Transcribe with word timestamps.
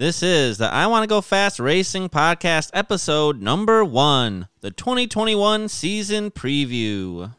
This 0.00 0.22
is 0.22 0.56
the 0.56 0.64
I 0.72 0.86
Want 0.86 1.02
to 1.02 1.06
Go 1.06 1.20
Fast 1.20 1.60
Racing 1.60 2.08
Podcast, 2.08 2.70
episode 2.72 3.42
number 3.42 3.84
one, 3.84 4.48
the 4.62 4.70
2021 4.70 5.68
season 5.68 6.30
preview. 6.30 7.34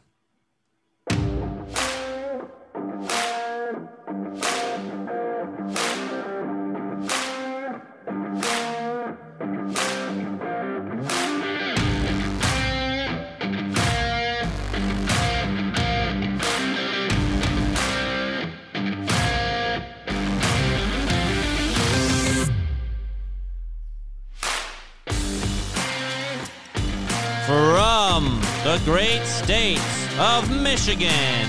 The 28.78 28.84
great 28.90 29.22
states 29.26 30.08
of 30.18 30.50
Michigan, 30.62 31.46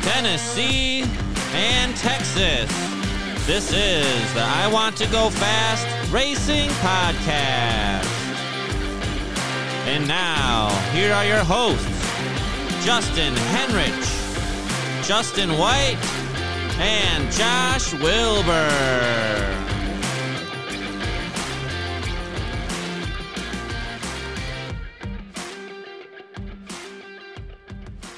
Tennessee, 0.00 1.04
and 1.52 1.94
Texas, 1.94 2.70
this 3.46 3.70
is 3.70 4.32
the 4.32 4.40
I 4.40 4.70
Want 4.72 4.96
to 4.96 5.06
Go 5.08 5.28
Fast 5.28 5.86
Racing 6.10 6.70
Podcast. 6.80 8.08
And 9.84 10.08
now, 10.08 10.70
here 10.94 11.12
are 11.12 11.26
your 11.26 11.44
hosts 11.44 11.86
Justin 12.82 13.34
Henrich, 13.34 15.06
Justin 15.06 15.58
White, 15.58 15.98
and 16.78 17.30
Josh 17.30 17.92
Wilbur. 17.92 19.61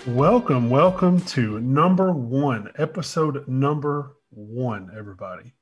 Welcome, 0.06 0.69
welcome 0.69 1.20
to 1.22 1.60
number 1.60 2.12
one, 2.12 2.70
episode 2.77 3.48
number 3.48 4.16
one, 4.30 4.91
everybody. 4.96 5.55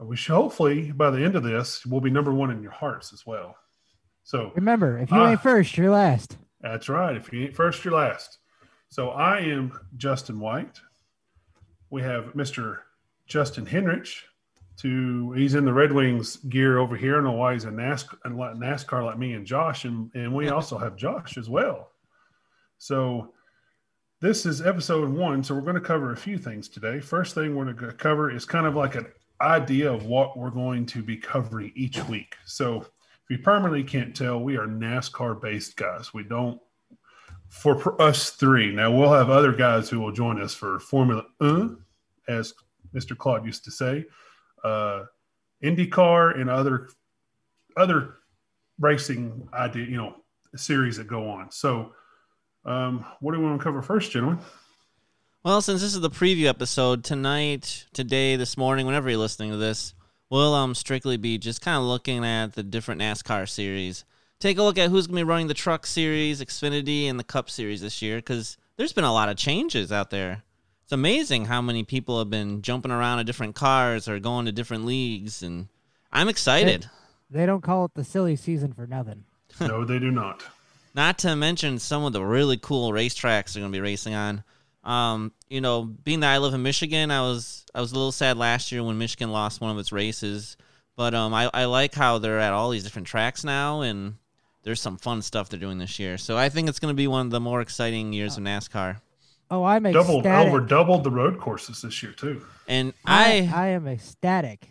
We 0.00 0.16
should 0.16 0.34
hopefully 0.34 0.90
by 0.90 1.10
the 1.10 1.22
end 1.24 1.36
of 1.36 1.44
this, 1.44 1.86
we'll 1.86 2.00
be 2.00 2.10
number 2.10 2.32
one 2.34 2.50
in 2.50 2.62
your 2.62 2.72
hearts 2.72 3.12
as 3.12 3.24
well. 3.24 3.54
So 4.24 4.50
Remember, 4.56 4.98
if 4.98 5.10
you 5.10 5.18
Ah. 5.18 5.30
ain't 5.30 5.40
first, 5.40 5.76
you're 5.78 5.90
last. 5.90 6.36
that's 6.60 6.88
right. 6.88 7.16
If 7.16 7.32
you 7.32 7.44
ain't 7.44 7.54
first, 7.54 7.84
you're 7.84 7.94
last. 7.94 8.38
So 8.88 9.10
I 9.10 9.38
am 9.40 9.72
Justin 9.96 10.40
White. 10.40 10.80
We 11.90 12.02
have 12.02 12.34
Mr. 12.34 12.78
Justin 13.26 13.66
Henrich. 13.66 14.22
To 14.78 15.30
he's 15.32 15.54
in 15.54 15.64
the 15.64 15.72
Red 15.72 15.92
Wings 15.92 16.36
gear 16.38 16.78
over 16.78 16.96
here. 16.96 17.12
I 17.12 17.16
don't 17.18 17.24
know 17.24 17.32
why 17.32 17.52
he's 17.52 17.64
a 17.64 17.70
NASCAR, 17.70 18.18
NASCAR 18.24 19.04
like 19.04 19.16
me 19.16 19.34
and 19.34 19.46
Josh, 19.46 19.84
and, 19.84 20.10
and 20.16 20.34
we 20.34 20.48
also 20.48 20.76
have 20.78 20.96
Josh 20.96 21.38
as 21.38 21.48
well. 21.48 21.92
So 22.78 23.32
this 24.24 24.46
is 24.46 24.62
episode 24.62 25.10
one. 25.10 25.44
So 25.44 25.54
we're 25.54 25.60
going 25.60 25.74
to 25.74 25.82
cover 25.82 26.12
a 26.12 26.16
few 26.16 26.38
things 26.38 26.66
today. 26.66 26.98
First 26.98 27.34
thing 27.34 27.54
we're 27.54 27.70
going 27.74 27.90
to 27.90 27.92
cover 27.92 28.30
is 28.30 28.46
kind 28.46 28.64
of 28.66 28.74
like 28.74 28.94
an 28.94 29.06
idea 29.42 29.92
of 29.92 30.06
what 30.06 30.38
we're 30.38 30.48
going 30.48 30.86
to 30.86 31.02
be 31.02 31.14
covering 31.14 31.70
each 31.74 32.02
week. 32.08 32.34
So 32.46 32.80
if 32.80 32.88
you 33.28 33.36
permanently 33.36 33.84
can't 33.84 34.16
tell, 34.16 34.40
we 34.40 34.56
are 34.56 34.66
NASCAR 34.66 35.42
based 35.42 35.76
guys. 35.76 36.14
We 36.14 36.22
don't 36.22 36.58
for 37.50 38.00
us 38.00 38.30
three. 38.30 38.74
Now 38.74 38.90
we'll 38.90 39.12
have 39.12 39.28
other 39.28 39.52
guys 39.52 39.90
who 39.90 40.00
will 40.00 40.10
join 40.10 40.40
us 40.40 40.54
for 40.54 40.80
Formula 40.80 41.26
as 42.26 42.54
Mr. 42.94 43.18
Claude 43.18 43.44
used 43.44 43.64
to 43.64 43.70
say, 43.70 44.06
uh, 44.64 45.04
IndyCar, 45.62 46.40
and 46.40 46.48
other 46.48 46.88
other 47.76 48.14
racing 48.80 49.46
idea, 49.52 49.84
you 49.84 49.98
know, 49.98 50.16
series 50.56 50.96
that 50.96 51.08
go 51.08 51.28
on. 51.28 51.50
So, 51.50 51.92
um, 52.64 53.04
what 53.20 53.32
do 53.32 53.40
we 53.40 53.46
want 53.46 53.60
to 53.60 53.64
cover 53.64 53.82
first, 53.82 54.10
gentlemen? 54.10 54.38
Well, 55.42 55.60
since 55.60 55.82
this 55.82 55.94
is 55.94 56.00
the 56.00 56.10
preview 56.10 56.46
episode, 56.46 57.04
tonight, 57.04 57.84
today, 57.92 58.36
this 58.36 58.56
morning, 58.56 58.86
whenever 58.86 59.10
you're 59.10 59.18
listening 59.18 59.50
to 59.50 59.58
this, 59.58 59.92
we'll 60.30 60.54
um 60.54 60.74
strictly 60.74 61.16
be 61.18 61.36
just 61.36 61.60
kind 61.60 61.76
of 61.76 61.84
looking 61.84 62.24
at 62.24 62.54
the 62.54 62.62
different 62.62 63.00
NASCAR 63.00 63.46
series. 63.48 64.04
Take 64.40 64.58
a 64.58 64.62
look 64.62 64.78
at 64.78 64.90
who's 64.90 65.06
going 65.06 65.18
to 65.18 65.24
be 65.24 65.28
running 65.28 65.46
the 65.46 65.54
Truck 65.54 65.86
Series, 65.86 66.40
Xfinity, 66.42 67.08
and 67.08 67.18
the 67.18 67.24
Cup 67.24 67.50
Series 67.50 67.82
this 67.82 68.00
year, 68.02 68.16
because 68.16 68.56
there's 68.76 68.92
been 68.92 69.04
a 69.04 69.12
lot 69.12 69.28
of 69.28 69.36
changes 69.36 69.92
out 69.92 70.10
there. 70.10 70.42
It's 70.82 70.92
amazing 70.92 71.46
how 71.46 71.62
many 71.62 71.82
people 71.82 72.18
have 72.18 72.30
been 72.30 72.60
jumping 72.60 72.90
around 72.90 73.18
to 73.18 73.24
different 73.24 73.54
cars 73.54 74.08
or 74.08 74.18
going 74.18 74.46
to 74.46 74.52
different 74.52 74.84
leagues, 74.84 75.42
and 75.42 75.68
I'm 76.12 76.28
excited. 76.28 76.88
They 77.30 77.46
don't 77.46 77.62
call 77.62 77.86
it 77.86 77.94
the 77.94 78.04
silly 78.04 78.36
season 78.36 78.72
for 78.72 78.86
nothing. 78.86 79.24
no, 79.60 79.84
they 79.84 79.98
do 79.98 80.10
not. 80.10 80.42
Not 80.94 81.18
to 81.18 81.34
mention 81.34 81.78
some 81.78 82.04
of 82.04 82.12
the 82.12 82.24
really 82.24 82.56
cool 82.56 82.92
racetracks 82.92 83.52
they're 83.52 83.60
going 83.60 83.72
to 83.72 83.76
be 83.76 83.80
racing 83.80 84.14
on. 84.14 84.44
Um, 84.84 85.32
you 85.48 85.60
know, 85.60 85.82
being 85.82 86.20
that 86.20 86.32
I 86.32 86.38
live 86.38 86.54
in 86.54 86.62
Michigan, 86.62 87.10
I 87.10 87.20
was 87.22 87.64
I 87.74 87.80
was 87.80 87.92
a 87.92 87.94
little 87.96 88.12
sad 88.12 88.36
last 88.36 88.70
year 88.70 88.82
when 88.84 88.98
Michigan 88.98 89.32
lost 89.32 89.60
one 89.60 89.70
of 89.70 89.78
its 89.78 89.92
races. 89.92 90.56
But 90.96 91.14
um, 91.14 91.34
I, 91.34 91.50
I 91.52 91.64
like 91.64 91.94
how 91.94 92.18
they're 92.18 92.38
at 92.38 92.52
all 92.52 92.70
these 92.70 92.84
different 92.84 93.08
tracks 93.08 93.42
now, 93.42 93.80
and 93.80 94.14
there's 94.62 94.80
some 94.80 94.96
fun 94.96 95.22
stuff 95.22 95.48
they're 95.48 95.58
doing 95.58 95.78
this 95.78 95.98
year. 95.98 96.16
So 96.18 96.36
I 96.36 96.48
think 96.48 96.68
it's 96.68 96.78
going 96.78 96.92
to 96.92 96.96
be 96.96 97.08
one 97.08 97.26
of 97.26 97.30
the 97.32 97.40
more 97.40 97.60
exciting 97.60 98.12
years 98.12 98.36
of 98.36 98.44
NASCAR. 98.44 99.00
Oh, 99.50 99.64
I'm 99.64 99.82
Doubled 99.82 100.24
ecstatic. 100.24 100.48
over 100.48 100.60
doubled 100.60 101.02
the 101.04 101.10
road 101.10 101.38
courses 101.38 101.82
this 101.82 102.02
year 102.02 102.12
too. 102.12 102.44
And 102.68 102.92
I, 103.04 103.50
I 103.52 103.64
I 103.64 103.66
am 103.68 103.88
ecstatic. 103.88 104.70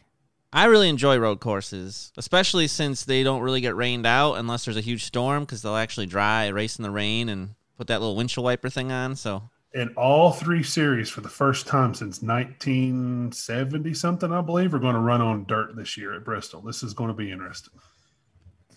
I 0.54 0.66
really 0.66 0.88
enjoy 0.88 1.18
road 1.18 1.40
courses, 1.40 2.12
especially 2.16 2.68
since 2.68 3.04
they 3.06 3.24
don't 3.24 3.42
really 3.42 3.60
get 3.62 3.76
rained 3.76 4.06
out 4.06 4.36
unless 4.36 4.66
there's 4.66 4.78
a 4.78 4.82
huge 4.82 5.04
storm, 5.04 5.44
because 5.44 5.62
they'll 5.64 5.76
actually 5.76 6.06
dry, 6.06 6.48
race 6.50 6.78
in 6.78 6.84
the 6.84 6.92
rain, 6.92 7.28
and 7.28 7.56
put 7.78 7.88
that 7.88 8.00
little 8.02 8.16
windshield 8.16 8.46
wiper 8.46 8.70
thing 8.70 8.92
on. 8.92 9.16
So 9.16 9.50
in 9.74 9.90
all 9.96 10.32
three 10.32 10.62
series 10.62 11.10
for 11.10 11.22
the 11.22 11.30
first 11.30 11.66
time 11.66 11.96
since 11.96 12.22
1970 12.22 13.94
something, 13.96 14.32
I 14.32 14.42
believe, 14.42 14.74
are 14.76 14.80
going 14.80 14.94
to 14.94 15.00
run 15.02 15.22
on 15.22 15.46
dirt 15.46 15.76
this 15.76 15.98
year 15.98 16.14
at 16.14 16.24
Bristol. 16.24 16.62
This 16.62 16.84
is 16.84 16.94
going 16.94 17.08
to 17.10 17.16
be 17.16 17.32
interesting. 17.32 17.74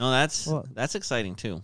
no, 0.01 0.11
that's 0.11 0.47
Well- 0.47 0.67
that's 0.73 0.95
exciting 0.95 1.35
too. 1.35 1.63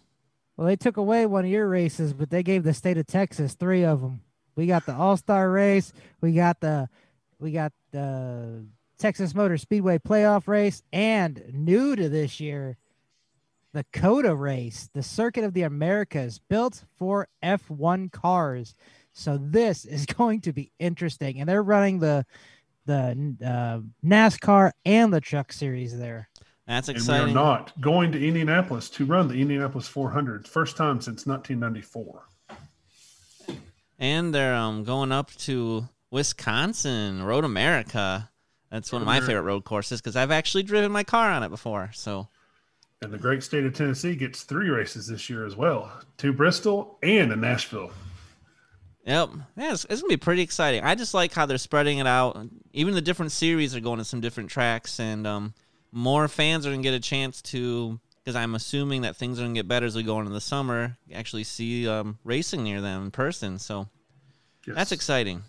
Well, 0.56 0.67
they 0.67 0.77
took 0.77 0.99
away 0.99 1.25
one 1.25 1.47
of 1.47 1.51
your 1.51 1.67
races, 1.67 2.12
but 2.12 2.28
they 2.28 2.43
gave 2.43 2.62
the 2.62 2.75
state 2.75 2.99
of 2.99 3.06
Texas 3.06 3.55
three 3.55 3.84
of 3.84 4.03
them. 4.03 4.21
We 4.55 4.67
got 4.67 4.84
the 4.84 4.95
All 4.95 5.17
Star 5.17 5.51
race. 5.51 5.95
We 6.21 6.33
got 6.34 6.61
the 6.61 6.91
we 7.41 7.53
got 7.53 7.72
the 7.91 8.67
Texas 8.98 9.34
Motor 9.34 9.58
Speedway 9.58 9.98
playoff 9.98 10.47
race, 10.47 10.82
and 10.92 11.42
new 11.53 11.97
to 11.97 12.08
this 12.08 12.41
year, 12.41 12.76
the 13.72 13.84
COTA 13.92 14.34
race, 14.34 14.88
the 14.92 15.03
Circuit 15.03 15.44
of 15.44 15.54
the 15.54 15.62
Americas, 15.62 16.38
built 16.38 16.84
for 16.98 17.28
F1 17.42 18.12
cars. 18.12 18.75
So 19.12 19.38
this 19.41 19.84
is 19.86 20.06
going 20.06 20.41
to 20.42 20.53
be 20.53 20.70
interesting, 20.78 21.41
and 21.41 21.48
they're 21.48 21.62
running 21.62 21.98
the 21.98 22.25
the 22.84 23.36
uh, 23.44 23.78
NASCAR 24.04 24.72
and 24.84 25.12
the 25.12 25.20
Truck 25.20 25.53
Series 25.53 25.97
there. 25.97 26.28
That's 26.66 26.88
exciting. 26.88 27.26
And 27.28 27.34
we 27.34 27.41
are 27.41 27.44
not 27.44 27.80
going 27.80 28.10
to 28.12 28.26
Indianapolis 28.26 28.91
to 28.91 29.04
run 29.04 29.28
the 29.28 29.41
Indianapolis 29.41 29.86
400, 29.86 30.48
first 30.48 30.76
time 30.76 31.00
since 31.00 31.26
1994. 31.26 32.26
And 33.98 34.34
they're 34.34 34.54
um 34.54 34.82
going 34.82 35.12
up 35.12 35.30
to 35.36 35.88
Wisconsin, 36.10 37.22
Road 37.22 37.44
America. 37.44 38.30
That's 38.72 38.91
one 38.91 39.03
of 39.03 39.06
my 39.06 39.21
favorite 39.21 39.43
road 39.43 39.65
courses 39.65 40.00
because 40.00 40.16
I've 40.16 40.31
actually 40.31 40.62
driven 40.62 40.91
my 40.91 41.05
car 41.05 41.31
on 41.31 41.43
it 41.43 41.50
before. 41.50 41.91
So 41.93 42.27
And 43.03 43.12
the 43.12 43.19
great 43.19 43.43
state 43.43 43.66
of 43.66 43.75
Tennessee 43.75 44.16
gets 44.16 44.44
three 44.44 44.71
races 44.71 45.06
this 45.06 45.28
year 45.28 45.44
as 45.44 45.55
well 45.55 45.93
two 46.16 46.33
Bristol 46.33 46.99
and 47.03 47.31
a 47.31 47.37
Nashville. 47.37 47.93
Yep. 49.05 49.31
Yeah, 49.56 49.72
it's, 49.72 49.84
it's 49.91 50.00
gonna 50.00 50.09
be 50.12 50.16
pretty 50.16 50.43
exciting. 50.43 50.83
I 50.84 50.94
just 50.94 51.12
like 51.12 51.33
how 51.34 51.44
they're 51.44 51.59
spreading 51.59 51.99
it 51.99 52.06
out. 52.06 52.38
Even 52.72 52.94
the 52.94 53.03
different 53.03 53.33
series 53.33 53.77
are 53.77 53.81
going 53.81 53.99
to 53.99 54.05
some 54.05 54.21
different 54.21 54.49
tracks, 54.49 54.99
and 55.00 55.27
um, 55.27 55.54
more 55.91 56.27
fans 56.28 56.66
are 56.66 56.71
gonna 56.71 56.83
get 56.83 56.95
a 56.95 57.01
chance 57.01 57.42
to. 57.42 58.01
Because 58.24 58.36
I'm 58.36 58.54
assuming 58.54 59.03
that 59.03 59.16
things 59.16 59.39
are 59.39 59.42
gonna 59.42 59.54
get 59.54 59.66
better 59.66 59.84
as 59.84 59.97
we 59.97 60.04
go 60.04 60.21
into 60.21 60.30
the 60.30 60.41
summer. 60.41 60.97
Actually, 61.13 61.42
see 61.45 61.89
um, 61.89 62.19
racing 62.24 62.63
near 62.63 62.80
them 62.80 63.04
in 63.07 63.10
person. 63.10 63.59
So 63.59 63.89
Yes. 64.65 64.77
that's 64.77 64.92
exciting. 64.92 65.42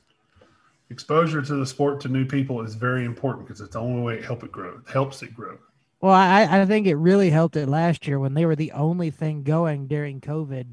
Exposure 0.93 1.41
to 1.41 1.55
the 1.55 1.65
sport 1.65 1.99
to 2.01 2.07
new 2.07 2.23
people 2.23 2.61
is 2.61 2.75
very 2.75 3.03
important 3.03 3.47
because 3.47 3.61
it's 3.61 3.73
the 3.73 3.79
only 3.79 4.03
way 4.03 4.13
it 4.19 4.23
help 4.23 4.43
it 4.43 4.51
grow. 4.51 4.77
It 4.77 4.91
helps 4.91 5.23
it 5.23 5.33
grow. 5.33 5.57
Well, 6.01 6.13
I, 6.13 6.43
I 6.43 6.65
think 6.67 6.85
it 6.85 6.95
really 6.95 7.31
helped 7.31 7.55
it 7.55 7.67
last 7.67 8.05
year 8.05 8.19
when 8.19 8.35
they 8.35 8.45
were 8.45 8.55
the 8.55 8.73
only 8.73 9.09
thing 9.09 9.41
going 9.41 9.87
during 9.87 10.21
COVID. 10.21 10.67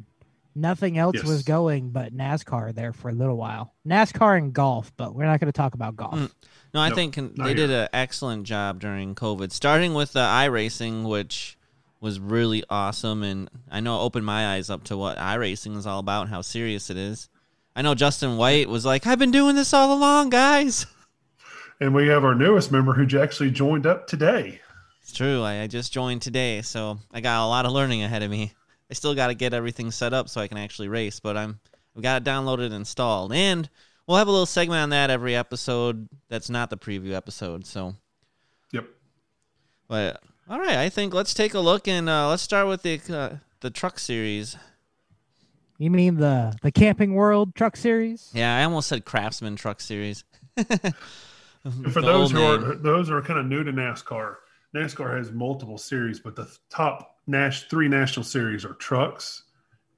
Nothing 0.54 0.98
else 0.98 1.22
was 1.24 1.42
going 1.42 1.88
but 1.90 2.14
NASCAR 2.14 2.74
there 2.74 2.92
for 2.92 3.08
a 3.08 3.14
little 3.14 3.38
while. 3.38 3.72
NASCAR 3.86 4.36
and 4.36 4.52
golf, 4.52 4.92
but 4.98 5.14
we're 5.14 5.24
not 5.24 5.40
going 5.40 5.46
to 5.50 5.56
talk 5.56 5.72
about 5.72 5.96
golf. 5.96 6.16
Mm. 6.16 6.30
No, 6.74 6.80
I 6.80 6.88
Nope, 6.88 6.96
think 6.96 7.14
con- 7.14 7.32
not 7.36 7.46
they 7.46 7.54
did 7.54 7.70
an 7.70 7.88
excellent 7.94 8.44
job 8.44 8.78
during 8.78 9.14
COVID, 9.14 9.52
starting 9.52 9.94
with 9.94 10.12
the 10.12 10.20
iRacing, 10.20 11.08
which 11.08 11.56
was 12.00 12.20
really 12.20 12.62
awesome. 12.68 13.22
And 13.22 13.48
I 13.70 13.80
know 13.80 14.00
it 14.00 14.04
opened 14.04 14.26
my 14.26 14.54
eyes 14.54 14.68
up 14.68 14.84
to 14.84 14.98
what 14.98 15.16
iRacing 15.16 15.76
is 15.78 15.86
all 15.86 16.00
about 16.00 16.22
and 16.22 16.30
how 16.30 16.42
serious 16.42 16.90
it 16.90 16.98
is. 16.98 17.30
I 17.74 17.82
know 17.82 17.94
Justin 17.94 18.36
White 18.36 18.68
was 18.68 18.84
like, 18.84 19.06
I've 19.06 19.18
been 19.18 19.30
doing 19.30 19.56
this 19.56 19.72
all 19.72 19.92
along, 19.92 20.30
guys. 20.30 20.86
And 21.80 21.94
we 21.94 22.08
have 22.08 22.24
our 22.24 22.34
newest 22.34 22.70
member 22.70 22.92
who 22.92 23.18
actually 23.18 23.50
joined 23.50 23.86
up 23.86 24.06
today. 24.06 24.60
It's 25.00 25.12
true. 25.12 25.42
I, 25.42 25.62
I 25.62 25.66
just 25.66 25.92
joined 25.92 26.20
today, 26.20 26.60
so 26.62 26.98
I 27.10 27.20
got 27.20 27.44
a 27.44 27.48
lot 27.48 27.64
of 27.64 27.72
learning 27.72 28.02
ahead 28.02 28.22
of 28.22 28.30
me. 28.30 28.52
I 28.90 28.94
still 28.94 29.14
got 29.14 29.28
to 29.28 29.34
get 29.34 29.54
everything 29.54 29.90
set 29.90 30.12
up 30.12 30.28
so 30.28 30.40
I 30.40 30.48
can 30.48 30.58
actually 30.58 30.88
race, 30.88 31.20
but 31.20 31.36
I'm 31.36 31.58
I've 31.96 32.02
got 32.02 32.22
it 32.22 32.28
downloaded 32.28 32.66
and 32.66 32.74
installed, 32.74 33.32
and 33.32 33.68
we'll 34.06 34.18
have 34.18 34.28
a 34.28 34.30
little 34.30 34.46
segment 34.46 34.82
on 34.82 34.90
that 34.90 35.10
every 35.10 35.34
episode. 35.34 36.08
That's 36.28 36.50
not 36.50 36.70
the 36.70 36.76
preview 36.76 37.12
episode, 37.12 37.66
so. 37.66 37.94
Yep. 38.72 38.86
But 39.88 40.22
all 40.48 40.58
right, 40.58 40.76
I 40.76 40.88
think 40.88 41.14
let's 41.14 41.34
take 41.34 41.54
a 41.54 41.60
look 41.60 41.88
and 41.88 42.08
uh, 42.08 42.28
let's 42.28 42.42
start 42.42 42.66
with 42.66 42.82
the 42.82 43.00
uh, 43.08 43.36
the 43.60 43.70
truck 43.70 43.98
series. 43.98 44.56
You 45.80 45.90
mean 45.90 46.16
the 46.16 46.54
the 46.60 46.70
Camping 46.70 47.14
World 47.14 47.54
Truck 47.54 47.74
Series? 47.74 48.30
Yeah, 48.34 48.54
I 48.54 48.64
almost 48.64 48.86
said 48.86 49.06
Craftsman 49.06 49.56
Truck 49.56 49.80
Series. 49.80 50.24
For 51.90 52.02
those 52.02 52.30
who 52.30 52.42
are 52.42 52.74
those 52.74 53.08
who 53.08 53.14
are 53.14 53.22
kind 53.22 53.40
of 53.40 53.46
new 53.46 53.64
to 53.64 53.72
NASCAR, 53.72 54.36
NASCAR 54.76 55.16
has 55.16 55.32
multiple 55.32 55.78
series, 55.78 56.20
but 56.20 56.36
the 56.36 56.54
top 56.68 57.16
Nash 57.26 57.66
three 57.68 57.88
national 57.88 58.24
series 58.24 58.62
are 58.66 58.74
trucks, 58.74 59.44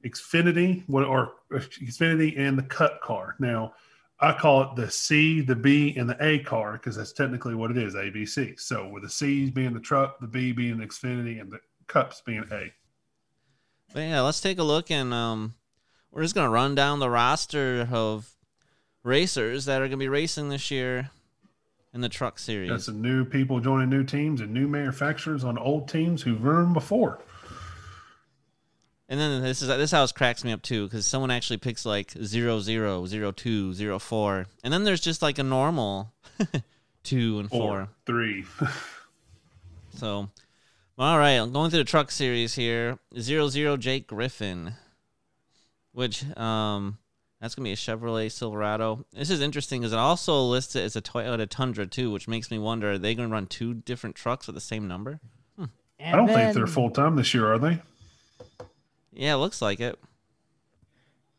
Xfinity, 0.05 0.84
what 0.87 1.02
are 1.02 1.32
Xfinity 1.50 2.38
and 2.38 2.56
the 2.56 2.62
Cup 2.62 3.00
car. 3.00 3.35
Now, 3.40 3.75
I 4.20 4.35
call 4.35 4.62
it 4.62 4.76
the 4.76 4.88
C, 4.88 5.40
the 5.40 5.56
B, 5.56 5.96
and 5.96 6.08
the 6.08 6.17
A 6.20 6.38
car 6.44 6.75
because 6.75 6.94
that's 6.94 7.12
technically 7.12 7.56
what 7.56 7.73
it 7.73 7.76
is, 7.76 7.96
A, 7.96 8.08
B, 8.08 8.25
C. 8.25 8.55
So 8.56 8.87
with 8.87 9.02
the 9.02 9.11
C's 9.11 9.50
being 9.50 9.75
the 9.75 9.81
truck, 9.81 10.20
the 10.20 10.28
B 10.28 10.52
being 10.52 10.78
the 10.78 10.87
Xfinity, 10.87 11.40
and 11.40 11.50
the 11.50 11.58
Cups 11.88 12.23
being 12.25 12.44
A. 12.52 12.73
But 13.93 14.00
yeah, 14.02 14.20
let's 14.20 14.40
take 14.40 14.61
a 14.61 14.62
look 14.62 14.88
and 14.88 15.12
um, 15.12 15.55
we're 16.12 16.23
just 16.23 16.35
gonna 16.35 16.50
run 16.50 16.75
down 16.75 16.99
the 16.99 17.11
roster 17.11 17.88
of 17.91 18.31
racers 19.03 19.64
that 19.64 19.81
are 19.81 19.87
gonna 19.87 19.97
be 19.97 20.09
racing 20.09 20.50
this 20.50 20.70
year 20.70 21.11
in 21.94 22.00
the 22.00 22.09
truck 22.09 22.38
series. 22.38 22.70
Got 22.70 22.82
some 22.82 23.03
new 23.03 23.25
people 23.25 23.61
joining 23.61 23.91
new 23.91 24.05
teams 24.05 24.41
and 24.41 24.53
new 24.53 24.69
manufacturers 24.69 25.43
on 25.44 25.59
old 25.59 25.88
teams 25.88 26.23
who've 26.23 26.43
run 26.43 26.73
before. 26.73 27.20
And 29.09 29.20
then 29.20 29.43
this 29.43 29.61
is 29.61 29.69
this 29.69 29.91
house 29.91 30.12
cracks 30.12 30.43
me 30.43 30.53
up 30.53 30.62
too 30.62 30.87
because 30.87 31.05
someone 31.06 31.31
actually 31.31 31.59
picks 31.59 31.85
like 31.85 32.12
zero 32.12 32.61
zero 32.61 33.05
zero 33.06 33.31
two 33.31 33.75
zero 33.75 33.99
four, 33.99 34.47
and 34.64 34.73
then 34.73 34.85
there's 34.85 35.03
just 35.03 35.20
like 35.20 35.38
a 35.38 35.43
normal 35.43 36.12
two 37.03 37.38
and 37.38 37.50
four, 37.50 37.59
four 37.59 37.88
three. 38.06 38.44
so, 39.97 40.31
all 40.99 41.19
right, 41.19 41.32
I'm 41.32 41.53
going 41.53 41.70
through 41.70 41.81
the 41.81 41.85
truck 41.85 42.11
series 42.11 42.55
here. 42.55 42.99
Zero 43.19 43.49
zero 43.49 43.76
Jake 43.76 44.06
Griffin, 44.06 44.75
which 45.92 46.24
um 46.36 46.98
that's 47.40 47.56
gonna 47.56 47.64
be 47.64 47.72
a 47.72 47.76
Chevrolet 47.76 48.30
Silverado. 48.30 49.04
This 49.12 49.28
is 49.28 49.40
interesting 49.40 49.80
because 49.80 49.92
it 49.92 49.98
also 49.98 50.42
lists 50.42 50.76
it 50.76 50.84
as 50.84 50.94
a 50.94 51.02
Toyota 51.02 51.48
Tundra 51.48 51.86
too, 51.86 52.10
which 52.10 52.28
makes 52.28 52.50
me 52.50 52.58
wonder: 52.58 52.92
are 52.92 52.98
they 52.98 53.14
gonna 53.14 53.28
run 53.28 53.46
two 53.46 53.74
different 53.74 54.14
trucks 54.14 54.46
with 54.46 54.54
the 54.54 54.60
same 54.60 54.86
number? 54.86 55.20
Hmm. 55.56 55.64
I 56.00 56.12
don't 56.12 56.26
then, 56.26 56.36
think 56.36 56.54
they're 56.54 56.66
full 56.68 56.90
time 56.90 57.16
this 57.16 57.34
year, 57.34 57.52
are 57.52 57.58
they? 57.58 57.80
Yeah, 59.12 59.34
looks 59.34 59.60
like 59.60 59.80
it. 59.80 59.98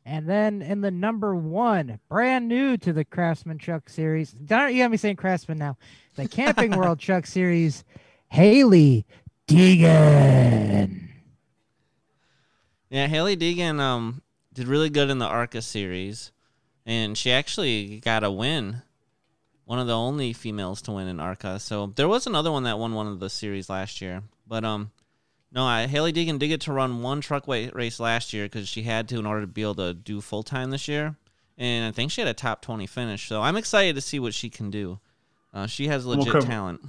And 0.06 0.28
then 0.28 0.62
in 0.62 0.82
the 0.82 0.92
number 0.92 1.34
one, 1.34 2.00
brand 2.10 2.50
new 2.50 2.76
to 2.78 2.92
the 2.92 3.06
Craftsman 3.06 3.58
Truck 3.58 3.88
Series. 3.88 4.32
Don't 4.32 4.74
you 4.74 4.84
got 4.84 4.92
me 4.92 4.98
saying 4.98 5.16
Craftsman 5.16 5.58
now? 5.58 5.78
The 6.16 6.28
Camping 6.28 6.72
World 6.78 7.00
Truck 7.00 7.26
Series, 7.26 7.86
Hailie 8.28 9.06
Deegan. 9.48 11.08
Yeah, 12.90 13.08
Hailie 13.08 13.38
Deegan 13.38 13.80
um 13.80 14.22
did 14.54 14.68
really 14.68 14.90
good 14.90 15.10
in 15.10 15.20
the 15.20 15.26
ARCA 15.26 15.62
series, 15.62 16.32
and 16.86 17.18
she 17.18 17.32
actually 17.32 18.00
got 18.00 18.24
a 18.24 18.32
win. 18.32 18.82
One 19.66 19.80
of 19.80 19.88
the 19.88 19.96
only 19.96 20.34
females 20.34 20.82
to 20.84 20.92
win 20.92 21.08
in 21.08 21.20
ARCA. 21.20 21.60
So 21.60 21.88
there 21.96 22.08
was 22.08 22.28
another 22.28 22.52
one 22.52 22.64
that 22.64 22.78
won 22.78 22.94
one 22.94 23.08
of 23.08 23.20
the 23.20 23.30
series 23.30 23.70
last 23.70 24.02
year, 24.02 24.24
but 24.46 24.64
um, 24.64 24.92
no, 25.52 25.64
I, 25.64 25.88
Hailie 25.88 26.14
Deegan 26.14 26.40
did 26.40 26.48
get 26.48 26.62
to 26.62 26.74
run 26.74 27.02
one 27.02 27.22
truck 27.22 27.48
race 27.48 28.00
last 28.00 28.34
year 28.34 28.46
because 28.46 28.68
she 28.68 28.84
had 28.84 29.08
to 29.10 29.20
in 29.20 29.26
order 29.26 29.42
to 29.42 29.48
be 29.48 29.62
able 29.62 29.76
to 29.76 29.94
do 29.94 30.20
full 30.20 30.44
time 30.44 30.72
this 30.72 30.88
year, 30.88 31.16
and 31.58 31.86
I 31.86 31.92
think 31.92 32.12
she 32.12 32.22
had 32.22 32.28
a 32.28 32.34
top 32.34 32.62
twenty 32.62 32.88
finish. 32.88 33.28
So 33.28 33.42
I'm 33.42 33.56
excited 33.56 33.96
to 33.96 34.02
see 34.02 34.20
what 34.20 34.34
she 34.34 34.50
can 34.50 34.70
do. 34.70 35.00
Uh, 35.54 35.68
she 35.68 35.88
has 35.88 36.06
legit 36.06 36.26
we'll 36.26 36.34
cover, 36.34 36.48
talent. 36.48 36.82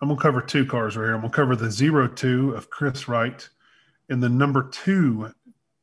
I'm 0.00 0.08
gonna 0.08 0.20
cover 0.20 0.40
two 0.40 0.66
cars 0.66 0.96
right 0.96 1.06
here. 1.06 1.14
I'm 1.14 1.22
gonna 1.22 1.32
cover 1.32 1.56
the 1.56 1.70
zero 1.70 2.06
two 2.06 2.52
of 2.52 2.70
Kris 2.70 3.08
Wright, 3.08 3.48
and 4.08 4.22
the 4.22 4.28
number 4.28 4.68
two 4.70 5.32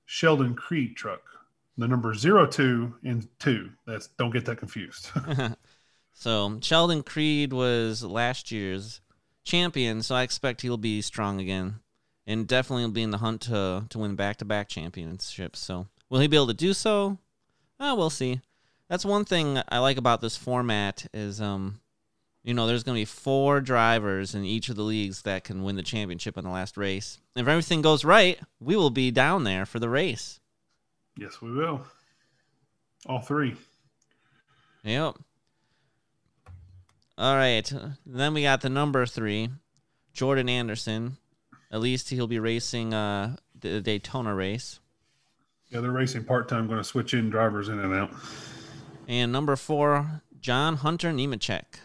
Sheldon 0.05 0.55
Creed 0.55 0.95
truck. 0.95 1.21
The 1.77 1.87
number 1.87 2.13
zero 2.13 2.45
two 2.45 2.95
and 3.03 3.27
two. 3.39 3.71
That's 3.85 4.07
don't 4.07 4.31
get 4.31 4.45
that 4.45 4.57
confused. 4.57 5.09
so 6.13 6.59
Sheldon 6.61 7.03
Creed 7.03 7.51
was 7.51 8.03
last 8.03 8.51
year's 8.51 9.01
champion, 9.43 10.01
so 10.01 10.15
I 10.15 10.23
expect 10.23 10.61
he'll 10.61 10.77
be 10.77 11.01
strong 11.01 11.41
again 11.41 11.79
and 12.27 12.47
definitely 12.47 12.83
will 12.83 12.91
be 12.91 13.03
in 13.03 13.11
the 13.11 13.19
hunt 13.19 13.41
to 13.41 13.85
to 13.89 13.99
win 13.99 14.15
back 14.15 14.37
to 14.37 14.45
back 14.45 14.67
championships. 14.67 15.59
So 15.59 15.87
will 16.09 16.19
he 16.19 16.27
be 16.27 16.37
able 16.37 16.47
to 16.47 16.53
do 16.53 16.73
so? 16.73 17.17
Oh, 17.79 17.95
we'll 17.95 18.09
see. 18.09 18.41
That's 18.89 19.05
one 19.05 19.25
thing 19.25 19.59
I 19.69 19.79
like 19.79 19.97
about 19.97 20.21
this 20.21 20.37
format 20.37 21.07
is 21.13 21.41
um, 21.41 21.79
you 22.45 22.53
know, 22.53 22.68
there's 22.68 22.83
going 22.83 22.95
to 22.95 23.01
be 23.01 23.06
four 23.06 23.59
drivers 23.59 24.36
in 24.36 24.45
each 24.45 24.69
of 24.69 24.75
the 24.75 24.83
leagues 24.83 25.24
that 25.24 25.44
can 25.44 25.63
win 25.63 25.75
the 25.75 25.81
championship 25.81 26.38
in 26.38 26.44
the 26.44 26.51
last 26.51 26.77
race. 26.77 27.18
If 27.36 27.47
everything 27.47 27.81
goes 27.81 28.06
right, 28.06 28.39
we 28.59 28.75
will 28.75 28.92
be 28.92 29.09
down 29.09 29.44
there 29.45 29.65
for 29.65 29.80
the 29.80 29.89
race. 29.89 30.39
Yes, 31.18 31.42
we 31.42 31.51
will. 31.51 31.81
All 33.07 33.19
three. 33.19 33.56
Yep. 34.83 35.15
All 37.18 37.36
right. 37.36 37.74
Then 38.06 38.36
we 38.36 38.44
got 38.44 38.62
the 38.62 38.69
number 38.69 39.07
three, 39.07 39.50
Jordan 40.13 40.48
Anderson. 40.48 41.18
At 41.71 41.80
least 41.80 42.12
he'll 42.12 42.27
be 42.27 42.39
racing 42.39 42.94
uh, 42.94 43.38
the 43.59 43.81
Daytona 43.81 44.36
race. 44.36 44.80
Yeah, 45.69 45.80
they're 45.80 45.91
racing 45.91 46.25
part 46.25 46.48
time. 46.48 46.68
Going 46.68 46.77
to 46.77 46.83
switch 46.83 47.15
in 47.15 47.31
drivers 47.31 47.69
in 47.69 47.80
and 47.80 47.91
out. 47.91 48.12
And 49.07 49.31
number 49.31 49.56
four, 49.56 50.21
John 50.39 50.75
Hunter 50.75 51.12
Nemechek. 51.12 51.80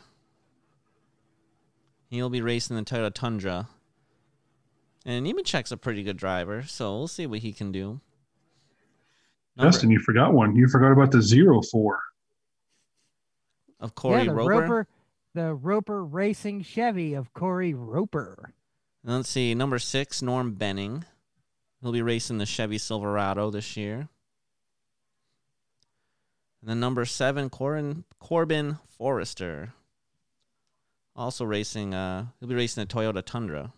He'll 2.11 2.29
be 2.29 2.43
racing 2.43 2.77
the 2.77 2.83
Toyota 2.83 3.15
Tundra. 3.15 3.69
And 5.07 5.25
Nemechek's 5.25 5.71
a 5.71 5.77
pretty 5.77 6.03
good 6.03 6.17
driver, 6.17 6.65
so 6.65 6.99
we'll 6.99 7.09
see 7.09 7.27
what 7.27 7.39
he 7.39 7.53
can 7.53 7.73
do. 7.73 8.01
Number, 9.57 9.71
Justin, 9.71 9.91
you 9.91 10.01
forgot 10.01 10.35
one. 10.35 10.55
You 10.57 10.69
forgot 10.69 10.93
about 10.93 11.13
the 11.13 11.23
zero 11.23 11.63
four. 11.63 12.01
Of 13.79 13.95
Corey 13.95 14.23
yeah, 14.23 14.25
the 14.25 14.35
Roper? 14.35 14.51
Roper. 14.51 14.89
The 15.33 15.55
Roper 15.55 16.05
Racing 16.05 16.63
Chevy 16.63 17.15
of 17.15 17.33
Cory 17.33 17.73
Roper. 17.73 18.53
Let's 19.05 19.31
see, 19.31 19.55
number 19.55 19.79
six, 19.79 20.21
Norm 20.21 20.55
Benning. 20.55 21.05
He'll 21.81 21.93
be 21.93 22.03
racing 22.03 22.39
the 22.39 22.47
Chevy 22.47 22.77
Silverado 22.77 23.51
this 23.51 23.77
year. 23.77 24.09
And 26.61 26.69
then 26.69 26.81
number 26.81 27.07
seven, 27.07 27.49
Corbin, 27.49 28.05
Korbin 28.21 28.79
Forrister. 28.99 29.73
Also 31.21 31.45
racing, 31.45 31.93
uh, 31.93 32.25
he'll 32.41 32.49
be 32.49 32.55
racing 32.55 32.83
the 32.83 32.87
Toyota 32.87 33.23
Tundra. 33.23 33.75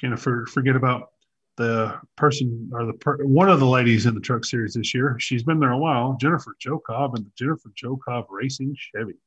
Can't 0.00 0.18
forget 0.18 0.74
about 0.74 1.10
the 1.58 2.00
person 2.16 2.70
or 2.72 2.86
the 2.86 2.94
per, 2.94 3.22
one 3.26 3.50
of 3.50 3.60
the 3.60 3.66
ladies 3.66 4.06
in 4.06 4.14
the 4.14 4.20
truck 4.22 4.42
series 4.46 4.72
this 4.72 4.94
year. 4.94 5.18
She's 5.20 5.42
been 5.42 5.60
there 5.60 5.72
a 5.72 5.76
while, 5.76 6.16
Jennifer 6.18 6.56
Jo 6.58 6.78
Cobb 6.78 7.14
and 7.14 7.26
the 7.26 7.30
Jennifer 7.36 7.70
Jo 7.74 7.98
Cobb 8.02 8.24
Racing 8.30 8.74
Chevy. 8.74 9.18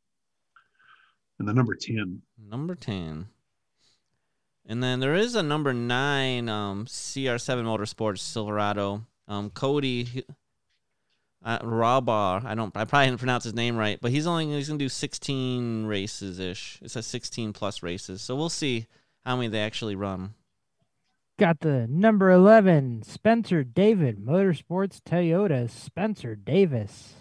And 1.38 1.48
the 1.48 1.54
number 1.54 1.76
10. 1.76 2.20
Number 2.50 2.74
10. 2.74 3.28
And 4.66 4.82
then 4.82 5.02
there 5.02 5.14
is 5.14 5.36
a 5.36 5.44
number 5.44 5.72
nine 5.72 6.50
um, 6.50 6.88
CR7 6.88 7.64
Motorsports 7.64 8.22
Silverado. 8.22 9.06
Um, 9.28 9.52
Cody 9.52 10.26
uh, 11.46 11.60
Rabar. 11.60 12.44
I 12.44 12.56
don't. 12.56 12.76
I 12.76 12.86
probably 12.86 13.08
didn't 13.08 13.20
pronounce 13.20 13.44
his 13.44 13.54
name 13.54 13.78
right, 13.78 14.00
but 14.02 14.12
he's 14.12 14.26
only 14.26 14.48
he's 14.48 14.68
gonna 14.68 14.80
do 14.80 14.90
16 14.90 15.86
races 15.86 16.40
ish. 16.40 16.80
It 16.82 16.92
says 16.92 17.06
16 17.06 17.54
plus 17.54 17.84
races, 17.84 18.22
so 18.22 18.36
we'll 18.36 18.50
see 18.50 18.88
how 19.24 19.36
many 19.36 19.48
they 19.48 19.62
actually 19.62 19.96
run. 19.96 20.34
Got 21.38 21.60
the 21.60 21.86
number 21.88 22.32
11 22.32 23.04
Spencer 23.04 23.64
Davis 23.64 24.16
Motorsports 24.16 25.02
Toyota 25.02 25.70
Spencer 25.70 26.36
Davis. 26.36 27.14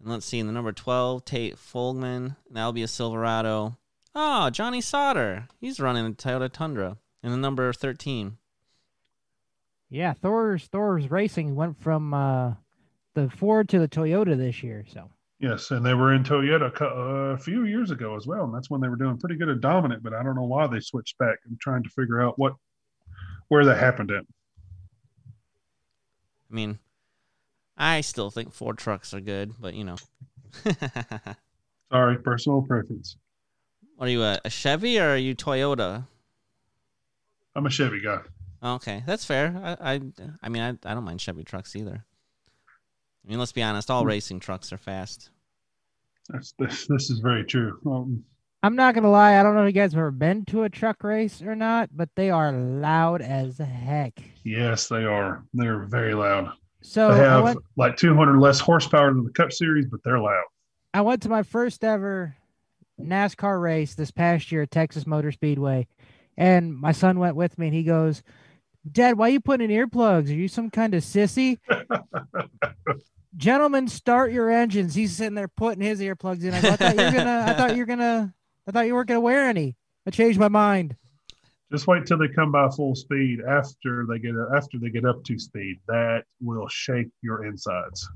And 0.00 0.10
let's 0.10 0.26
see 0.26 0.38
in 0.38 0.46
the 0.46 0.52
number 0.52 0.72
12 0.72 1.24
Tate 1.24 1.56
Fogleman. 1.56 2.36
That'll 2.50 2.72
be 2.72 2.82
a 2.82 2.88
Silverado. 2.88 3.76
Oh, 4.14 4.48
Johnny 4.50 4.80
Sauter. 4.80 5.48
He's 5.60 5.80
running 5.80 6.04
the 6.04 6.16
Toyota 6.16 6.50
Tundra 6.50 6.96
in 7.22 7.30
the 7.30 7.36
number 7.36 7.72
13. 7.72 8.38
Yeah, 9.94 10.12
Thor's 10.12 10.64
Thor's 10.64 11.08
Racing 11.08 11.54
went 11.54 11.80
from 11.80 12.12
uh, 12.12 12.54
the 13.14 13.30
Ford 13.30 13.68
to 13.68 13.78
the 13.78 13.86
Toyota 13.86 14.36
this 14.36 14.60
year. 14.60 14.84
So 14.92 15.08
yes, 15.38 15.70
and 15.70 15.86
they 15.86 15.94
were 15.94 16.12
in 16.12 16.24
Toyota 16.24 16.72
a 17.32 17.38
few 17.38 17.64
years 17.64 17.92
ago 17.92 18.16
as 18.16 18.26
well, 18.26 18.42
and 18.42 18.52
that's 18.52 18.68
when 18.68 18.80
they 18.80 18.88
were 18.88 18.96
doing 18.96 19.18
pretty 19.18 19.36
good 19.36 19.48
at 19.48 19.60
dominant. 19.60 20.02
But 20.02 20.12
I 20.12 20.24
don't 20.24 20.34
know 20.34 20.46
why 20.46 20.66
they 20.66 20.80
switched 20.80 21.16
back. 21.18 21.38
I'm 21.46 21.56
trying 21.60 21.84
to 21.84 21.90
figure 21.90 22.20
out 22.20 22.36
what 22.40 22.54
where 23.46 23.64
that 23.66 23.78
happened 23.78 24.10
at. 24.10 24.24
I 26.50 26.54
mean, 26.54 26.80
I 27.78 28.00
still 28.00 28.32
think 28.32 28.52
Ford 28.52 28.78
trucks 28.78 29.14
are 29.14 29.20
good, 29.20 29.52
but 29.60 29.74
you 29.74 29.84
know, 29.84 29.96
Sorry, 31.92 32.18
personal 32.18 32.62
preference. 32.62 33.16
What 33.94 34.08
are 34.08 34.10
you, 34.10 34.24
a, 34.24 34.40
a 34.44 34.50
Chevy 34.50 34.98
or 34.98 35.10
are 35.10 35.16
you 35.16 35.36
Toyota? 35.36 36.08
I'm 37.54 37.66
a 37.66 37.70
Chevy 37.70 38.00
guy. 38.00 38.18
Okay, 38.64 39.02
that's 39.06 39.24
fair. 39.24 39.60
I, 39.62 39.94
I, 39.94 40.00
I 40.42 40.48
mean, 40.48 40.62
I, 40.62 40.90
I 40.90 40.94
don't 40.94 41.04
mind 41.04 41.20
Chevy 41.20 41.44
trucks 41.44 41.76
either. 41.76 42.04
I 43.24 43.28
mean, 43.30 43.38
let's 43.38 43.52
be 43.52 43.62
honest. 43.62 43.90
All 43.90 44.06
racing 44.06 44.40
trucks 44.40 44.72
are 44.72 44.78
fast. 44.78 45.30
That's 46.30 46.52
this. 46.58 46.86
This 46.86 47.10
is 47.10 47.18
very 47.18 47.44
true. 47.44 47.78
Um, 47.86 48.24
I'm 48.62 48.76
not 48.76 48.94
gonna 48.94 49.10
lie. 49.10 49.38
I 49.38 49.42
don't 49.42 49.54
know 49.54 49.64
if 49.64 49.74
you 49.74 49.80
guys 49.80 49.92
have 49.92 49.98
ever 49.98 50.10
been 50.10 50.46
to 50.46 50.62
a 50.62 50.70
truck 50.70 51.04
race 51.04 51.42
or 51.42 51.54
not, 51.54 51.90
but 51.92 52.08
they 52.14 52.30
are 52.30 52.50
loud 52.52 53.20
as 53.20 53.58
heck. 53.58 54.18
yes, 54.44 54.88
they 54.88 55.04
are. 55.04 55.44
They're 55.52 55.80
very 55.80 56.14
loud. 56.14 56.52
So 56.80 57.08
They 57.14 57.20
I 57.20 57.34
have 57.34 57.44
went, 57.44 57.58
like 57.76 57.96
200 57.96 58.38
less 58.38 58.60
horsepower 58.60 59.12
than 59.12 59.24
the 59.24 59.32
Cup 59.32 59.52
Series, 59.52 59.86
but 59.86 60.02
they're 60.02 60.18
loud. 60.18 60.44
I 60.94 61.02
went 61.02 61.22
to 61.22 61.28
my 61.28 61.42
first 61.42 61.84
ever 61.84 62.36
NASCAR 63.00 63.60
race 63.60 63.94
this 63.94 64.10
past 64.10 64.50
year 64.50 64.62
at 64.62 64.70
Texas 64.70 65.06
Motor 65.06 65.32
Speedway, 65.32 65.86
and 66.38 66.74
my 66.74 66.92
son 66.92 67.18
went 67.18 67.36
with 67.36 67.58
me, 67.58 67.66
and 67.66 67.74
he 67.74 67.82
goes, 67.82 68.22
"Dad, 68.90 69.18
why 69.18 69.28
are 69.28 69.32
you 69.32 69.40
putting 69.40 69.70
in 69.70 69.88
earplugs? 69.88 70.28
Are 70.30 70.34
you 70.34 70.48
some 70.48 70.70
kind 70.70 70.94
of 70.94 71.02
sissy?" 71.02 71.58
Gentlemen, 73.36 73.88
start 73.88 74.32
your 74.32 74.50
engines. 74.50 74.94
He's 74.94 75.16
sitting 75.16 75.34
there 75.34 75.48
putting 75.48 75.82
his 75.82 76.00
earplugs 76.00 76.44
in. 76.44 76.54
I, 76.54 76.58
I 76.58 76.76
thought 76.76 76.96
you 76.96 77.04
were 77.04 77.10
gonna. 77.10 77.44
I 77.48 77.54
thought 77.54 77.72
you 77.72 77.82
were 77.82 77.86
gonna. 77.86 78.34
I 78.66 78.70
thought 78.70 78.86
you 78.86 78.94
weren't 78.94 79.08
gonna 79.08 79.20
wear 79.20 79.48
any. 79.48 79.76
I 80.06 80.10
changed 80.10 80.38
my 80.38 80.48
mind. 80.48 80.96
Just 81.72 81.86
wait 81.86 82.06
till 82.06 82.18
they 82.18 82.28
come 82.28 82.52
by 82.52 82.68
full 82.68 82.94
speed 82.94 83.40
after 83.40 84.06
they 84.08 84.18
get 84.18 84.34
after 84.54 84.78
they 84.78 84.90
get 84.90 85.04
up 85.04 85.24
to 85.24 85.38
speed. 85.38 85.78
That 85.88 86.24
will 86.40 86.68
shake 86.68 87.08
your 87.22 87.44
insides. 87.44 88.08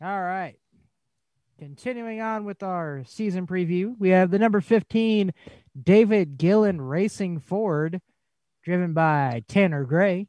All 0.00 0.22
right. 0.22 0.54
Continuing 1.58 2.20
on 2.20 2.44
with 2.44 2.62
our 2.62 3.02
season 3.04 3.44
preview, 3.44 3.96
we 3.98 4.10
have 4.10 4.30
the 4.30 4.38
number 4.38 4.60
15 4.60 5.32
David 5.82 6.38
Gilliland 6.38 6.88
Racing 6.88 7.40
Ford, 7.40 8.00
driven 8.64 8.92
by 8.92 9.42
Tanner 9.48 9.84
Gray. 9.84 10.26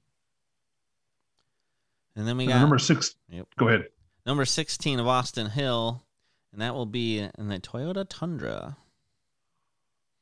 And 2.16 2.28
then 2.28 2.38
we 2.38 2.48
got 2.48 2.60
number 2.60 2.80
six. 2.80 3.16
Yep. 3.30 3.48
Go 3.58 3.68
ahead. 3.70 3.86
number 4.26 4.46
16 4.46 5.00
of 5.00 5.08
Austin 5.08 5.50
Hill, 5.50 6.04
and 6.52 6.62
that 6.62 6.74
will 6.74 6.86
be 6.86 7.20
in 7.20 7.48
the 7.48 7.60
Toyota 7.60 8.06
Tundra. 8.08 8.78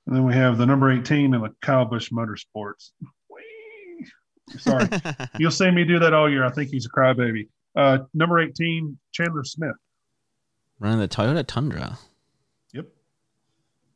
And 0.05 0.15
then 0.15 0.23
we 0.23 0.33
have 0.33 0.57
the 0.57 0.65
number 0.65 0.91
18 0.91 1.33
in 1.33 1.41
the 1.41 1.53
Kyle 1.61 1.85
Busch 1.85 2.11
Motorsports. 2.11 2.91
Whee! 3.29 4.07
Sorry. 4.57 4.87
You'll 5.39 5.51
see 5.51 5.69
me 5.71 5.83
do 5.83 5.99
that 5.99 6.13
all 6.13 6.29
year. 6.29 6.45
I 6.45 6.49
think 6.51 6.69
he's 6.69 6.85
a 6.85 6.89
crybaby. 6.89 7.49
Uh, 7.75 7.99
number 8.13 8.39
18, 8.39 8.97
Chandler 9.11 9.43
Smith. 9.43 9.75
Running 10.79 10.99
the 10.99 11.07
Toyota 11.07 11.45
Tundra. 11.45 11.97
Yep. 12.73 12.87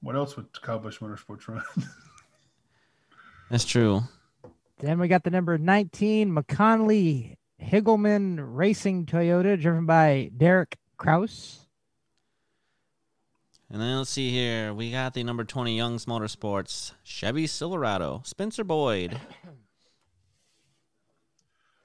What 0.01 0.15
else 0.15 0.35
would 0.35 0.59
Kyle 0.61 0.79
Busch 0.79 0.99
Motorsports 0.99 1.47
run? 1.47 1.63
That's 3.51 3.65
true. 3.65 4.03
Then 4.79 4.97
we 4.97 5.09
got 5.09 5.25
the 5.25 5.29
number 5.29 5.57
19 5.57 6.31
McConley 6.31 7.35
Higgleman 7.61 8.39
Racing 8.39 9.05
Toyota, 9.05 9.59
driven 9.61 9.85
by 9.85 10.31
Derek 10.37 10.77
Kraus. 10.95 11.67
And 13.69 13.81
then 13.81 13.97
let's 13.97 14.09
see 14.09 14.31
here. 14.31 14.73
We 14.73 14.89
got 14.89 15.13
the 15.13 15.25
number 15.25 15.43
20 15.43 15.75
Young's 15.75 16.05
Motorsports 16.05 16.93
Chevy 17.03 17.45
Silverado. 17.45 18.21
Spencer 18.23 18.63
Boyd. 18.63 19.19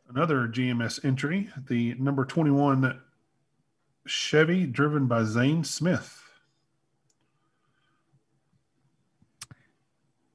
Another 0.08 0.46
GMS 0.46 1.04
entry, 1.04 1.50
the 1.68 1.94
number 1.94 2.25
21 2.25 3.00
Chevy, 4.06 4.66
driven 4.66 5.06
by 5.08 5.25
Zane 5.25 5.64
Smith. 5.64 6.25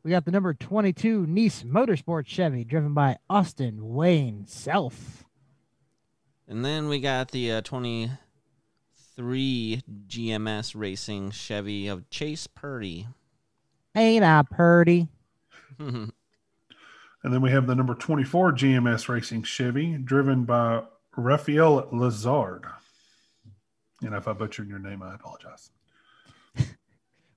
We 0.03 0.09
got 0.11 0.25
the 0.25 0.31
number 0.31 0.53
22 0.53 1.27
Nice 1.27 1.63
Motorsports 1.63 2.25
Chevy, 2.25 2.63
driven 2.63 2.93
by 2.93 3.17
Austin 3.29 3.93
Wayne 3.93 4.45
Self. 4.47 5.23
And 6.47 6.65
then 6.65 6.89
we 6.89 6.99
got 6.99 7.31
the 7.31 7.51
uh, 7.51 7.61
23 7.61 8.17
GMS 10.07 10.73
Racing 10.75 11.31
Chevy 11.31 11.87
of 11.87 12.09
Chase 12.09 12.47
Purdy. 12.47 13.07
Ain't 13.95 14.25
I 14.25 14.43
purdy? 14.49 15.07
And 17.23 17.31
then 17.31 17.41
we 17.41 17.51
have 17.51 17.67
the 17.67 17.75
number 17.75 17.93
24 17.93 18.53
GMS 18.53 19.07
Racing 19.07 19.43
Chevy, 19.43 19.97
driven 19.97 20.43
by 20.43 20.81
Rafael 21.15 21.87
Lazard. 21.91 22.65
And 24.01 24.15
if 24.15 24.27
I 24.27 24.33
butchered 24.33 24.67
your 24.67 24.79
name, 24.79 25.03
I 25.03 25.13
apologize. 25.13 25.69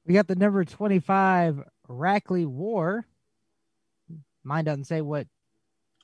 We 0.06 0.14
got 0.14 0.26
the 0.26 0.34
number 0.34 0.64
25 0.64 1.62
Rackley 1.88 2.46
War. 2.46 3.06
Mine 4.42 4.64
doesn't 4.64 4.84
say 4.84 5.00
what 5.00 5.26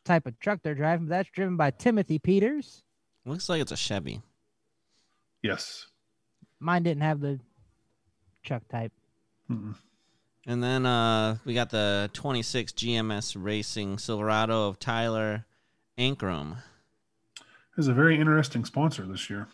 type 0.04 0.26
of 0.26 0.38
truck 0.38 0.61
they're 0.62 0.75
driving, 0.75 1.07
but 1.07 1.11
that's 1.11 1.30
driven 1.30 1.57
by 1.57 1.71
Timothy 1.71 2.19
Peters. 2.19 2.83
Looks 3.26 3.49
like 3.49 3.61
it's 3.61 3.73
a 3.73 3.76
Chevy. 3.76 4.23
Yes. 5.42 5.87
Mine 6.59 6.83
didn't 6.83 7.02
have 7.02 7.21
the 7.21 7.38
truck 8.42 8.66
type. 8.69 8.92
Mm-mm. 9.50 9.75
And 10.47 10.62
then 10.62 10.87
uh, 10.87 11.37
we 11.45 11.52
got 11.52 11.71
the 11.71 12.09
26 12.14 12.73
GMS 12.73 13.37
Racing 13.38 13.99
Silverado 13.99 14.69
of 14.69 14.78
Tyler 14.78 15.45
Ankrum. 15.99 16.57
is 17.76 17.88
a 17.88 17.95
very 17.95 18.19
interesting 18.19 18.64
sponsor 18.64 19.07
this 19.07 19.28
year. 19.28 19.49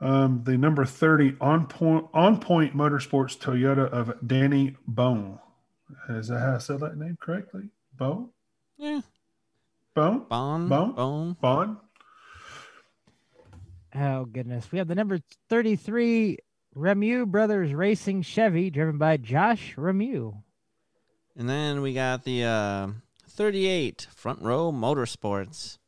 Um, 0.00 0.42
the 0.44 0.58
number 0.58 0.84
30 0.84 1.36
on 1.40 1.66
point 1.66 2.06
on 2.12 2.38
point 2.38 2.76
motorsports 2.76 3.38
Toyota 3.38 3.88
of 3.88 4.14
Danny 4.26 4.76
Bohn. 4.86 5.38
Is 6.08 6.28
that 6.28 6.40
how 6.40 6.54
I 6.56 6.58
said 6.58 6.80
that 6.80 6.96
name 6.96 7.16
correctly? 7.20 7.70
Bone? 7.96 8.30
Yeah. 8.76 9.00
Bone? 9.94 10.24
Bone. 10.28 10.68
Bone? 10.68 10.92
Bone. 10.92 11.36
Bond? 11.40 11.76
Oh, 13.94 14.26
goodness. 14.26 14.70
We 14.70 14.78
have 14.78 14.88
the 14.88 14.94
number 14.94 15.20
33 15.48 16.38
Reaume 16.76 17.26
Brothers 17.26 17.72
Racing 17.72 18.22
Chevy, 18.22 18.68
driven 18.68 18.98
by 18.98 19.16
Josh 19.16 19.74
Reaume. 19.76 20.42
And 21.34 21.48
then 21.48 21.80
we 21.80 21.94
got 21.94 22.24
the 22.24 22.44
uh, 22.44 22.88
38 23.28 24.08
Front 24.14 24.42
Row 24.42 24.70
Motorsports 24.72 25.78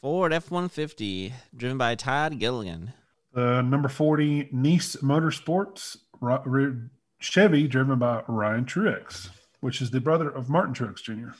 Ford 0.00 0.32
F 0.32 0.50
150, 0.50 1.32
driven 1.56 1.78
by 1.78 1.94
Todd 1.94 2.38
Gilliland. 2.38 2.92
The 3.36 3.60
number 3.60 3.90
40 3.90 4.48
Nice 4.50 4.96
Motorsports 4.96 5.98
Ro- 6.22 6.42
Ro- 6.46 6.80
Chevy 7.18 7.68
driven 7.68 7.98
by 7.98 8.22
Ryan 8.26 8.64
Truex, 8.64 9.28
which 9.60 9.82
is 9.82 9.90
the 9.90 10.00
brother 10.00 10.30
of 10.30 10.48
Martin 10.48 10.72
Truex 10.72 11.02
Jr. 11.02 11.36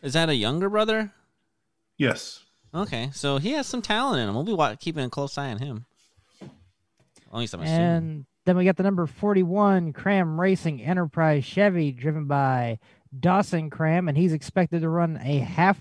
Is 0.00 0.12
that 0.12 0.28
a 0.28 0.34
younger 0.36 0.70
brother? 0.70 1.12
Yes. 1.98 2.44
Okay, 2.72 3.10
so 3.12 3.38
he 3.38 3.50
has 3.50 3.66
some 3.66 3.82
talent 3.82 4.20
in 4.22 4.28
him. 4.28 4.34
We'll 4.36 4.44
be 4.70 4.76
keeping 4.76 5.02
a 5.02 5.10
close 5.10 5.36
eye 5.36 5.50
on 5.50 5.58
him. 5.58 5.86
At 6.40 6.48
least 7.32 7.52
I'm 7.52 7.62
assuming. 7.62 7.80
And 7.80 8.26
then 8.44 8.56
we 8.56 8.64
got 8.64 8.76
the 8.76 8.84
number 8.84 9.06
41 9.08 9.92
Cram 9.92 10.40
Racing 10.40 10.82
Enterprise 10.82 11.44
Chevy, 11.44 11.90
driven 11.90 12.26
by 12.26 12.78
Dawson 13.18 13.70
Cram, 13.70 14.06
and 14.06 14.16
he's 14.16 14.32
expected 14.32 14.82
to 14.82 14.88
run 14.88 15.16
a 15.20 15.38
half 15.38 15.80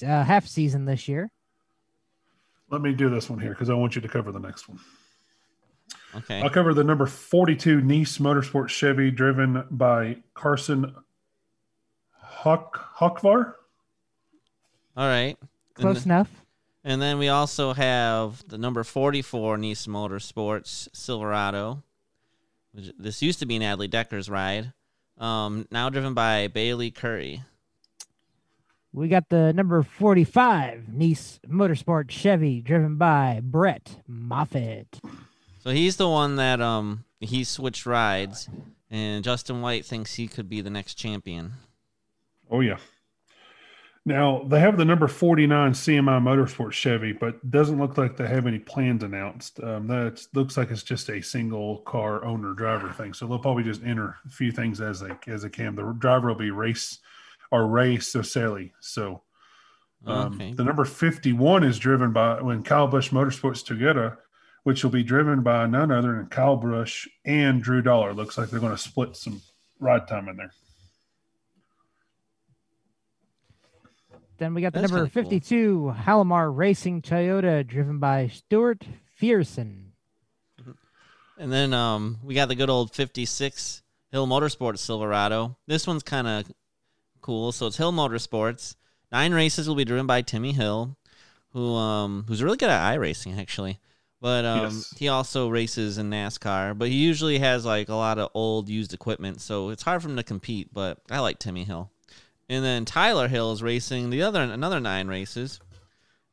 uh, 0.00 0.22
half 0.22 0.46
season 0.46 0.84
this 0.84 1.08
year. 1.08 1.32
Let 2.70 2.82
me 2.82 2.92
do 2.92 3.08
this 3.08 3.30
one 3.30 3.38
here 3.38 3.50
because 3.50 3.70
I 3.70 3.74
want 3.74 3.94
you 3.94 4.02
to 4.02 4.08
cover 4.08 4.32
the 4.32 4.40
next 4.40 4.68
one. 4.68 4.78
Okay. 6.14 6.40
I'll 6.40 6.50
cover 6.50 6.74
the 6.74 6.84
number 6.84 7.06
42 7.06 7.80
Nice 7.80 8.18
Motorsports 8.18 8.70
Chevy 8.70 9.10
driven 9.10 9.64
by 9.70 10.18
Carson 10.34 10.94
Hock 12.20 12.96
Hockvar. 12.98 13.54
All 14.96 15.06
right. 15.06 15.36
Close 15.74 15.98
and, 15.98 16.06
enough. 16.06 16.30
and 16.84 17.00
then 17.00 17.18
we 17.18 17.28
also 17.28 17.72
have 17.72 18.42
the 18.48 18.58
number 18.58 18.82
44 18.84 19.58
Nice 19.58 19.86
Motorsports 19.86 20.88
Silverado. 20.92 21.82
Which, 22.72 22.92
this 22.98 23.22
used 23.22 23.38
to 23.38 23.46
be 23.46 23.58
Natalie 23.58 23.88
Decker's 23.88 24.28
ride. 24.28 24.72
Um, 25.18 25.66
now 25.70 25.88
driven 25.88 26.14
by 26.14 26.48
Bayley 26.48 26.90
Currey. 26.90 27.42
We 28.92 29.08
got 29.08 29.28
the 29.28 29.52
number 29.52 29.82
45 29.82 30.92
Nice 30.92 31.40
Motorsport 31.46 32.10
Chevy, 32.10 32.60
driven 32.60 32.96
by 32.96 33.40
Brett 33.42 33.96
Moffitt. 34.06 35.00
So 35.62 35.70
he's 35.70 35.96
the 35.96 36.08
one 36.08 36.36
that 36.36 36.60
um 36.60 37.04
he 37.20 37.44
switched 37.44 37.84
rides, 37.84 38.48
and 38.90 39.24
Justin 39.24 39.60
White 39.60 39.84
thinks 39.84 40.14
he 40.14 40.28
could 40.28 40.48
be 40.48 40.60
the 40.60 40.70
next 40.70 40.94
champion. 40.94 41.52
Oh, 42.50 42.60
yeah. 42.60 42.78
Now, 44.04 44.42
they 44.44 44.60
have 44.60 44.78
the 44.78 44.86
number 44.86 45.06
49 45.06 45.72
CMI 45.72 46.22
Motorsport 46.22 46.72
Chevy, 46.72 47.12
but 47.12 47.50
doesn't 47.50 47.78
look 47.78 47.98
like 47.98 48.16
they 48.16 48.26
have 48.26 48.46
any 48.46 48.58
plans 48.58 49.02
announced. 49.02 49.62
Um, 49.62 49.86
that 49.88 50.26
looks 50.32 50.56
like 50.56 50.70
it's 50.70 50.82
just 50.82 51.10
a 51.10 51.20
single 51.20 51.78
car 51.78 52.24
owner 52.24 52.54
driver 52.54 52.88
thing. 52.90 53.12
So 53.12 53.26
they'll 53.26 53.38
probably 53.38 53.64
just 53.64 53.84
enter 53.84 54.16
a 54.24 54.30
few 54.30 54.50
things 54.50 54.80
as 54.80 55.00
they 55.00 55.10
as 55.26 55.42
they 55.42 55.50
can. 55.50 55.74
The 55.74 55.92
driver 55.98 56.28
will 56.28 56.36
be 56.36 56.50
race 56.50 57.00
or 57.50 57.66
Ray 57.66 57.96
Soselli. 57.96 58.72
So 58.80 59.22
Um, 60.06 60.34
Okay. 60.34 60.52
The 60.52 60.62
number 60.64 60.84
51 60.84 61.64
is 61.64 61.78
driven 61.78 62.12
by 62.12 62.40
when 62.40 62.62
Kyle 62.62 62.86
Busch 62.86 63.10
Motorsports 63.10 63.64
Toyota, 63.64 64.16
which 64.62 64.84
will 64.84 64.90
be 64.92 65.02
driven 65.02 65.42
by 65.42 65.66
none 65.66 65.90
other 65.90 66.12
than 66.16 66.26
Kyle 66.26 66.56
Busch 66.56 67.08
and 67.24 67.60
Drew 67.62 67.82
Dollar. 67.82 68.12
Looks 68.14 68.38
like 68.38 68.48
they're 68.50 68.60
going 68.60 68.72
to 68.76 68.78
split 68.78 69.16
some 69.16 69.40
ride 69.80 70.06
time 70.06 70.28
in 70.28 70.36
there. 70.36 70.52
Then 74.38 74.54
we 74.54 74.62
got 74.62 74.72
the 74.72 74.80
That's 74.80 74.92
number 74.92 75.06
kinda 75.08 75.22
cool. 75.22 75.30
52 75.30 75.94
Halmar 76.06 76.56
Racing 76.56 77.02
Toyota, 77.02 77.66
driven 77.66 77.98
by 77.98 78.28
Stewart 78.28 78.84
Friesen. 79.20 79.86
And 81.38 81.52
then 81.52 81.72
um, 81.74 82.18
we 82.22 82.34
got 82.34 82.46
the 82.46 82.54
good 82.54 82.70
old 82.70 82.94
56 82.94 83.82
Hill 84.12 84.26
Motorsports 84.28 84.78
Silverado. 84.78 85.56
This 85.66 85.86
one's 85.86 86.02
kind 86.04 86.26
of 86.28 86.52
cool. 87.22 87.52
So 87.52 87.66
it's 87.66 87.76
Hill 87.76 87.92
Motorsports. 87.92 88.76
Nine 89.12 89.32
races 89.32 89.68
will 89.68 89.74
be 89.76 89.84
driven 89.84 90.06
by 90.06 90.22
Timmy 90.22 90.52
Hill, 90.52 90.96
who 91.52 91.74
um, 91.74 92.24
who's 92.28 92.42
really 92.42 92.56
good 92.56 92.70
at 92.70 92.96
iRacing, 92.96 93.38
actually. 93.38 93.78
But 94.20 94.44
um, 94.44 94.64
Yes. 94.74 94.94
he 94.98 95.08
also 95.08 95.48
races 95.48 95.96
in 95.98 96.10
NASCAR. 96.10 96.76
But 96.76 96.88
he 96.88 96.94
usually 96.96 97.38
has 97.38 97.64
like 97.64 97.88
a 97.88 97.94
lot 97.94 98.18
of 98.18 98.30
old 98.34 98.68
used 98.68 98.92
equipment, 98.92 99.40
so 99.40 99.70
it's 99.70 99.82
hard 99.84 100.02
for 100.02 100.08
him 100.08 100.16
to 100.16 100.22
compete. 100.24 100.74
But 100.74 100.98
I 101.10 101.20
like 101.20 101.38
Timmy 101.38 101.64
Hill. 101.64 101.90
And 102.48 102.64
then 102.64 102.84
Tyler 102.84 103.28
Hill 103.28 103.52
is 103.52 103.62
racing 103.62 104.10
the 104.10 104.22
other 104.22 104.40
another 104.42 104.80
nine 104.80 105.06
races. 105.08 105.60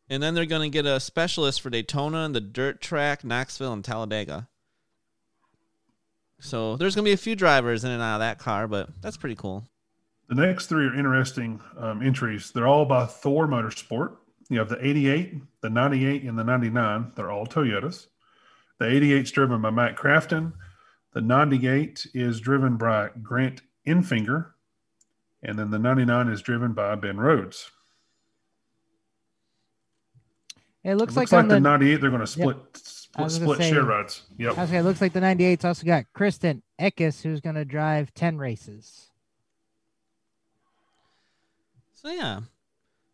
And 0.09 0.21
then 0.21 0.33
they're 0.35 0.45
going 0.45 0.71
to 0.71 0.73
get 0.73 0.85
a 0.85 0.99
specialist 0.99 1.61
for 1.61 1.69
Daytona 1.71 2.19
and 2.19 2.35
the 2.35 2.41
dirt 2.41 2.79
track, 2.79 3.23
Knoxville, 3.23 3.73
and 3.73 3.83
Talladega. 3.83 4.47
So 6.39 6.75
there's 6.75 6.95
going 6.95 7.05
to 7.05 7.09
be 7.09 7.13
a 7.13 7.17
few 7.17 7.35
drivers 7.35 7.83
in 7.83 7.91
and 7.91 8.01
out 8.03 8.15
of 8.15 8.19
that 8.19 8.37
car, 8.39 8.67
but 8.67 8.89
that's 9.01 9.17
pretty 9.17 9.35
cool. 9.35 9.67
The 10.27 10.35
next 10.35 10.67
three 10.67 10.85
are 10.87 10.95
interesting 10.95 11.61
um, 11.77 12.01
entries. 12.01 12.51
They're 12.51 12.67
all 12.67 12.85
by 12.85 13.05
Thor 13.05 13.47
Motorsport. 13.47 14.15
You 14.49 14.59
have 14.59 14.69
the 14.69 14.83
88, 14.85 15.35
the 15.61 15.69
98, 15.69 16.23
and 16.23 16.37
the 16.37 16.43
99. 16.43 17.11
They're 17.15 17.31
all 17.31 17.45
Toyotas. 17.45 18.07
The 18.79 18.87
88 18.87 19.23
is 19.23 19.31
driven 19.31 19.61
by 19.61 19.69
Matt 19.69 19.95
Crafton. 19.95 20.53
The 21.13 21.21
98 21.21 22.07
is 22.13 22.39
driven 22.39 22.77
by 22.77 23.09
Grant 23.21 23.61
Enfinger. 23.87 24.47
And 25.43 25.57
then 25.59 25.69
the 25.69 25.79
99 25.79 26.29
is 26.29 26.41
driven 26.41 26.73
by 26.73 26.95
Ben 26.95 27.17
Rhodes. 27.17 27.69
It 30.83 30.95
looks 30.95 31.13
It 31.13 31.17
like, 31.17 31.23
looks 31.23 31.33
on 31.33 31.39
like 31.45 31.49
the 31.49 31.53
the, 31.55 31.59
98, 31.61 32.01
they're 32.01 32.09
going 32.09 32.19
to 32.21 32.27
split, 32.27 32.57
I 33.15 33.27
split, 33.27 33.31
split 33.31 33.57
say- 33.59 33.69
share 33.71 33.83
rides. 33.85 34.23
Yep. 34.37 34.57
It 34.57 34.83
looks 34.83 35.01
like 35.01 35.13
the 35.13 35.19
98's 35.19 35.65
also 35.65 35.85
got 35.85 36.05
Christian 36.13 36.61
Eckes, 36.79 37.21
who's 37.23 37.41
going 37.41 37.55
to 37.55 37.65
drive 37.65 38.13
10 38.13 38.37
races. 38.37 39.11
So 42.05 42.11
yeah. 42.11 42.41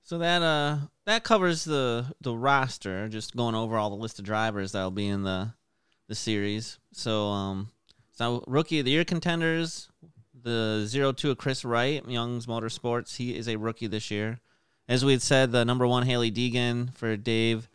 So 0.03 0.17
that 0.17 0.41
uh 0.41 0.77
that 1.05 1.23
covers 1.23 1.63
the 1.63 2.13
the 2.19 2.35
roster, 2.35 3.07
just 3.07 3.37
going 3.37 3.55
over 3.55 3.77
all 3.77 3.89
the 3.89 3.95
list 3.95 4.19
of 4.19 4.25
drivers 4.25 4.73
that'll 4.73 4.91
be 4.91 5.07
in 5.07 5.23
the 5.23 5.53
the 6.09 6.15
series. 6.15 6.77
So 6.91 7.27
um 7.27 7.69
so 8.11 8.43
rookie 8.47 8.79
of 8.79 8.85
the 8.85 8.91
year 8.91 9.05
contenders, 9.05 9.87
the 10.33 10.83
zero 10.85 11.13
two 11.13 11.31
of 11.31 11.37
Kris 11.37 11.63
Wright, 11.63 12.05
Young's 12.05 12.47
Motorsports, 12.47 13.15
he 13.15 13.37
is 13.37 13.47
a 13.47 13.55
rookie 13.55 13.87
this 13.87 14.11
year. 14.11 14.41
As 14.89 15.05
we 15.05 15.13
had 15.13 15.21
said, 15.21 15.53
the 15.53 15.63
number 15.63 15.87
1 15.87 16.05
Hailie 16.05 16.29
Deegan 16.29 16.93
for 16.93 17.15
Dave 17.15 17.69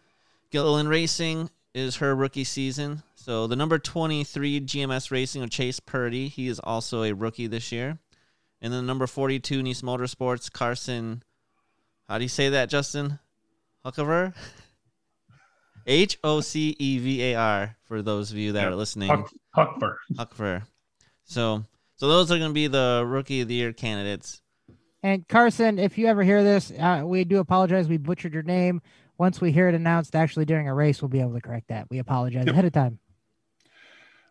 Gilliland 0.50 0.90
Racing 0.90 1.48
is 1.72 1.96
her 1.96 2.14
rookie 2.14 2.44
season. 2.44 3.02
So 3.14 3.46
the 3.46 3.56
number 3.56 3.78
23 3.78 4.60
GMS 4.60 5.10
Racing 5.10 5.42
of 5.42 5.48
Chase 5.48 5.80
Purdy, 5.80 6.28
he 6.28 6.46
is 6.46 6.60
also 6.60 7.04
a 7.04 7.14
rookie 7.14 7.46
this 7.46 7.72
year. 7.72 8.00
And 8.60 8.72
then 8.72 8.86
number 8.86 9.06
42, 9.06 9.62
Nice 9.62 9.82
Motorsports, 9.82 10.50
Carson. 10.50 11.22
How 12.08 12.18
do 12.18 12.24
you 12.24 12.28
say 12.28 12.48
that, 12.50 12.68
Justin? 12.70 13.18
Huckover? 13.84 14.34
H 15.86 16.18
O 16.24 16.40
C 16.40 16.74
E 16.78 16.98
V 16.98 17.22
A 17.22 17.34
R, 17.36 17.76
for 17.84 18.02
those 18.02 18.32
of 18.32 18.38
you 18.38 18.52
that 18.52 18.62
Yeah. 18.62 18.68
are 18.68 18.74
listening. 18.74 19.08
Huck, 19.08 19.30
Huckver. 19.54 19.96
Huckver. 20.16 20.62
So, 21.24 21.64
so 21.96 22.08
those 22.08 22.30
are 22.32 22.38
going 22.38 22.50
to 22.50 22.54
be 22.54 22.66
the 22.66 23.04
Rookie 23.06 23.40
of 23.40 23.48
the 23.48 23.54
Year 23.54 23.72
candidates. 23.72 24.40
And 25.02 25.26
Carson, 25.28 25.78
if 25.78 25.96
you 25.98 26.06
ever 26.06 26.24
hear 26.24 26.42
this, 26.42 26.72
uh, 26.72 27.02
we 27.04 27.22
do 27.24 27.38
apologize. 27.38 27.88
We 27.88 27.98
butchered 27.98 28.34
your 28.34 28.42
name. 28.42 28.82
Once 29.18 29.40
we 29.40 29.52
hear 29.52 29.68
it 29.68 29.74
announced 29.74 30.16
actually 30.16 30.44
during 30.44 30.68
a 30.68 30.74
race, 30.74 31.00
we'll 31.00 31.08
be 31.08 31.20
able 31.20 31.34
to 31.34 31.40
correct 31.40 31.68
that. 31.68 31.86
We 31.88 31.98
apologize 31.98 32.46
Yep. 32.46 32.52
ahead 32.52 32.64
of 32.64 32.72
time. 32.72 32.98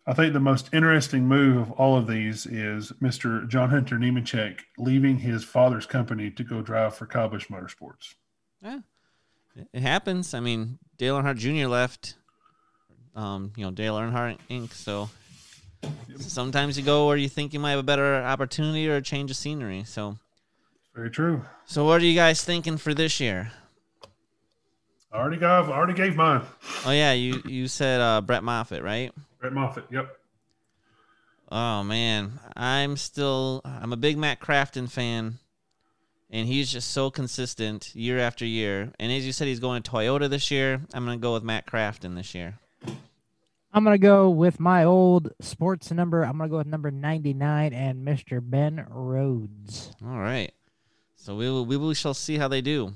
I 0.08 0.14
think 0.14 0.34
the 0.34 0.40
most 0.40 0.70
interesting 0.72 1.28
move 1.28 1.58
of 1.58 1.72
all 1.72 1.98
of 1.98 2.06
these 2.08 2.46
is 2.46 2.92
Mr. 3.02 3.48
John 3.48 3.70
Hunter 3.72 3.96
Nemechek 3.98 4.60
leaving 4.78 5.18
his 5.18 5.44
father's 5.44 5.88
company 5.88 6.30
to 6.32 6.44
go 6.44 6.62
drive 6.62 6.96
for 6.96 7.06
Busch 7.08 7.48
Motorsports. 7.48 8.14
Yeah, 8.62 8.80
it- 9.56 9.68
it 9.74 9.82
happens. 9.82 10.34
I 10.36 10.40
mean, 10.42 10.78
Dale 10.98 11.18
Earnhardt 11.20 11.38
Jr. 11.38 11.68
left, 11.68 12.16
um, 13.16 13.52
you 13.56 13.64
know, 13.66 13.72
Dale 13.72 13.96
Earnhardt 13.96 14.38
Inc. 14.50 14.74
So 14.74 15.10
sometimes 16.20 16.78
you 16.78 16.84
go 16.84 17.08
where 17.08 17.18
you 17.18 17.28
think 17.30 17.54
you 17.54 17.60
might 17.60 17.72
have 17.72 17.80
a 17.80 17.84
better 17.84 18.22
opportunity 18.24 18.88
or 18.88 18.98
a 18.98 19.02
change 19.02 19.32
of 19.32 19.38
scenery. 19.38 19.84
So, 19.86 20.20
Very 20.94 21.10
true. 21.10 21.44
so 21.66 21.84
what 21.84 22.00
are 22.02 22.06
you 22.06 22.14
guys 22.16 22.44
thinking 22.44 22.78
for 22.78 22.94
this 22.94 23.20
year? 23.20 23.52
I 25.12 25.18
already 25.18 25.38
got, 25.38 25.66
I 25.66 25.72
already 25.72 25.94
gave 25.94 26.16
mine. 26.16 26.42
Oh 26.86 26.92
yeah, 26.92 27.14
you 27.14 27.42
you 27.46 27.68
said 27.68 28.02
uh, 28.02 28.20
Brett 28.22 28.44
Moffitt, 28.44 28.84
right? 28.84 29.12
Brett 29.46 29.54
Moffitt. 29.54 29.86
Yep. 29.92 30.18
Oh 31.52 31.84
man, 31.84 32.40
I'm 32.56 32.98
still 32.98 33.62
I'm 33.64 33.94
a 33.94 33.98
big 33.98 34.18
Matt 34.18 34.40
Crafton 34.40 34.90
fan, 34.90 35.38
and 36.32 36.48
he's 36.48 36.72
just 36.72 36.90
so 36.90 37.12
consistent 37.12 37.94
year 37.94 38.18
after 38.18 38.44
year. 38.44 38.92
And 39.00 39.12
as 39.12 39.24
you 39.24 39.32
said, 39.32 39.48
he's 39.48 39.60
going 39.60 39.84
to 39.84 39.92
Toyota 39.92 40.28
this 40.28 40.50
year. 40.50 40.82
I'm 40.96 41.06
gonna 41.06 41.18
go 41.18 41.34
with 41.34 41.44
Matt 41.44 41.68
Crafton 41.68 42.16
this 42.16 42.34
year. 42.34 42.58
I'm 43.72 43.84
gonna 43.84 44.00
go 44.00 44.32
with 44.32 44.60
my 44.60 44.84
old 44.84 45.32
sports 45.42 45.92
number. 45.92 46.24
I'm 46.24 46.40
gonna 46.40 46.50
go 46.50 46.58
with 46.58 46.68
number 46.68 46.90
99 46.90 47.72
and 47.72 48.08
Mr. 48.08 48.40
Ben 48.42 48.84
Rhodes. 48.90 49.92
All 50.04 50.18
right, 50.18 50.52
so 51.16 51.36
we 51.36 51.48
will 51.52 51.68
we 51.68 51.78
will 51.78 51.94
shall 51.94 52.16
see 52.16 52.40
how 52.40 52.48
they 52.48 52.62
do. 52.62 52.96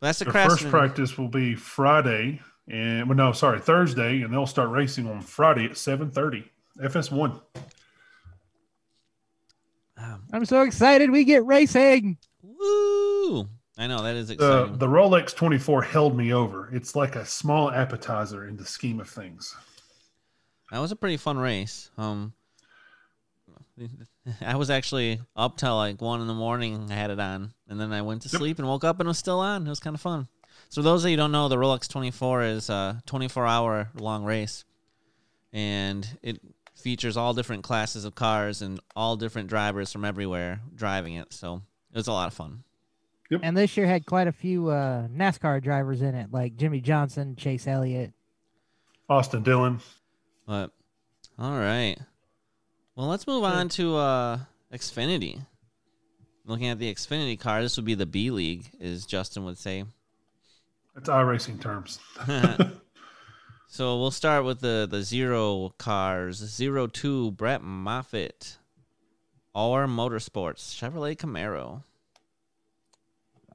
But 0.00 0.06
that's 0.06 0.20
the 0.20 0.24
Their 0.24 0.48
first 0.48 0.68
practice 0.68 1.18
will 1.18 1.28
be 1.28 1.54
Friday, 1.54 2.40
and 2.68 3.08
well, 3.08 3.16
no, 3.16 3.32
sorry, 3.32 3.60
Thursday, 3.60 4.22
and 4.22 4.32
they'll 4.32 4.46
start 4.46 4.70
racing 4.70 5.08
on 5.08 5.20
Friday 5.20 5.64
at 5.66 5.76
seven 5.76 6.10
thirty. 6.10 6.50
FS1. 6.82 7.40
Um, 9.98 10.24
I'm 10.32 10.44
so 10.44 10.62
excited. 10.62 11.10
We 11.10 11.24
get 11.24 11.44
racing. 11.46 12.18
woo! 12.42 13.48
I 13.78 13.86
know 13.86 14.02
that 14.02 14.14
is 14.16 14.28
The 14.28 14.34
exciting. 14.34 14.78
the 14.78 14.86
Rolex 14.86 15.34
24 15.34 15.82
held 15.82 16.16
me 16.16 16.32
over. 16.32 16.68
It's 16.74 16.94
like 16.96 17.16
a 17.16 17.24
small 17.24 17.70
appetizer 17.70 18.46
in 18.48 18.56
the 18.56 18.64
scheme 18.64 19.00
of 19.00 19.08
things. 19.08 19.54
That 20.70 20.78
was 20.80 20.92
a 20.92 20.96
pretty 20.96 21.16
fun 21.16 21.38
race. 21.38 21.90
Um, 21.96 22.32
I 24.40 24.56
was 24.56 24.70
actually 24.70 25.20
up 25.36 25.56
till 25.58 25.76
like 25.76 26.00
one 26.02 26.20
in 26.20 26.26
the 26.26 26.34
morning. 26.34 26.88
I 26.90 26.94
had 26.94 27.10
it 27.10 27.20
on, 27.20 27.52
and 27.68 27.80
then 27.80 27.92
I 27.92 28.02
went 28.02 28.22
to 28.22 28.28
Yep. 28.30 28.38
sleep 28.38 28.58
and 28.58 28.66
woke 28.68 28.84
up 28.84 28.98
and 29.00 29.06
it 29.06 29.08
was 29.08 29.18
still 29.18 29.40
on. 29.40 29.66
It 29.66 29.70
was 29.70 29.80
kind 29.80 29.94
of 29.94 30.00
fun. 30.00 30.28
So 30.68 30.82
those 30.82 31.04
of 31.04 31.10
you 31.10 31.16
who 31.16 31.22
don't 31.22 31.32
know, 31.32 31.48
the 31.48 31.56
Rolex 31.56 31.88
24 31.88 32.42
is 32.44 32.70
a 32.70 33.00
24 33.06 33.46
hour 33.46 33.88
long 33.94 34.24
race, 34.24 34.64
and 35.52 36.06
it 36.22 36.40
features 36.74 37.16
all 37.16 37.34
different 37.34 37.64
classes 37.64 38.04
of 38.04 38.14
cars 38.14 38.62
and 38.62 38.78
all 38.94 39.16
different 39.16 39.48
drivers 39.48 39.92
from 39.92 40.04
everywhere 40.04 40.60
driving 40.74 41.14
it. 41.14 41.32
So 41.32 41.62
it 41.92 41.96
was 41.96 42.08
a 42.08 42.12
lot 42.12 42.28
of 42.28 42.34
fun. 42.34 42.62
And 43.42 43.56
this 43.56 43.76
year 43.76 43.86
had 43.86 44.06
quite 44.06 44.28
a 44.28 44.32
few 44.32 44.68
uh, 44.68 45.08
NASCAR 45.08 45.60
drivers 45.60 46.00
in 46.00 46.14
it, 46.14 46.32
like 46.32 46.56
Jimmie 46.56 46.80
Johnson, 46.80 47.34
Chase 47.34 47.66
Elliott. 47.66 48.12
Austin 49.08 49.42
Dillon. 49.42 49.80
But 50.46 50.70
all 51.38 51.58
right. 51.58 51.96
Well, 52.94 53.08
let's 53.08 53.26
move 53.26 53.44
on 53.44 53.68
to 53.70 53.96
uh 53.96 54.38
Xfinity. 54.72 55.40
Looking 56.44 56.68
at 56.68 56.78
the 56.78 56.92
Xfinity 56.92 57.38
car, 57.38 57.62
this 57.62 57.76
would 57.76 57.84
be 57.84 57.94
the 57.94 58.06
B 58.06 58.30
League, 58.30 58.70
as 58.80 59.04
Justin 59.04 59.44
would 59.44 59.58
say. 59.58 59.84
That's 60.96 61.08
racing 61.08 61.58
terms. 61.58 62.00
so 63.68 63.98
we'll 63.98 64.10
start 64.10 64.44
with 64.44 64.60
the 64.60 64.88
the 64.90 65.02
zero 65.02 65.74
cars. 65.78 66.38
Zero 66.38 66.86
two 66.86 67.32
Brett 67.32 67.62
Moffitt. 67.62 68.56
Our 69.54 69.86
Motorsports 69.86 70.74
Chevrolet 70.74 71.16
Camaro. 71.16 71.82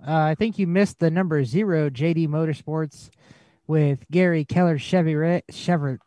Uh, 0.08 0.13
I 0.13 0.36
think 0.36 0.58
you 0.58 0.65
missed 0.65 0.99
the 0.99 1.12
number 1.12 1.43
zero 1.43 1.89
JD 1.89 2.27
Motorsports 2.27 3.10
with 3.67 4.06
Gary 4.10 4.45
Keller 4.45 4.77
Chevrolet, 4.77 5.41
Chevrolet, 5.51 5.99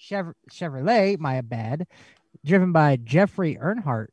Chevrolet, 0.00 0.34
Chevrolet, 0.50 1.18
my 1.18 1.40
bad, 1.40 1.86
driven 2.44 2.72
by 2.72 2.96
Jeffrey 2.96 3.56
Earnhardt. 3.56 4.08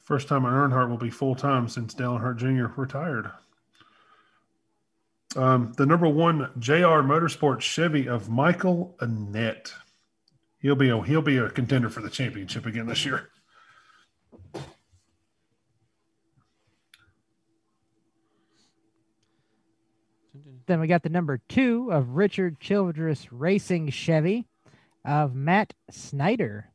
First 0.00 0.28
time 0.28 0.44
an 0.44 0.52
Earnhardt 0.52 0.88
will 0.88 0.96
be 0.96 1.10
full 1.10 1.34
time 1.34 1.68
since 1.68 1.94
Dale 1.94 2.18
Earnhardt 2.18 2.38
Jr. 2.38 2.80
retired. 2.80 3.30
Um, 5.36 5.72
the 5.76 5.86
number 5.86 6.08
one 6.08 6.50
JR 6.58 7.00
Motorsports 7.02 7.62
Chevy 7.62 8.06
of 8.06 8.28
Michael 8.28 8.94
Annett. 9.00 9.72
He'll 10.58 10.76
be 10.76 10.90
a 10.90 11.02
he'll 11.02 11.22
be 11.22 11.38
a 11.38 11.48
contender 11.48 11.88
for 11.88 12.02
the 12.02 12.10
championship 12.10 12.66
again 12.66 12.86
this 12.86 13.04
year. 13.04 13.28
Then 20.66 20.80
we 20.80 20.86
got 20.86 21.02
the 21.02 21.08
number 21.08 21.40
two 21.48 21.90
of 21.90 22.10
Richard 22.10 22.60
Childress 22.60 23.32
Racing 23.32 23.90
Chevy 23.90 24.46
of 25.04 25.34
Myatt 25.34 25.74
Snider. 25.90 26.70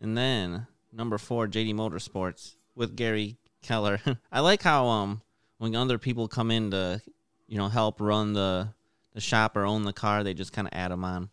And 0.00 0.16
then 0.16 0.66
number 0.92 1.18
four, 1.18 1.48
JD 1.48 1.74
Motorsports 1.74 2.54
with 2.74 2.96
Gary 2.96 3.38
Keller. 3.62 4.00
I 4.32 4.40
like 4.40 4.62
how 4.62 4.86
um 4.86 5.22
when 5.60 5.76
other 5.76 5.98
people 5.98 6.26
come 6.26 6.50
in 6.50 6.70
to 6.70 7.02
you 7.46 7.58
know 7.58 7.68
help 7.68 8.00
run 8.00 8.32
the 8.32 8.68
the 9.12 9.20
shop 9.20 9.56
or 9.56 9.66
own 9.66 9.84
the 9.84 9.92
car, 9.92 10.24
they 10.24 10.34
just 10.34 10.52
kind 10.52 10.66
of 10.66 10.72
add 10.72 10.90
them 10.90 11.04
on. 11.04 11.28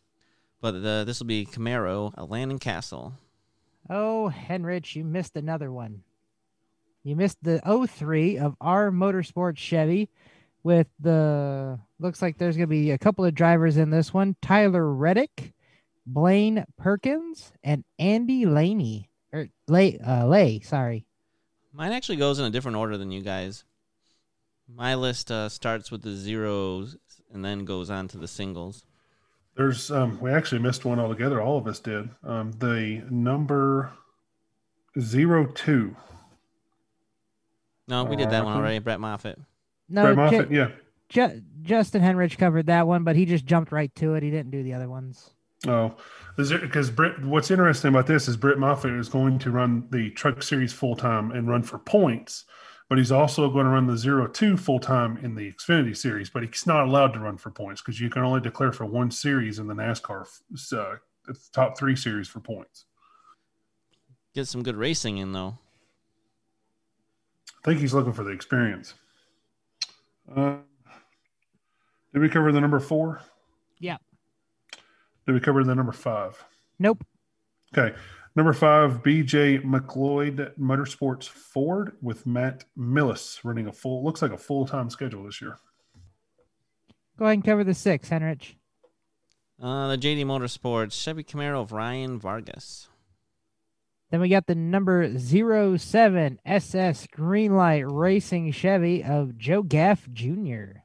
But 0.60 0.84
the, 0.84 1.04
this 1.06 1.20
will 1.20 1.28
be 1.28 1.46
Camaro, 1.46 2.14
a 2.18 2.26
Landon 2.26 2.60
Cassill. 2.60 3.14
Oh, 3.90 4.32
Henrich, 4.36 4.96
you 4.96 5.04
missed 5.04 5.36
another 5.36 5.72
one. 5.72 6.02
You 7.04 7.16
missed 7.16 7.38
the 7.44 7.62
03 7.88 8.40
of 8.40 8.56
our 8.60 8.92
Motorsports 8.92 9.58
Chevy 9.58 10.10
with 10.64 10.88
the 11.00 11.80
looks 12.00 12.22
like 12.22 12.38
there's 12.38 12.58
going 12.58 12.68
to 12.68 12.76
be 12.76 12.92
a 12.92 12.98
couple 12.98 13.24
of 13.24 13.36
drivers 13.36 13.78
in 13.78 13.92
this 13.92 14.14
one 14.14 14.36
Tyler 14.42 14.92
Reddick, 14.92 15.54
Blaine 16.06 16.66
Perkins, 16.78 17.54
and 17.64 17.86
Andy 18.00 18.46
Laney. 18.46 19.10
Or 19.32 19.48
Lay, 19.68 20.00
uh, 20.00 20.26
Lay, 20.26 20.60
sorry. 20.62 21.06
Mine 21.72 21.94
actually 21.94 22.18
goes 22.18 22.40
in 22.40 22.46
a 22.46 22.50
different 22.50 22.78
order 22.78 22.98
than 22.98 23.12
you 23.12 23.22
guys. 23.22 23.64
My 24.68 24.96
list 24.96 25.32
uh, 25.32 25.50
starts 25.50 25.92
with 25.92 26.02
the 26.02 26.16
zeros 26.16 26.98
and 27.34 27.44
then 27.44 27.66
goes 27.66 27.90
on 27.90 28.08
to 28.10 28.18
the 28.18 28.28
singles. 28.28 28.86
There's 29.56 29.90
um, 29.90 30.20
we 30.20 30.30
actually 30.32 30.60
missed 30.60 30.86
one 30.86 31.00
altogether. 31.00 31.42
All 31.42 31.58
of 31.58 31.68
us 31.68 31.80
did. 31.80 32.10
Um, 32.24 32.52
the 32.52 33.04
number 33.10 33.92
zero 35.00 35.48
two. 35.48 35.96
No, 37.88 38.04
we 38.04 38.16
did 38.16 38.30
that 38.30 38.44
one 38.44 38.58
already. 38.58 38.80
Brett 38.80 39.00
Moffitt. 39.00 39.40
No, 39.90 40.04
Brett 40.04 40.16
Moffitt, 40.18 40.50
Ju- 40.50 40.56
yeah. 40.56 40.68
Ju- 41.10 41.42
Justin 41.62 42.02
Henrich 42.02 42.38
covered 42.38 42.68
that 42.68 42.86
one, 42.86 43.04
but 43.04 43.16
he 43.16 43.26
just 43.26 43.46
jumped 43.46 43.72
right 43.72 43.94
to 43.96 44.16
it. 44.16 44.24
He 44.24 44.30
didn't 44.30 44.52
do 44.52 44.62
the 44.62 44.74
other 44.74 44.90
ones. 44.90 45.32
Oh, 45.66 45.96
because 46.36 46.92
Britt. 46.92 47.24
What's 47.26 47.50
interesting 47.50 47.90
about 47.90 48.06
this 48.06 48.28
is 48.28 48.38
Britt 48.38 48.60
Moffitt 48.60 48.92
is 48.92 49.10
going 49.10 49.40
to 49.40 49.50
run 49.50 49.88
the 49.90 50.12
Truck 50.12 50.44
Series 50.44 50.74
full 50.74 50.96
time 50.96 51.32
and 51.32 51.48
run 51.48 51.64
for 51.64 51.80
points, 51.80 52.46
but 52.90 52.98
he's 52.98 53.12
also 53.12 53.50
going 53.50 53.66
to 53.66 53.72
run 53.72 53.88
the 53.88 53.98
zero 53.98 54.28
two 54.28 54.56
full 54.58 54.80
time 54.80 55.18
in 55.18 55.36
the 55.36 55.52
Xfinity 55.52 55.96
Series. 55.96 56.30
But 56.30 56.44
he's 56.44 56.66
not 56.66 56.88
allowed 56.88 57.14
to 57.14 57.20
run 57.20 57.38
for 57.38 57.52
points 57.52 57.82
because 57.82 58.00
you 58.00 58.10
can 58.10 58.24
only 58.24 58.42
declare 58.42 58.72
for 58.72 58.86
one 58.86 59.12
series 59.12 59.60
in 59.60 59.68
the 59.68 59.74
NASCAR 59.74 60.26
uh, 60.74 61.34
top 61.52 61.78
three 61.78 61.96
series 61.96 62.28
for 62.28 62.40
points. 62.40 62.86
Get 64.34 64.48
some 64.48 64.64
good 64.64 64.76
racing 64.76 65.18
in 65.18 65.34
though. 65.34 65.58
I 67.64 67.70
think 67.72 67.82
he's 67.82 67.94
looking 67.94 68.14
for 68.14 68.24
the 68.24 68.32
experience. 68.32 68.94
Uh, 70.34 70.58
did 72.14 72.20
we 72.20 72.30
cover 72.30 72.52
the 72.52 72.62
number 72.62 72.80
four? 72.80 73.22
Yeah. 73.80 73.98
Did 75.26 75.34
we 75.34 75.40
cover 75.40 75.64
the 75.64 75.76
number 75.76 75.92
five? 75.92 76.42
Nope. 76.80 77.06
Okay. 77.78 77.96
Number 78.38 78.54
five, 78.54 79.02
BJ 79.02 79.64
McLeod 79.64 80.56
Motorsports 80.60 81.28
Ford 81.28 81.94
with 82.04 82.28
Matt 82.28 82.66
Millis 82.78 83.40
running 83.44 83.66
a 83.66 83.74
full, 83.74 84.04
looks 84.06 84.22
like 84.22 84.32
a 84.32 84.38
full 84.38 84.68
time 84.68 84.92
schedule 84.92 85.24
this 85.24 85.42
year. 85.42 85.58
Go 87.18 87.26
ahead 87.26 87.34
and 87.34 87.44
cover 87.44 87.64
the 87.64 87.74
six, 87.74 88.10
Henrich. 88.10 88.54
Uh, 89.60 89.88
the 89.88 89.98
JD 89.98 90.24
Motorsports 90.26 90.92
Chevy 90.92 91.24
Camaro 91.24 91.64
of 91.64 91.72
Ryan 91.72 92.20
Vargas. 92.20 92.90
Then 94.12 94.22
we 94.22 94.30
got 94.30 94.46
the 94.46 94.54
number 94.54 95.18
07 95.18 96.40
SS 96.46 97.08
Greenlight 97.08 97.92
Racing 97.92 98.52
Chevy 98.52 99.04
of 99.04 99.40
Joe 99.40 99.64
Graf 99.64 100.08
Jr. 100.14 100.84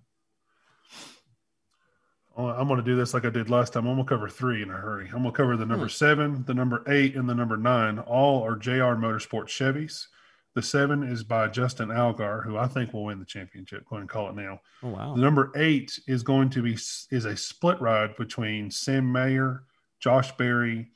Uh, 2.36 2.46
I'm 2.54 2.66
going 2.66 2.78
to 2.78 2.84
do 2.84 2.96
this 2.96 3.12
like 3.14 3.24
I 3.24 3.30
did 3.30 3.50
last 3.50 3.72
time. 3.74 3.86
I'm 3.86 3.94
going 3.94 4.06
to 4.06 4.08
cover 4.08 4.28
three 4.28 4.62
in 4.62 4.70
a 4.70 4.74
hurry. 4.74 5.06
I'm 5.06 5.22
going 5.22 5.24
to 5.26 5.32
cover 5.32 5.56
the 5.56 5.66
number 5.66 5.86
Hmm. 5.86 5.90
seven, 5.90 6.44
the 6.46 6.54
number 6.54 6.82
eight, 6.86 7.14
and 7.16 7.28
the 7.28 7.34
number 7.34 7.56
nine. 7.56 7.98
All 7.98 8.42
are 8.44 8.56
JR 8.56 8.94
Motorsports 8.96 9.48
Chevys. 9.48 10.06
The 10.54 10.62
seven 10.62 11.02
is 11.02 11.24
by 11.24 11.48
Justin 11.48 11.88
Allgaier, 11.88 12.44
who 12.44 12.58
I 12.58 12.66
think 12.68 12.92
will 12.92 13.04
win 13.04 13.18
the 13.18 13.24
championship. 13.24 13.86
Go 13.88 13.96
ahead 13.96 14.02
and 14.02 14.08
call 14.10 14.28
it 14.28 14.34
now. 14.36 14.60
Oh 14.82 14.88
wow. 14.90 15.14
The 15.14 15.20
number 15.22 15.50
eight 15.56 15.98
is 16.06 16.22
going 16.22 16.50
to 16.50 16.62
be 16.62 16.74
is 16.74 17.24
a 17.24 17.36
split 17.36 17.80
ride 17.80 18.16
between 18.16 18.70
Sam 18.70 19.10
Mayer, 19.10 19.64
Josh 19.98 20.30
Berry, 20.36 20.90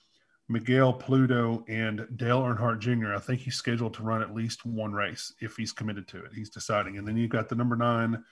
Miguel 0.49 0.93
Paludo, 0.99 1.65
and 1.69 2.07
Dale 2.17 2.43
Earnhardt 2.43 2.81
Jr. 2.81 3.15
I 3.15 3.19
think 3.19 3.41
he's 3.41 3.57
scheduled 3.57 3.95
to 3.95 4.03
run 4.03 4.21
at 4.21 4.35
least 4.35 4.67
one 4.67 4.93
race 4.93 5.33
if 5.41 5.57
he's 5.57 5.73
committed 5.73 6.07
to 6.09 6.19
it. 6.25 6.33
He's 6.35 6.51
deciding. 6.51 6.99
And 6.99 7.09
then 7.09 7.17
you've 7.17 7.31
got 7.31 7.49
the 7.49 7.55
number 7.57 7.77
nine, 7.77 8.23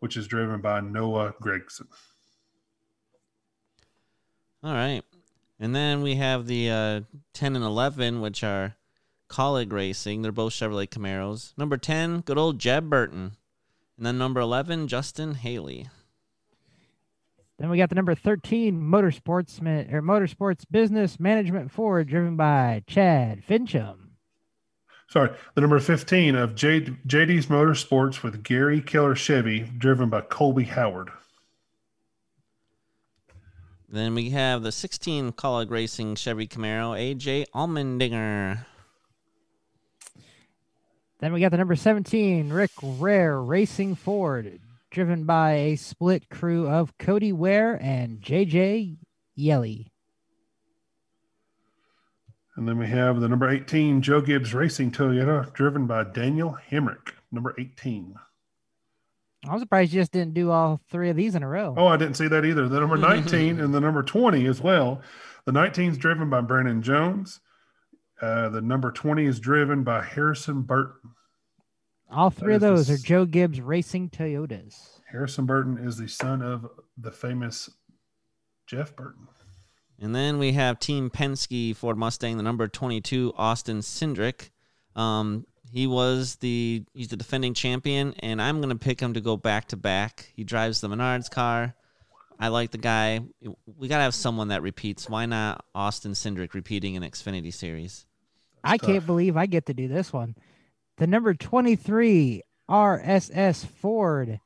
which 0.00 0.16
is 0.16 0.26
driven 0.26 0.62
by 0.62 0.80
Noah 0.80 1.34
Gragson. 1.42 1.86
All 4.62 4.72
right. 4.72 5.02
And 5.58 5.74
then 5.74 6.02
we 6.02 6.16
have 6.16 6.46
the 6.46 6.70
uh, 6.70 7.00
10 7.34 7.56
and 7.56 7.64
11, 7.64 8.20
which 8.20 8.42
are 8.42 8.76
Kaulig 9.28 9.72
Racing. 9.72 10.22
They're 10.22 10.32
both 10.32 10.52
Chevrolet 10.52 10.88
Camaros. 10.88 11.56
Number 11.56 11.76
10, 11.76 12.20
good 12.20 12.38
old 12.38 12.58
Jeb 12.58 12.90
Burton. 12.90 13.32
And 13.96 14.06
then 14.06 14.18
number 14.18 14.40
11, 14.40 14.88
Justin 14.88 15.34
Haley. 15.34 15.88
Then 17.58 17.70
we 17.70 17.78
got 17.78 17.90
the 17.90 17.94
number 17.94 18.14
13 18.14 18.80
Motorsports 18.80 19.60
or 19.92 20.02
Motorsports 20.02 20.64
Business 20.70 21.20
Management 21.20 21.70
Ford 21.70 22.08
driven 22.08 22.36
by 22.36 22.82
Chad 22.86 23.42
Finchum. 23.48 23.96
Sorry, 25.08 25.30
the 25.54 25.60
number 25.60 25.78
15 25.78 26.34
of 26.34 26.54
J, 26.54 26.80
JD's 26.80 27.46
Motorsports 27.46 28.22
with 28.22 28.42
Gary 28.42 28.80
Keller 28.80 29.14
Chevy, 29.14 29.60
driven 29.60 30.08
by 30.08 30.22
Colby 30.22 30.64
Howard. 30.64 31.10
Then 33.92 34.14
we 34.14 34.30
have 34.30 34.62
the 34.62 34.72
16 34.72 35.32
Kaulig 35.32 35.70
Racing 35.70 36.14
Chevy 36.14 36.48
Camaro, 36.48 36.98
AJ 36.98 37.44
Allmendinger. 37.54 38.64
Then 41.20 41.34
we 41.34 41.40
got 41.40 41.50
the 41.50 41.58
number 41.58 41.76
17 41.76 42.48
Rick 42.48 42.70
Ware 42.82 43.38
Racing 43.38 43.96
Ford 43.96 44.60
driven 44.90 45.24
by 45.24 45.52
a 45.52 45.76
split 45.76 46.30
crew 46.30 46.66
of 46.66 46.96
Cody 46.96 47.34
Ware 47.34 47.78
and 47.82 48.22
JJ 48.22 48.96
Yeley. 49.34 49.92
And 52.56 52.66
then 52.66 52.78
we 52.78 52.86
have 52.86 53.20
the 53.20 53.28
number 53.28 53.50
18 53.50 54.00
Joe 54.00 54.22
Gibbs 54.22 54.54
Racing 54.54 54.92
Toyota, 54.92 55.52
driven 55.52 55.86
by 55.86 56.04
Daniel 56.04 56.56
Hemric, 56.70 57.12
number 57.30 57.54
18. 57.58 58.14
I'm 59.48 59.58
surprised 59.58 59.92
you 59.92 60.00
just 60.00 60.12
didn't 60.12 60.34
do 60.34 60.50
all 60.50 60.80
three 60.90 61.10
of 61.10 61.16
these 61.16 61.34
in 61.34 61.42
a 61.42 61.48
row. 61.48 61.74
Oh, 61.76 61.86
I 61.88 61.96
didn't 61.96 62.16
see 62.16 62.28
that 62.28 62.44
either. 62.44 62.68
The 62.68 62.78
number 62.78 62.96
19 62.96 63.58
and 63.58 63.74
the 63.74 63.80
number 63.80 64.02
20 64.02 64.46
as 64.46 64.60
well. 64.60 65.00
The 65.46 65.52
19 65.52 65.90
is 65.90 65.98
driven 65.98 66.30
by 66.30 66.40
Brandon 66.42 66.80
Jones. 66.80 67.40
Uh, 68.20 68.48
the 68.50 68.60
number 68.60 68.92
20 68.92 69.24
is 69.24 69.40
driven 69.40 69.82
by 69.82 70.00
Harrison 70.02 70.62
Burton. 70.62 71.10
all 72.08 72.30
three 72.30 72.54
of 72.54 72.60
those 72.60 72.86
the 72.86 72.94
are 72.94 72.98
Joe 72.98 73.24
Gibbs 73.24 73.60
Racing 73.60 74.10
Toyotas. 74.10 75.00
Harrison 75.10 75.44
Burton 75.44 75.76
is 75.78 75.96
the 75.96 76.08
son 76.08 76.40
of 76.40 76.68
the 76.96 77.10
famous 77.10 77.68
Jeff 78.68 78.94
Burton. 78.94 79.26
And 80.00 80.14
then 80.14 80.38
we 80.38 80.52
have 80.52 80.78
Team 80.78 81.10
Penske 81.10 81.74
Ford 81.74 81.98
Mustang, 81.98 82.36
the 82.36 82.42
number 82.44 82.68
22, 82.68 83.34
Austin 83.36 83.80
Cindric. 83.80 84.50
Um, 84.94 85.46
he 85.72 85.86
was 85.86 86.36
the 86.36 86.84
he's 86.92 87.08
the 87.08 87.16
defending 87.16 87.54
champion, 87.54 88.14
and 88.20 88.42
I'm 88.42 88.60
gonna 88.60 88.76
pick 88.76 89.00
him 89.00 89.14
to 89.14 89.20
go 89.20 89.38
back 89.38 89.68
to 89.68 89.76
back. 89.76 90.30
He 90.36 90.44
drives 90.44 90.80
the 90.80 90.88
Menards 90.88 91.30
car. 91.30 91.74
I 92.38 92.48
like 92.48 92.72
the 92.72 92.78
guy. 92.78 93.20
We 93.78 93.88
gotta 93.88 94.02
have 94.02 94.14
someone 94.14 94.48
that 94.48 94.62
repeats. 94.62 95.08
Why 95.08 95.24
not 95.24 95.64
Austin 95.74 96.12
Cindric 96.12 96.52
repeating 96.52 96.96
an 96.96 97.02
Xfinity 97.02 97.54
series? 97.54 98.06
I 98.62 98.76
tough. 98.76 98.86
can't 98.86 99.06
believe 99.06 99.36
I 99.36 99.46
get 99.46 99.66
to 99.66 99.74
do 99.74 99.88
this 99.88 100.12
one. 100.12 100.36
The 100.98 101.06
number 101.06 101.32
23 101.32 102.42
RSS 102.68 103.64
Ford, 103.64 104.40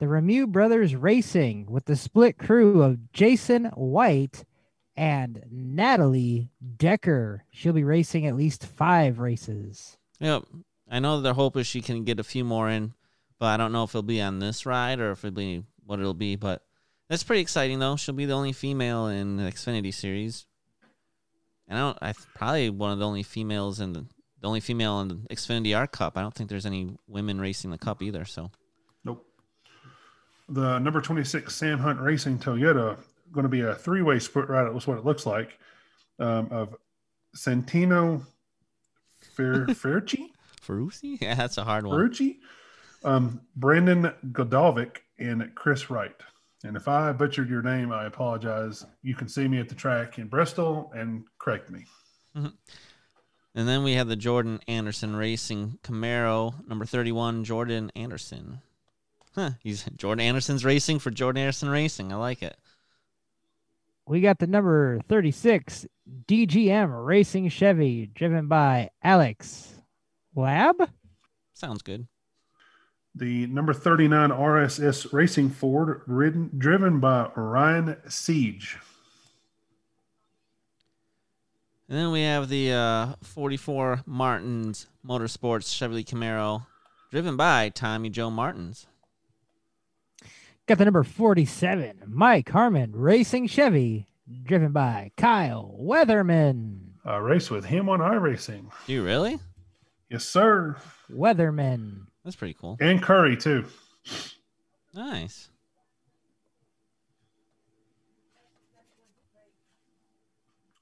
the 0.00 0.06
Reaume 0.06 0.48
Brothers 0.48 0.96
Racing 0.96 1.66
with 1.70 1.84
the 1.84 1.96
split 1.96 2.38
crew 2.38 2.82
of 2.82 3.12
Jason 3.12 3.66
White 3.66 4.44
and 4.96 5.44
Natalie 5.48 6.50
Decker. 6.76 7.44
She'll 7.50 7.72
be 7.72 7.84
racing 7.84 8.26
at 8.26 8.36
least 8.36 8.66
five 8.66 9.20
races. 9.20 9.96
Yep. 10.18 10.44
I 10.92 10.98
know 10.98 11.22
their 11.22 11.32
hope 11.32 11.56
is 11.56 11.66
she 11.66 11.80
can 11.80 12.04
get 12.04 12.20
a 12.20 12.24
few 12.24 12.44
more 12.44 12.68
in, 12.68 12.92
but 13.38 13.46
I 13.46 13.56
don't 13.56 13.72
know 13.72 13.82
if 13.84 13.90
it'll 13.90 14.02
be 14.02 14.20
on 14.20 14.40
this 14.40 14.66
ride 14.66 15.00
or 15.00 15.10
if 15.12 15.24
it'll 15.24 15.34
be 15.34 15.64
what 15.86 15.98
it'll 15.98 16.12
be. 16.12 16.36
But 16.36 16.62
that's 17.08 17.22
pretty 17.22 17.40
exciting 17.40 17.78
though. 17.78 17.96
She'll 17.96 18.14
be 18.14 18.26
the 18.26 18.34
only 18.34 18.52
female 18.52 19.06
in 19.06 19.38
the 19.38 19.44
Xfinity 19.44 19.92
series. 19.92 20.44
And 21.66 21.78
I 21.78 21.82
don't 21.82 21.98
I 22.02 22.12
probably 22.34 22.68
one 22.68 22.92
of 22.92 22.98
the 22.98 23.06
only 23.06 23.22
females 23.22 23.80
in 23.80 23.94
the 23.94 24.04
the 24.42 24.48
only 24.48 24.60
female 24.60 25.00
in 25.00 25.08
the 25.08 25.14
Xfinity 25.30 25.74
R 25.74 25.86
Cup. 25.86 26.18
I 26.18 26.20
don't 26.20 26.34
think 26.34 26.50
there's 26.50 26.66
any 26.66 26.94
women 27.08 27.40
racing 27.40 27.70
the 27.70 27.78
cup 27.78 28.02
either, 28.02 28.26
so 28.26 28.50
Nope. 29.02 29.24
The 30.50 30.78
number 30.78 31.00
26 31.00 31.54
Sam 31.54 31.78
Hunt 31.78 32.00
Racing 32.00 32.38
Toyota 32.38 32.98
going 33.32 33.44
to 33.44 33.48
be 33.48 33.62
a 33.62 33.74
three 33.74 34.02
way 34.02 34.18
split 34.18 34.50
ride. 34.50 34.70
That's 34.70 34.86
what 34.86 34.98
it 34.98 35.06
looks 35.06 35.24
like. 35.24 35.58
Um, 36.18 36.48
of 36.50 36.76
Santino 37.34 38.26
Fer- 39.34 39.66
Ferrucci? 40.66 41.18
Yeah, 41.20 41.34
that's 41.34 41.58
a 41.58 41.64
hard 41.64 41.86
one. 41.86 41.98
Ferrucci, 41.98 42.36
Um, 43.04 43.40
Brandon 43.56 44.12
Godovic 44.32 45.02
and 45.18 45.54
Kris 45.54 45.90
Wright. 45.90 46.14
And 46.64 46.76
if 46.76 46.86
I 46.86 47.10
butchered 47.12 47.50
your 47.50 47.62
name, 47.62 47.90
I 47.92 48.04
apologize. 48.06 48.86
You 49.02 49.14
can 49.16 49.28
see 49.28 49.48
me 49.48 49.58
at 49.58 49.68
the 49.68 49.74
track 49.74 50.18
in 50.18 50.28
Bristol 50.28 50.92
and 50.94 51.24
correct 51.38 51.70
me. 51.70 51.84
And 52.34 53.68
then 53.68 53.82
we 53.82 53.94
have 53.94 54.08
the 54.08 54.16
Jordan 54.16 54.60
Anderson 54.68 55.14
Racing 55.16 55.78
Camaro, 55.82 56.66
number 56.68 56.84
31, 56.86 57.44
Jordan 57.44 57.90
Anderson. 57.96 58.60
Huh, 59.34 59.50
he's 59.60 59.84
Jordan 59.96 60.24
Anderson's 60.24 60.64
racing 60.64 60.98
for 61.00 61.10
Jordan 61.10 61.40
Anderson 61.42 61.68
Racing. 61.68 62.12
I 62.12 62.16
like 62.16 62.42
it. 62.42 62.56
We 64.06 64.20
got 64.20 64.38
the 64.38 64.46
number 64.46 65.00
36 65.08 65.86
DGM 66.26 67.04
Racing 67.06 67.48
Chevy, 67.48 68.06
driven 68.06 68.46
by 68.48 68.90
Alex 69.02 69.71
Lab. 70.34 70.90
Sounds 71.54 71.82
good. 71.82 72.06
The 73.14 73.46
number 73.48 73.74
39 73.74 74.30
RSS 74.30 75.12
Racing 75.12 75.50
Ford, 75.50 76.00
ridden, 76.06 76.50
driven 76.56 76.98
by 76.98 77.30
Ryan 77.36 77.96
Sieg. 78.08 78.62
And 81.88 81.98
then 81.98 82.10
we 82.10 82.22
have 82.22 82.48
the 82.48 82.72
uh, 82.72 83.12
44 83.22 84.02
Martins 84.06 84.86
Motorsports 85.06 85.68
Chevrolet 85.68 86.06
Camaro, 86.06 86.64
driven 87.10 87.36
by 87.36 87.68
Tommy 87.68 88.08
Joe 88.08 88.30
Martins. 88.30 88.86
Got 90.66 90.78
the 90.78 90.86
number 90.86 91.02
47 91.02 92.04
Mike 92.06 92.48
Harmon 92.48 92.92
Racing 92.94 93.46
Chevy, 93.48 94.06
driven 94.42 94.72
by 94.72 95.10
Kyle 95.18 95.76
Weatherman. 95.78 96.78
I 97.04 97.16
race 97.18 97.50
with 97.50 97.66
him 97.66 97.90
on 97.90 97.98
iRacing. 97.98 98.70
Do 98.86 98.92
you 98.94 99.04
really? 99.04 99.38
Yes, 100.12 100.24
sir. 100.26 100.76
Weatherman. 101.10 102.02
That's 102.22 102.36
pretty 102.36 102.52
cool. 102.52 102.76
And 102.80 103.02
Currey, 103.02 103.40
too. 103.40 103.64
Nice. 104.92 105.48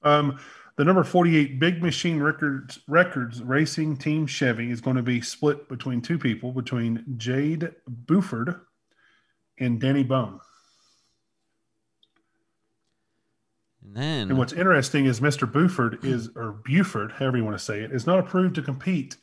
Um, 0.03 0.37
the 0.75 0.83
number 0.83 1.05
48 1.05 1.59
Big 1.61 1.81
Machine 1.81 2.21
Records 2.21 2.79
Records 2.89 3.41
Racing 3.41 3.95
Team 3.95 4.27
Chevy 4.27 4.69
is 4.69 4.81
going 4.81 4.97
to 4.97 5.01
be 5.01 5.21
split 5.21 5.69
between 5.69 6.01
two 6.01 6.17
people, 6.17 6.51
between 6.51 7.05
Jade 7.15 7.71
Buford 7.87 8.59
and 9.57 9.79
Danny 9.79 10.03
Bohn. 10.03 10.41
And 13.83 13.95
then 13.95 14.29
And 14.29 14.37
what's 14.37 14.53
interesting 14.53 15.05
is 15.05 15.19
Mr. 15.19 15.51
Buford 15.51 16.03
is, 16.03 16.29
or 16.35 16.53
Buford, 16.65 17.13
however 17.13 17.37
you 17.37 17.45
want 17.45 17.57
to 17.57 17.63
say 17.63 17.81
it, 17.81 17.91
is 17.91 18.07
not 18.07 18.19
approved 18.19 18.55
to 18.55 18.61
compete 18.61 19.17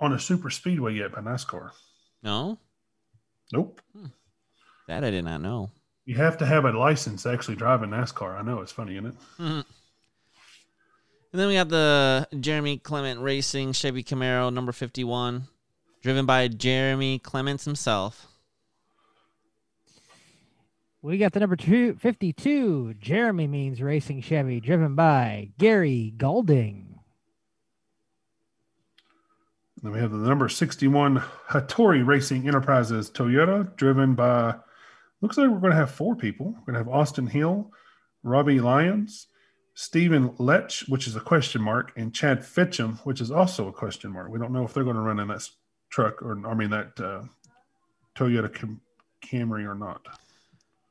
on 0.00 0.12
a 0.12 0.18
super 0.18 0.50
speedway 0.50 0.94
yet 0.94 1.12
by 1.12 1.20
NASCAR. 1.20 1.70
no, 2.22 2.58
Nope. 3.52 3.80
that 4.86 5.02
I 5.04 5.10
did 5.10 5.24
not 5.24 5.40
know. 5.40 5.70
You 6.04 6.16
have 6.16 6.38
to 6.38 6.46
have 6.46 6.64
a 6.64 6.72
license 6.72 7.22
to 7.24 7.30
actually 7.32 7.56
drive 7.56 7.82
a 7.82 7.86
NASCAR. 7.86 8.38
I 8.38 8.42
know 8.42 8.60
it's 8.60 8.72
funny, 8.72 8.94
isn't 8.96 9.06
it? 9.06 9.14
Mhm. 9.38 9.64
And 11.32 11.40
then 11.40 11.48
we 11.48 11.54
got 11.54 11.68
the 11.68 12.26
Jeremy 12.40 12.78
Clement 12.78 13.20
Racing 13.20 13.72
Chevy 13.72 14.02
Camaro 14.02 14.52
number 14.52 14.72
51, 14.72 15.44
driven 16.02 16.26
by 16.26 16.48
Jeremy 16.48 17.18
Clements 17.20 17.64
himself. 17.64 18.26
We 21.02 21.16
got 21.18 21.32
the 21.32 21.40
number 21.40 21.56
two, 21.56 21.94
52 21.96 22.94
Jeremy 22.94 23.46
Means 23.46 23.80
Racing 23.80 24.20
Chevy, 24.22 24.60
driven 24.60 24.94
by 24.94 25.50
Gray 25.58 26.10
Gaulding. 26.10 26.89
Then 29.82 29.92
we 29.92 29.98
have 30.00 30.10
the 30.10 30.18
number 30.18 30.48
61 30.48 31.22
Hattori 31.48 32.06
Racing 32.06 32.46
Enterprises 32.46 33.10
Toyota, 33.10 33.74
driven 33.76 34.14
by, 34.14 34.56
looks 35.20 35.38
like 35.38 35.48
we're 35.48 35.58
going 35.58 35.72
to 35.72 35.78
have 35.78 35.90
four 35.90 36.14
people. 36.14 36.46
We're 36.46 36.72
going 36.72 36.84
to 36.84 36.90
have 36.90 37.00
Austin 37.00 37.26
Hill, 37.26 37.70
Robbie 38.22 38.60
Lyons, 38.60 39.28
Stephen 39.74 40.34
Lech, 40.38 40.72
which 40.88 41.06
is 41.06 41.16
a 41.16 41.20
question 41.20 41.62
mark, 41.62 41.92
and 41.96 42.14
Chad 42.14 42.40
Finchum, 42.40 42.98
which 43.00 43.20
is 43.20 43.30
also 43.30 43.68
a 43.68 43.72
question 43.72 44.12
mark. 44.12 44.30
We 44.30 44.38
don't 44.38 44.52
know 44.52 44.64
if 44.64 44.74
they're 44.74 44.84
going 44.84 44.96
to 44.96 45.02
run 45.02 45.18
in 45.18 45.28
that 45.28 45.48
truck 45.88 46.22
or, 46.22 46.46
I 46.46 46.54
mean, 46.54 46.70
that 46.70 47.00
uh, 47.00 47.22
Toyota 48.14 48.52
Cam- 48.52 48.82
Camry 49.22 49.66
or 49.66 49.74
not. 49.74 50.06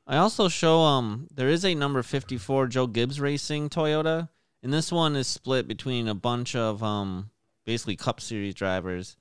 I 0.06 0.16
also 0.16 0.48
show 0.48 0.80
um 0.80 1.28
there 1.32 1.48
is 1.48 1.64
a 1.64 1.74
number 1.74 2.02
54 2.02 2.66
Joe 2.66 2.88
Gibbs 2.88 3.20
Racing 3.20 3.68
Toyota, 3.70 4.28
and 4.60 4.72
this 4.72 4.90
one 4.90 5.14
is 5.14 5.28
split 5.28 5.68
between 5.68 6.08
a 6.08 6.14
bunch 6.14 6.56
of 6.56 6.82
um 6.82 7.30
basically 7.70 7.94
Cup 7.94 8.20
Series 8.20 8.54
drivers. 8.54 9.16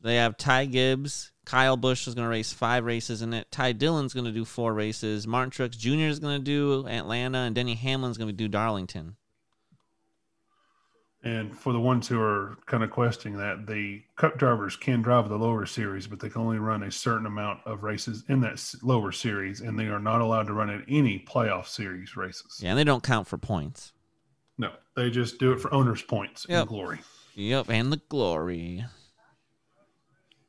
They 0.00 0.14
have 0.16 0.36
Ty 0.36 0.66
Gibbs, 0.66 1.32
Kyle 1.44 1.76
Busch 1.76 2.06
is 2.06 2.14
going 2.14 2.24
to 2.24 2.30
race 2.30 2.52
five 2.52 2.84
races 2.84 3.20
in 3.22 3.34
it. 3.34 3.50
Ty 3.50 3.72
Dillon's 3.72 4.14
going 4.14 4.26
to 4.26 4.30
do 4.30 4.44
four 4.44 4.72
races. 4.72 5.26
Martin 5.26 5.50
Truex 5.50 5.76
Jr. 5.76 6.04
is 6.04 6.20
going 6.20 6.38
to 6.38 6.44
do 6.44 6.86
Atlanta, 6.86 7.38
and 7.38 7.56
Denny 7.56 7.74
Hamlin's 7.74 8.16
going 8.16 8.28
to 8.28 8.32
do 8.32 8.46
Darlington. 8.46 9.16
And 11.24 11.58
for 11.58 11.72
the 11.72 11.80
ones 11.80 12.06
who 12.06 12.20
are 12.20 12.56
kind 12.66 12.84
of 12.84 12.90
questioning 12.92 13.36
that, 13.38 13.66
the 13.66 14.02
cup 14.14 14.38
drivers 14.38 14.76
can 14.76 15.02
drive 15.02 15.28
the 15.28 15.36
lower 15.36 15.66
series, 15.66 16.06
but 16.06 16.20
they 16.20 16.28
can 16.30 16.42
only 16.42 16.58
run 16.58 16.84
a 16.84 16.92
certain 16.92 17.26
amount 17.26 17.58
of 17.66 17.82
races 17.82 18.22
in 18.28 18.40
that 18.42 18.64
lower 18.82 19.10
series, 19.10 19.60
and 19.60 19.76
they 19.76 19.88
are 19.88 19.98
not 19.98 20.20
allowed 20.20 20.46
to 20.46 20.52
run 20.52 20.70
in 20.70 20.84
any 20.88 21.18
playoff 21.18 21.66
series 21.66 22.16
races. 22.16 22.60
Yeah, 22.62 22.70
and 22.70 22.78
they 22.78 22.84
don't 22.84 23.02
count 23.02 23.26
for 23.26 23.36
points. 23.38 23.92
No, 24.56 24.70
they 24.94 25.10
just 25.10 25.38
do 25.40 25.52
it 25.52 25.60
for 25.60 25.72
owners' 25.74 26.02
points 26.02 26.46
Yep. 26.48 26.60
and 26.60 26.68
glory. 26.68 26.98
Yep, 27.40 27.70
and 27.70 27.90
the 27.90 28.02
glory. 28.10 28.84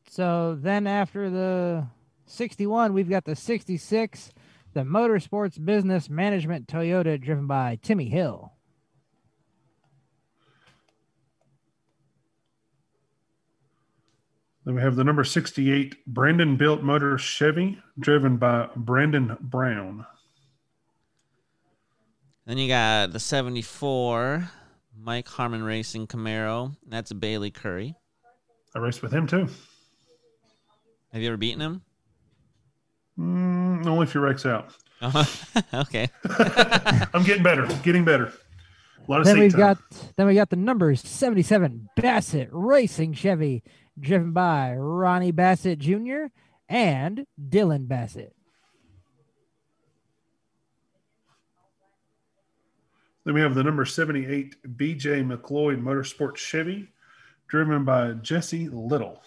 So 0.10 0.58
then 0.60 0.88
after 0.88 1.30
the 1.30 1.88
61, 2.26 2.92
we've 2.92 3.10
got 3.10 3.24
the 3.24 3.34
66, 3.34 4.34
the 4.74 4.82
Motorsports 4.82 5.64
Business 5.64 6.10
Management 6.10 6.68
Toyota, 6.68 7.20
driven 7.20 7.48
by 7.48 7.80
Timmy 7.82 8.10
Hill. 8.10 8.52
Then 14.66 14.76
we 14.76 14.82
have 14.82 14.98
the 14.98 15.06
number 15.06 15.24
68 15.24 15.96
Brandon 16.06 16.58
Built 16.58 16.84
Motor 16.84 17.18
Chevy, 17.18 17.80
driven 17.98 18.36
by 18.36 18.68
Brandon 18.76 19.38
Brown. 19.40 20.06
Then 22.46 22.58
you 22.58 22.68
got 22.68 23.14
the 23.14 23.20
74 23.22 24.52
Mike 25.04 25.28
Harmon 25.28 25.64
Racing 25.64 26.08
Camaro. 26.08 26.76
That's 26.88 27.12
Bayley 27.14 27.52
Currey. 27.52 27.96
I 28.76 28.80
raced 28.80 29.02
with 29.02 29.12
him 29.12 29.28
too. 29.28 29.48
Have 31.12 31.22
you 31.22 31.28
ever 31.28 31.38
beaten 31.38 31.60
him? 31.62 31.82
Mm, 33.20 33.86
only 33.86 34.04
if 34.04 34.14
your 34.14 34.24
wrecks 34.24 34.46
out. 34.46 34.74
okay. 35.74 36.08
I'm 37.14 37.24
getting 37.24 37.44
better, 37.44 37.68
getting 37.84 38.06
better. 38.06 38.32
A 39.08 39.12
lot 39.12 39.22
of 39.22 39.26
Then 39.26 39.40
we've 39.40 39.52
time. 39.52 39.60
got 39.60 39.78
then 40.16 40.28
we 40.28 40.36
got 40.36 40.50
the 40.52 40.56
numbers 40.56 41.02
77 41.02 41.90
Bassett 41.96 42.50
Racing 42.52 43.14
Chevy, 43.14 43.64
driven 44.00 44.32
by 44.32 44.74
Ronnie 44.76 45.32
Bassett 45.32 45.80
Jr. 45.80 46.26
and 46.70 47.26
Dylan 47.50 47.88
Bassett. 47.88 48.36
Then 53.24 53.34
we 53.36 53.42
have 53.42 53.56
the 53.56 53.64
number 53.64 53.86
78 53.86 54.56
BJ 54.78 55.26
McLeod 55.26 55.82
Motorsports 55.82 56.38
Chevy, 56.38 56.90
driven 57.48 57.86
by 57.86 58.14
Jesse 58.14 58.68
Little. 58.70 59.22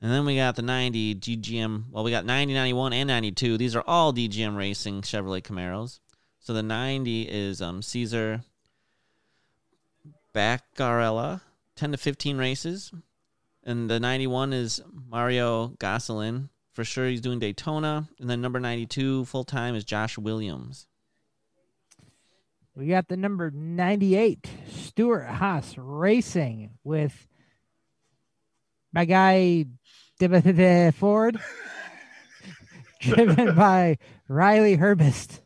And 0.00 0.10
then 0.10 0.24
we 0.24 0.36
got 0.36 0.56
the 0.56 0.62
90 0.62 1.16
DGM. 1.16 1.84
Well, 1.90 2.04
we 2.04 2.10
got 2.10 2.24
90, 2.24 2.54
91, 2.54 2.92
and 2.92 3.08
92. 3.08 3.58
These 3.58 3.74
are 3.74 3.84
all 3.86 4.12
DGM 4.12 4.56
Racing 4.56 5.02
Chevrolet 5.02 5.42
Camaros. 5.42 6.00
So 6.38 6.52
the 6.52 6.62
90 6.62 7.22
is 7.22 7.60
um, 7.60 7.82
Caesar 7.82 8.42
Baccarella, 10.34 11.40
10 11.76 11.92
to 11.92 11.98
15 11.98 12.38
races. 12.38 12.92
And 13.64 13.90
the 13.90 13.98
91 13.98 14.52
is 14.52 14.82
Mario 15.08 15.68
Gosselin. 15.78 16.50
For 16.76 16.84
sure, 16.84 17.08
he's 17.08 17.22
doing 17.22 17.38
Daytona. 17.38 18.06
And 18.20 18.28
then 18.28 18.42
number 18.42 18.60
92 18.60 19.24
full 19.24 19.44
time 19.44 19.74
is 19.74 19.82
Josh 19.82 20.18
Williams. 20.18 20.86
We 22.74 22.88
got 22.88 23.08
the 23.08 23.16
number 23.16 23.50
98 23.50 24.46
Stewart-Haas 24.68 25.78
Racing 25.78 26.72
with 26.84 27.26
my 28.92 29.06
guy 29.06 29.64
Ford, 30.20 31.40
driven 33.00 33.54
by 33.54 33.96
Riley 34.28 34.76
Herbst. 34.76 35.40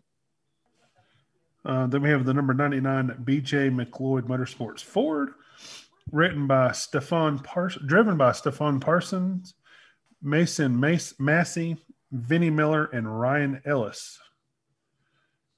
Uh, 1.65 1.87
then 1.87 2.03
we 2.03 2.11
have 2.11 2.25
the 2.25 2.35
number 2.35 2.55
99 2.55 3.23
BJ 3.23 3.73
McLeod 3.73 4.23
Motorsports 4.23 4.83
Ford, 4.83 5.29
written 6.11 6.49
by 6.49 6.73
Stefan 6.73 7.39
Pars- 7.39 7.79
driven 7.87 8.17
by 8.17 8.33
Stefan 8.33 8.81
Parsons, 8.81 9.55
Mason 10.23 10.79
Mace- 10.79 11.15
Massey, 11.19 11.77
Vinnie 12.13 12.51
Miller, 12.51 12.87
and 12.87 13.21
Ryan 13.21 13.63
Ellis. 13.65 14.19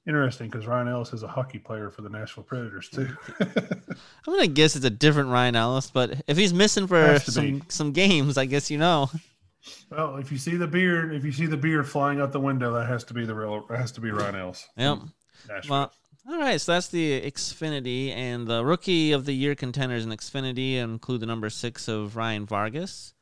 Interesting 0.05 0.49
because 0.49 0.67
Ryan 0.67 0.89
Ellis 0.89 1.13
is 1.13 1.23
a 1.23 1.27
hockey 1.27 1.59
player 1.59 1.89
for 1.89 2.01
the 2.01 2.09
Nashville 2.09 2.43
Predators 2.43 2.89
too. 2.89 3.07
I'm 3.39 4.33
gonna 4.33 4.47
guess 4.47 4.75
it's 4.75 4.83
a 4.83 4.89
different 4.89 5.29
Ryan 5.29 5.55
Ellis, 5.55 5.89
but 5.89 6.23
if 6.27 6.35
he's 6.35 6.53
missing 6.53 6.87
for 6.87 7.19
some 7.19 7.59
be. 7.59 7.63
some 7.69 7.91
games, 7.93 8.37
I 8.37 8.45
guess 8.45 8.69
you 8.69 8.77
know. 8.77 9.09
well, 9.89 10.17
if 10.17 10.29
you 10.29 10.37
see 10.37 10.57
the 10.57 10.67
beard, 10.67 11.13
if 11.13 11.23
you 11.23 11.31
see 11.31 11.45
the 11.45 11.55
beard 11.55 11.87
flying 11.87 12.19
out 12.19 12.33
the 12.33 12.39
window, 12.39 12.73
that 12.73 12.87
has 12.87 13.05
to 13.05 13.13
be 13.13 13.25
the 13.25 13.33
real. 13.33 13.65
That 13.69 13.79
has 13.79 13.93
to 13.93 14.01
be 14.01 14.11
Ryan 14.11 14.35
Ellis. 14.35 14.67
Yep. 14.75 14.99
Nashville. 15.47 15.71
Well, 15.71 15.93
all 16.27 16.37
right. 16.37 16.59
So 16.59 16.73
that's 16.73 16.89
the 16.89 17.21
Xfinity, 17.21 18.13
and 18.13 18.45
the 18.45 18.63
Rookie 18.63 19.13
of 19.13 19.23
the 19.25 19.33
Year 19.33 19.55
contenders 19.55 20.03
in 20.03 20.11
Xfinity 20.11 20.75
include 20.75 21.21
the 21.21 21.25
number 21.25 21.49
six 21.49 21.87
of 21.87 22.17
Ryan 22.17 22.45
Vargas, 22.45 23.12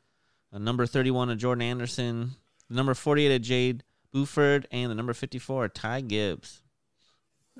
the 0.52 0.58
number 0.58 0.86
thirty-one 0.86 1.30
of 1.30 1.38
Jordan 1.38 1.62
Anderson, 1.62 2.32
the 2.68 2.74
number 2.74 2.94
forty-eight 2.94 3.34
of 3.34 3.42
Jade 3.42 3.84
Buford, 4.12 4.66
and 4.70 4.90
the 4.90 4.94
number 4.94 5.14
fifty-four 5.14 5.66
of 5.66 5.74
Ty 5.74 6.02
Gibbs. 6.02 6.62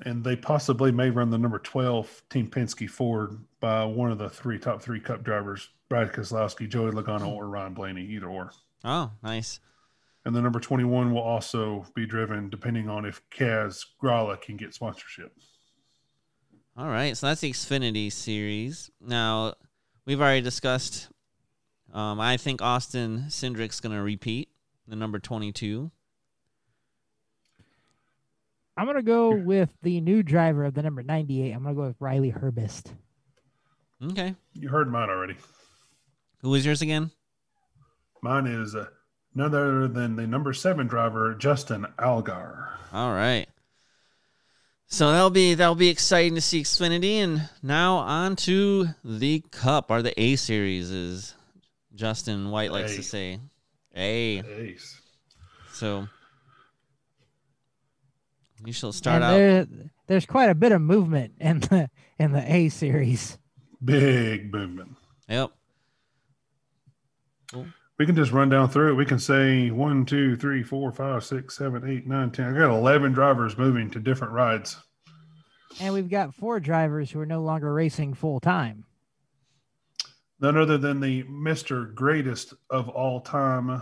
and 0.05 0.23
they 0.23 0.35
possibly 0.35 0.91
may 0.91 1.09
run 1.09 1.29
the 1.29 1.37
number 1.37 1.59
12 1.59 2.23
Team 2.29 2.49
Penske 2.49 2.89
Ford 2.89 3.37
by 3.59 3.85
one 3.85 4.11
of 4.11 4.17
the 4.17 4.29
three 4.29 4.57
top 4.57 4.81
three 4.81 4.99
cup 4.99 5.23
drivers, 5.23 5.69
Brad 5.89 6.11
Keselowski, 6.11 6.67
Joey 6.67 6.91
Logano, 6.91 7.27
or 7.29 7.47
Ryan 7.47 7.73
Blaney, 7.73 8.05
either 8.05 8.27
or. 8.27 8.51
Oh, 8.83 9.11
nice. 9.21 9.59
And 10.25 10.35
the 10.35 10.41
number 10.41 10.59
21 10.59 11.13
will 11.13 11.21
also 11.21 11.85
be 11.95 12.05
driven 12.05 12.49
depending 12.49 12.89
on 12.89 13.05
if 13.05 13.21
Kaz 13.29 13.85
Grala 14.01 14.41
can 14.41 14.57
get 14.57 14.73
sponsorship. 14.73 15.31
All 16.75 16.87
right, 16.87 17.15
so 17.15 17.27
that's 17.27 17.41
the 17.41 17.51
Xfinity 17.51 18.11
series. 18.11 18.89
Now, 18.99 19.53
we've 20.05 20.19
already 20.21 20.41
discussed. 20.41 21.09
Um, 21.93 22.19
I 22.19 22.37
think 22.37 22.61
Austin 22.61 23.25
Cindric's 23.29 23.79
going 23.79 23.95
to 23.95 24.01
repeat 24.01 24.49
the 24.87 24.95
number 24.95 25.19
twenty-two. 25.19 25.91
I'm 28.75 28.87
gonna 28.87 29.03
go 29.03 29.35
with 29.35 29.69
the 29.83 30.01
new 30.01 30.23
driver 30.23 30.65
of 30.65 30.73
the 30.73 30.81
number 30.81 31.03
98. 31.03 31.51
I'm 31.51 31.61
gonna 31.63 31.75
go 31.75 31.83
with 31.87 31.95
Riley 31.99 32.31
Herbst. 32.31 32.91
Okay, 34.03 34.35
You 34.53 34.69
heard 34.69 34.91
mine 34.91 35.09
already. 35.09 35.35
who 36.41 36.49
was 36.49 36.65
yours 36.65 36.81
again? 36.81 37.11
Mine 38.23 38.47
is 38.47 38.73
uh, 38.73 38.87
none 39.35 39.47
other 39.53 39.87
than 39.87 40.15
the 40.15 40.25
number 40.25 40.53
seven 40.53 40.87
driver, 40.87 41.35
Justin 41.35 41.85
Allgaier. 41.99 42.69
All 42.91 43.13
right. 43.13 43.47
So 44.87 45.11
that'll 45.11 45.29
be 45.29 45.53
that'll 45.53 45.75
be 45.75 45.89
exciting 45.89 46.33
to 46.35 46.41
see 46.41 46.63
Xfinity, 46.63 47.17
and 47.17 47.49
now 47.61 47.97
on 47.97 48.35
to 48.37 48.87
the 49.03 49.43
Cup 49.51 49.91
or 49.91 50.01
the 50.01 50.19
A 50.19 50.35
series, 50.35 50.89
as 50.91 51.35
Justin 51.95 52.49
White 52.49 52.71
likes 52.71 52.93
A. 52.93 52.95
to 52.97 53.03
say. 53.03 53.39
A. 53.95 54.39
Ace. 54.39 54.99
So 55.71 56.07
you 58.65 58.73
shall 58.73 58.91
start 58.91 59.15
and 59.15 59.23
out. 59.23 59.31
there, 59.31 59.67
there's 60.07 60.25
quite 60.25 60.49
a 60.49 60.55
bit 60.55 60.71
of 60.71 60.81
movement 60.81 61.33
in 61.39 61.59
the 61.59 61.89
in 62.17 62.31
the 62.31 62.53
A 62.53 62.69
series. 62.69 63.37
Big 63.83 64.51
movement. 64.51 64.95
Yep. 65.27 65.51
We 67.99 68.07
can 68.07 68.15
just 68.15 68.31
run 68.31 68.49
down 68.49 68.69
through 68.69 68.91
it. 68.91 68.95
We 68.95 69.05
can 69.05 69.19
say 69.19 69.69
one, 69.69 70.05
two, 70.05 70.35
three, 70.35 70.63
four, 70.63 70.91
five, 70.91 71.23
six, 71.23 71.55
seven, 71.57 71.87
eight, 71.87 72.07
nine, 72.07 72.31
ten. 72.31 72.55
I 72.55 72.57
got 72.57 72.75
eleven 72.75 73.13
drivers 73.13 73.57
moving 73.57 73.89
to 73.91 73.99
different 73.99 74.33
rides. 74.33 74.77
And 75.79 75.93
we've 75.93 76.09
got 76.09 76.33
four 76.33 76.59
drivers 76.59 77.11
who 77.11 77.19
are 77.19 77.25
no 77.25 77.41
longer 77.41 77.71
racing 77.71 78.15
full 78.15 78.39
time. 78.39 78.85
None 80.39 80.57
other 80.57 80.77
than 80.77 80.99
the 80.99 81.23
Mr. 81.23 81.93
Greatest 81.93 82.53
of 82.69 82.89
all 82.89 83.21
time. 83.21 83.81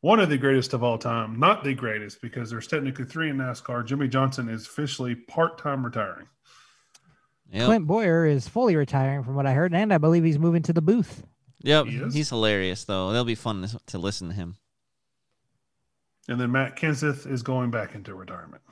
One 0.00 0.18
of 0.18 0.28
the 0.28 0.38
greatest 0.38 0.72
of 0.72 0.82
all 0.82 0.98
time, 0.98 1.38
not 1.38 1.62
the 1.62 1.74
greatest, 1.74 2.20
because 2.20 2.50
there's 2.50 2.66
technically 2.66 3.04
three 3.04 3.30
in 3.30 3.36
NASCAR. 3.36 3.86
Jimmie 3.86 4.08
Johnson 4.08 4.48
is 4.48 4.66
officially 4.66 5.14
part-time 5.14 5.84
retiring. 5.84 6.26
Yep. 7.52 7.66
Clint 7.66 7.86
Bowyer 7.86 8.26
is 8.26 8.48
fully 8.48 8.74
retiring 8.74 9.22
from 9.22 9.36
what 9.36 9.46
I 9.46 9.52
heard, 9.52 9.74
and 9.74 9.92
I 9.92 9.98
believe 9.98 10.24
he's 10.24 10.38
moving 10.38 10.62
to 10.62 10.72
the 10.72 10.82
booth. 10.82 11.22
Yep. 11.62 11.86
He? 11.86 11.98
He's 12.10 12.30
hilarious 12.30 12.84
though. 12.84 13.10
It'll 13.10 13.24
be 13.24 13.34
fun 13.34 13.62
to, 13.62 13.78
to 13.86 13.98
listen 13.98 14.28
to 14.28 14.34
him. 14.34 14.56
And 16.28 16.40
then 16.40 16.50
Matt 16.50 16.76
Kenseth 16.76 17.30
is 17.30 17.42
going 17.42 17.70
back 17.70 17.94
into 17.94 18.14
retirement. 18.14 18.62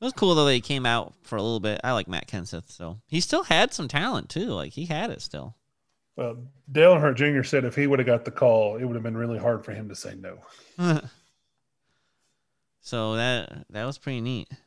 It 0.00 0.04
was 0.04 0.12
cool 0.12 0.34
though 0.34 0.44
that 0.44 0.54
he 0.54 0.60
came 0.60 0.86
out 0.86 1.14
for 1.22 1.36
a 1.36 1.42
little 1.42 1.60
bit. 1.60 1.80
I 1.82 1.92
like 1.92 2.06
Matt 2.06 2.28
Kenseth, 2.28 2.70
so 2.70 3.00
he 3.08 3.20
still 3.20 3.44
had 3.44 3.72
some 3.72 3.88
talent 3.88 4.28
too. 4.28 4.46
Like 4.46 4.72
he 4.72 4.84
had 4.84 5.10
it 5.10 5.22
still. 5.22 5.56
Well, 6.18 6.36
Dale 6.72 6.96
Earnhardt 6.96 7.14
Jr. 7.14 7.44
said 7.44 7.64
if 7.64 7.76
he 7.76 7.86
would 7.86 8.00
have 8.00 8.06
got 8.06 8.24
the 8.24 8.32
call, 8.32 8.76
it 8.76 8.84
would 8.84 8.96
have 8.96 9.04
been 9.04 9.16
really 9.16 9.38
hard 9.38 9.64
for 9.64 9.70
him 9.70 9.88
to 9.88 9.94
say 9.94 10.16
no. 10.16 10.40
so 12.80 13.14
that 13.14 13.66
that 13.70 13.84
was 13.84 13.98
pretty 13.98 14.20
neat. 14.20 14.48
If 14.50 14.58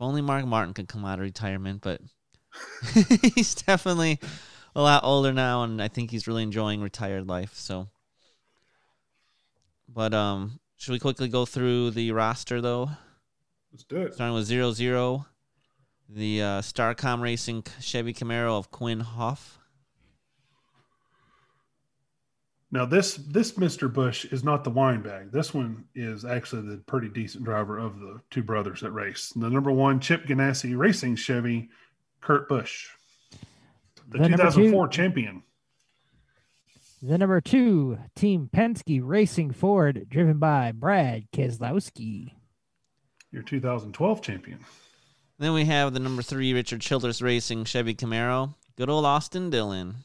only 0.00 0.22
Mark 0.22 0.44
Martin 0.44 0.74
could 0.74 0.88
come 0.88 1.04
out 1.04 1.20
of 1.20 1.22
retirement, 1.22 1.82
but 1.82 2.00
he's 3.36 3.54
definitely 3.54 4.18
a 4.74 4.82
lot 4.82 5.04
older 5.04 5.32
now, 5.32 5.62
and 5.62 5.80
I 5.80 5.86
think 5.86 6.10
he's 6.10 6.26
really 6.26 6.42
enjoying 6.42 6.80
retired 6.80 7.28
life. 7.28 7.54
So, 7.54 7.86
but 9.88 10.12
um, 10.12 10.58
should 10.78 10.90
we 10.90 10.98
quickly 10.98 11.28
go 11.28 11.46
through 11.46 11.92
the 11.92 12.10
roster 12.10 12.60
though? 12.60 12.90
Let's 13.70 13.84
do 13.84 13.98
it. 13.98 14.14
Starting 14.14 14.34
with 14.34 14.46
zero 14.46 14.72
zero, 14.72 15.26
the 16.08 16.42
uh, 16.42 16.60
Starcom 16.60 17.20
Racing 17.20 17.64
Chevy 17.80 18.14
Camaro 18.14 18.58
of 18.58 18.70
Quin 18.70 19.00
Houff. 19.00 19.58
Now 22.70 22.84
this 22.84 23.14
this 23.16 23.52
Mr. 23.52 23.92
Busch 23.92 24.26
is 24.26 24.44
not 24.44 24.62
the 24.62 24.70
wine 24.70 25.00
bag. 25.00 25.32
This 25.32 25.54
one 25.54 25.84
is 25.94 26.24
actually 26.24 26.68
the 26.68 26.76
pretty 26.78 27.08
decent 27.08 27.44
driver 27.44 27.78
of 27.78 27.98
the 27.98 28.20
two 28.30 28.42
brothers 28.42 28.80
that 28.82 28.90
race. 28.90 29.32
The 29.34 29.48
number 29.48 29.70
one 29.70 30.00
Chip 30.00 30.26
Ganassi 30.26 30.76
Racing 30.76 31.16
Chevy, 31.16 31.70
Kurt 32.20 32.48
Busch, 32.48 32.88
the, 34.10 34.18
The 34.18 34.28
number 34.28 34.36
2004 34.36 34.88
champion. 34.88 35.42
The 37.00 37.16
number 37.16 37.40
two 37.40 37.98
Team 38.14 38.50
Penske 38.54 39.00
Racing 39.02 39.52
Ford, 39.52 40.06
driven 40.10 40.38
by 40.38 40.72
Brad 40.72 41.30
Keselowski. 41.32 42.32
Your 43.30 43.42
2012 43.42 44.20
champion. 44.20 44.58
Then 45.38 45.52
we 45.52 45.66
have 45.66 45.94
the 45.94 46.00
number 46.00 46.22
three 46.22 46.52
Richard 46.52 46.80
Childress 46.80 47.22
Racing 47.22 47.64
Chevy 47.64 47.94
Camaro. 47.94 48.54
Good 48.76 48.90
old 48.90 49.04
Austin 49.04 49.50
Dillon. 49.50 49.96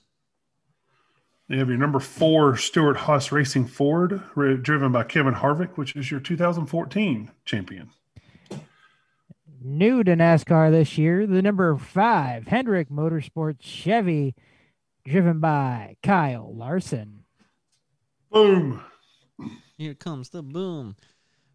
You 1.47 1.59
have 1.59 1.69
your 1.69 1.77
number 1.77 1.99
four 1.99 2.55
Stewart-Haas 2.55 3.31
Racing 3.31 3.67
Ford, 3.67 4.21
ri- 4.35 4.57
driven 4.57 4.91
by 4.91 5.03
Kevin 5.03 5.33
Harvick, 5.35 5.75
which 5.75 5.95
is 5.95 6.09
your 6.09 6.19
2014 6.19 7.31
champion. 7.45 7.89
New 9.61 10.03
to 10.03 10.15
NASCAR 10.15 10.71
this 10.71 10.97
year, 10.97 11.25
the 11.25 11.41
number 11.41 11.75
five 11.77 12.47
Hendrick 12.47 12.89
Motorsports 12.89 13.61
Chevy, 13.61 14.35
driven 15.05 15.39
by 15.39 15.95
Kyle 16.03 16.53
Larson. 16.55 17.23
Boom. 18.31 18.81
Here 19.77 19.93
comes 19.93 20.29
the 20.29 20.43
boom. 20.43 20.95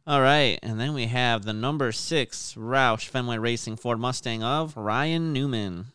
All 0.09 0.23
right, 0.23 0.59
and 0.63 0.81
then 0.81 0.95
we 0.95 1.05
have 1.05 1.45
the 1.45 1.53
number 1.53 1.93
six 1.93 2.55
Roush 2.57 3.07
Fenway 3.07 3.37
Racing 3.37 3.77
Ford 3.77 4.01
Mustang 4.01 4.43
of 4.43 4.75
Ryan 4.75 5.35
Newman. 5.35 5.89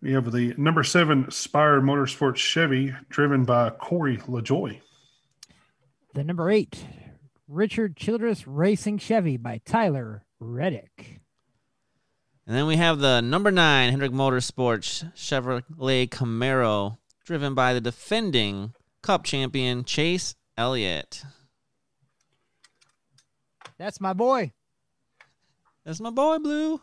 We 0.00 0.12
have 0.12 0.30
the 0.30 0.54
number 0.56 0.84
seven 0.84 1.28
Spire 1.32 1.80
Motorsports 1.80 2.36
Chevy, 2.36 2.94
driven 3.08 3.42
by 3.42 3.70
Corey 3.70 4.18
LaJoie. 4.18 4.82
The 6.14 6.22
number 6.22 6.48
eight 6.48 6.86
Richard 7.48 7.96
Childress 7.96 8.46
Racing 8.46 8.98
Chevy 8.98 9.36
by 9.36 9.60
Tyler 9.64 10.22
Reddick. 10.38 11.18
And 12.46 12.56
then 12.56 12.66
we 12.66 12.76
have 12.76 13.00
the 13.00 13.20
number 13.20 13.50
nine 13.50 13.90
Hendrick 13.90 14.12
Motorsports 14.12 15.12
Chevrolet 15.16 16.08
Camaro, 16.08 16.98
driven 17.24 17.56
by 17.56 17.74
the 17.74 17.80
defending 17.80 18.74
Cup 19.02 19.24
champion 19.24 19.82
Chase 19.82 20.36
Elliott. 20.56 21.24
That's 23.80 23.98
my 23.98 24.12
boy. 24.12 24.52
That's 25.86 26.00
my 26.00 26.10
boy 26.10 26.38
Blue. 26.38 26.82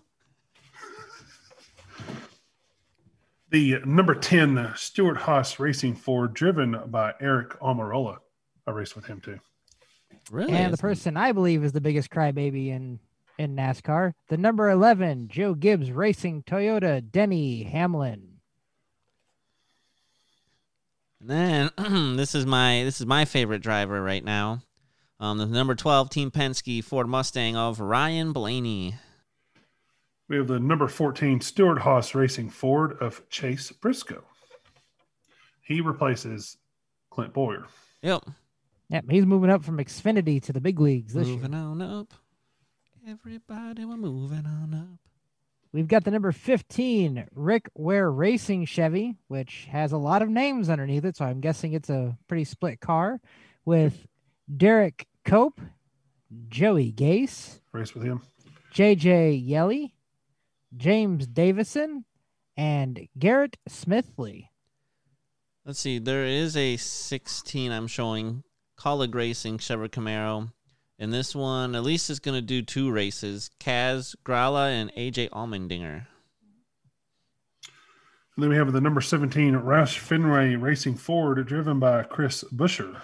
The 3.52 3.76
number 3.86 4.16
10 4.16 4.74
Stewart-Haas 4.76 5.60
Racing 5.60 5.94
Ford, 5.94 6.34
driven 6.34 6.76
by 6.88 7.14
Eric 7.22 7.52
Almirola. 7.60 8.18
I 8.66 8.72
raced 8.72 8.96
with 8.96 9.06
him 9.06 9.22
too. 9.22 9.40
Really? 10.32 10.54
and 10.54 10.74
the 10.74 10.78
person 10.78 11.18
I 11.18 11.34
believe 11.34 11.64
is 11.64 11.72
the 11.72 11.80
biggest 11.80 12.10
crybaby 12.10 12.70
in 12.70 13.00
in 13.38 13.56
NASCAR, 13.56 14.14
the 14.30 14.38
number 14.38 14.68
11 14.68 15.28
Joe 15.28 15.54
Gibbs 15.54 15.92
Racing 15.92 16.42
Toyota 16.44 17.08
Denny 17.12 17.62
Hamlin. 17.62 18.40
And 21.22 21.30
then 21.78 22.18
this 22.18 22.34
is 22.34 22.48
my 22.48 22.84
this 22.84 23.00
is 23.00 23.06
my 23.06 23.26
favorite 23.26 23.62
driver 23.62 24.02
right 24.02 24.26
now. 24.26 24.64
Um, 25.20 25.38
the 25.38 25.46
number 25.46 25.76
twelve 25.76 26.10
Team 26.10 26.32
Penske 26.32 26.84
Ford 26.84 27.08
Mustang 27.08 27.56
of 27.56 27.80
Ryan 27.80 28.34
Blaney. 28.34 28.96
We 30.30 30.36
have 30.36 30.48
the 30.48 30.60
number 30.60 30.90
14 30.90 31.40
Stewart-Haas 31.40 32.14
Racing 32.14 32.50
Ford 32.50 32.98
of 33.00 33.28
Chase 33.30 33.72
Briscoe. 33.72 34.26
He 35.62 35.80
replaces 35.80 36.58
Clint 37.10 37.34
Bowyer. 37.34 37.66
Yep. 38.02 38.26
Yep, 38.90 39.06
he's 39.10 39.26
moving 39.26 39.50
up 39.50 39.64
from 39.64 39.78
Xfinity 39.78 40.42
to 40.44 40.52
the 40.52 40.60
big 40.60 40.82
leagues 40.82 41.14
this 41.14 41.28
moving 41.28 41.54
year. 41.54 41.62
on 41.62 41.82
up. 41.82 42.14
Everybody, 43.08 43.86
we're 43.86 43.96
moving 43.96 44.46
on 44.46 44.74
up. 44.74 45.00
We've 45.72 45.88
got 45.88 46.04
the 46.04 46.12
number 46.12 46.32
15 46.32 47.28
Rick 47.34 47.70
Ware 47.76 48.12
Racing 48.12 48.66
Chevy, 48.66 49.16
which 49.30 49.68
has 49.72 49.94
a 49.94 49.98
lot 49.98 50.22
of 50.22 50.30
names 50.30 50.70
underneath 50.70 51.06
it, 51.06 51.16
so 51.16 51.26
I'm 51.26 51.40
guessing 51.40 51.72
it's 51.72 51.90
a 51.90 52.18
pretty 52.28 52.44
split 52.46 52.82
car 52.82 53.22
with 53.64 54.08
Derek 54.56 55.08
Cope, 55.26 55.60
Joey 56.48 56.92
Gase, 56.92 57.60
Race 57.72 57.94
with 57.94 58.04
him. 58.04 58.22
JJ 58.74 59.46
Yeley, 59.46 59.94
James 60.76 61.28
Davison, 61.28 62.06
and 62.56 63.08
Garrett 63.18 63.58
Smithley. 63.70 64.50
Let's 65.66 65.80
see. 65.80 66.00
There 66.00 66.24
is 66.24 66.56
a 66.56 66.78
16 66.78 67.72
I'm 67.72 67.88
showing. 67.88 68.44
Kaulig 68.80 69.14
Racing 69.14 69.58
Chevrolet 69.58 69.90
Camaro. 69.90 70.52
And 71.00 71.14
this 71.14 71.36
one, 71.36 71.76
at 71.76 71.84
least, 71.84 72.10
is 72.10 72.20
going 72.20 72.36
to 72.36 72.42
do 72.42 72.62
two 72.62 72.92
races 72.92 73.52
Kaz 73.60 74.16
Grala 74.26 74.70
and 74.70 74.94
AJ 74.94 75.30
Allmendinger. 75.32 76.08
And 78.36 78.44
then 78.44 78.50
we 78.50 78.56
have 78.56 78.72
the 78.72 78.82
number 78.82 79.02
17 79.02 79.56
Roush 79.56 79.98
Fenway 79.98 80.56
Racing 80.56 80.96
Ford, 80.96 81.46
driven 81.46 81.80
by 81.80 82.04
Chris 82.04 82.44
Buescher. 82.54 83.02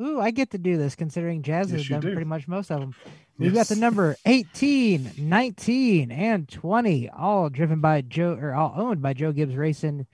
Ooh, 0.00 0.20
I 0.20 0.30
get 0.30 0.50
to 0.50 0.58
do 0.58 0.76
this 0.76 0.94
considering 0.94 1.42
Jazz 1.42 1.70
Yes, 1.70 1.80
has 1.80 1.88
done 1.88 2.00
do. 2.00 2.12
pretty 2.12 2.26
much 2.28 2.46
most 2.46 2.70
of 2.70 2.80
them. 2.80 2.94
We've 3.38 3.54
got 3.54 3.66
the 3.68 3.76
number 3.76 4.16
18, 4.26 5.12
19, 5.18 6.10
and 6.10 6.48
20, 6.48 7.08
all 7.10 7.48
driven 7.48 7.80
by 7.80 8.02
Joe 8.02 8.34
or 8.40 8.54
all 8.54 8.74
owned 8.76 9.00
by 9.02 9.14
Joe 9.14 9.32
Gibbs 9.32 9.56
Racing, 9.56 10.06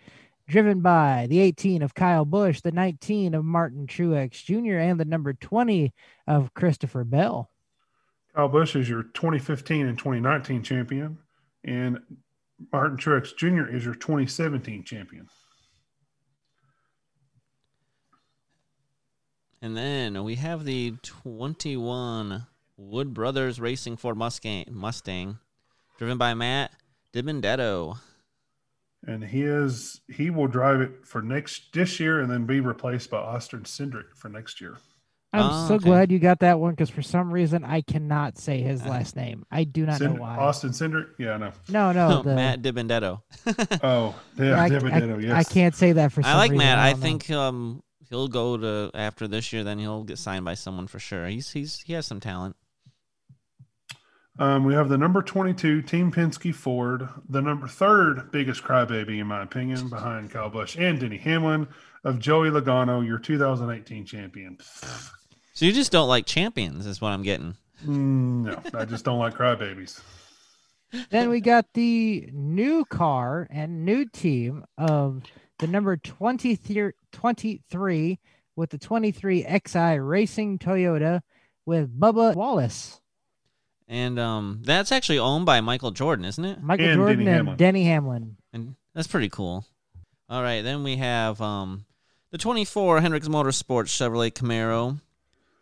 driven 0.48 0.80
by 0.80 1.26
the 1.28 1.40
18 1.40 1.82
of 1.82 1.94
Kyle 1.94 2.24
Busch, 2.24 2.60
the 2.60 2.72
19 2.72 3.34
of 3.34 3.44
Martin 3.44 3.86
Truex 3.86 4.44
Jr., 4.44 4.78
and 4.78 5.00
the 5.00 5.04
number 5.04 5.32
20 5.32 5.92
of 6.26 6.54
Christopher 6.54 7.04
Bell. 7.04 7.48
Kyle 8.34 8.48
Busch 8.48 8.76
is 8.76 8.88
your 8.88 9.02
2015 9.02 9.86
and 9.86 9.98
2019 9.98 10.62
champion, 10.62 11.18
and 11.64 11.98
Martin 12.72 12.96
Truex 12.96 13.36
Jr. 13.36 13.68
is 13.68 13.84
your 13.84 13.94
2017 13.94 14.84
champion. 14.84 15.28
And 19.62 19.76
then 19.76 20.24
we 20.24 20.34
have 20.34 20.64
the 20.64 20.94
21 21.02 22.46
Wood 22.76 23.14
Brothers 23.14 23.60
Racing 23.60 23.96
Ford 23.96 24.16
Mustang, 24.16 24.64
Mustang 24.70 25.38
driven 25.98 26.18
by 26.18 26.34
Matt 26.34 26.72
DiBenedetto. 27.14 27.96
And 29.06 29.24
he 29.24 29.42
is 29.42 30.00
he 30.08 30.30
will 30.30 30.46
drive 30.48 30.80
it 30.80 31.04
for 31.06 31.22
next 31.22 31.72
this 31.72 31.98
year 32.00 32.20
and 32.20 32.30
then 32.30 32.44
be 32.46 32.60
replaced 32.60 33.10
by 33.10 33.18
Austin 33.18 33.60
Cindric 33.62 34.14
for 34.16 34.28
next 34.28 34.60
year. 34.60 34.78
I'm 35.32 35.44
Oh, 35.50 35.68
so 35.68 35.74
okay. 35.76 35.84
glad 35.84 36.12
you 36.12 36.18
got 36.18 36.40
that 36.40 36.60
one 36.60 36.72
because 36.72 36.90
for 36.90 37.02
some 37.02 37.32
reason 37.32 37.64
I 37.64 37.80
cannot 37.80 38.38
say 38.38 38.60
his 38.60 38.82
Uh, 38.82 38.90
last 38.90 39.16
name. 39.16 39.44
I 39.50 39.64
do 39.64 39.86
not 39.86 40.00
Cind- 40.00 40.14
know 40.16 40.20
why. 40.22 40.36
Austin 40.36 40.70
Cindric? 40.70 41.06
Yeah, 41.18 41.36
no. 41.38 41.52
know. 41.68 41.92
No, 41.92 42.08
no, 42.08 42.22
the, 42.24 42.34
Matt 42.34 42.62
DiBenedetto. 42.62 43.22
Oh, 43.82 44.14
yeah, 44.38 44.60
I, 44.60 44.68
Dividendo, 44.68 45.16
I- 45.16 45.20
yes. 45.20 45.46
I 45.48 45.52
can't 45.52 45.74
say 45.74 45.92
that 45.92 46.12
for 46.12 46.22
some 46.22 46.30
I 46.32 46.36
like 46.36 46.50
reason. 46.52 46.66
Matt. 46.66 46.78
I 46.78 46.92
don't 46.92 47.00
think 47.00 47.30
um 47.30 47.82
he'll 48.12 48.28
go 48.28 48.56
to 48.58 48.90
after 48.94 49.26
this 49.26 49.52
year. 49.52 49.64
Then 49.64 49.78
he'll 49.78 50.04
get 50.04 50.18
signed 50.18 50.44
by 50.44 50.54
someone 50.54 50.86
for 50.86 50.98
sure. 50.98 51.26
He's 51.26 51.50
he's 51.50 51.80
he 51.80 51.94
has 51.94 52.06
some 52.06 52.20
talent. 52.20 52.56
Um, 54.38 54.64
we 54.64 54.72
have 54.74 54.88
the 54.88 54.96
number 54.96 55.20
22 55.20 55.82
Team 55.82 56.10
Penske 56.10 56.54
Ford, 56.54 57.06
the 57.28 57.42
number 57.42 57.68
third 57.68 58.30
biggest 58.32 58.62
crybaby 58.62 59.20
in 59.20 59.26
my 59.26 59.42
opinion, 59.42 59.88
behind 59.88 60.30
Kyle 60.30 60.48
Busch 60.48 60.76
and 60.76 60.98
Denny 60.98 61.18
Hamlin 61.18 61.68
of 62.04 62.18
Joey 62.18 62.48
Logano, 62.48 63.06
your 63.06 63.18
2018 63.18 64.06
champion. 64.06 64.56
So 65.52 65.66
you 65.66 65.72
just 65.72 65.92
don't 65.92 66.08
like 66.08 66.24
champions, 66.24 66.86
is 66.86 67.00
what 67.00 67.10
I'm 67.10 67.22
getting. 67.22 67.56
Mm, 67.84 68.44
no, 68.44 68.78
I 68.78 68.86
just 68.86 69.04
don't 69.04 69.18
like 69.18 69.34
crybabies. 69.34 70.00
Then 71.10 71.28
we 71.28 71.40
got 71.40 71.66
the 71.74 72.28
new 72.32 72.84
car 72.86 73.46
and 73.50 73.84
new 73.84 74.06
team 74.06 74.64
of 74.78 75.22
the 75.58 75.66
number 75.66 75.96
23, 75.96 76.92
23 77.12 78.18
with 78.56 78.70
the 78.70 78.78
23 78.78 79.46
XI 79.66 79.78
Racing 79.98 80.58
Toyota 80.58 81.20
with 81.64 81.98
Bubba 81.98 82.34
Wallace, 82.34 83.00
And 83.88 84.18
um 84.18 84.62
that's 84.64 84.92
actually 84.92 85.18
owned 85.18 85.46
by 85.46 85.60
Michael 85.60 85.90
Jordan, 85.92 86.24
isn't 86.24 86.44
it? 86.44 86.62
Michael 86.62 86.86
And 86.86 86.94
Jordan 86.96 87.18
Denny 87.18 87.28
and 87.28 87.36
Hamlin. 87.36 87.56
Denny 87.56 87.84
Hamlin. 87.84 88.36
And 88.52 88.74
that's 88.94 89.08
pretty 89.08 89.28
cool. 89.28 89.64
All 90.28 90.42
right, 90.42 90.62
then 90.62 90.82
we 90.82 90.96
have 90.96 91.40
um 91.40 91.84
the 92.30 92.38
24 92.38 93.00
Hendricks 93.00 93.28
Motorsports 93.28 93.88
Chevrolet 93.88 94.32
Camaro, 94.32 95.00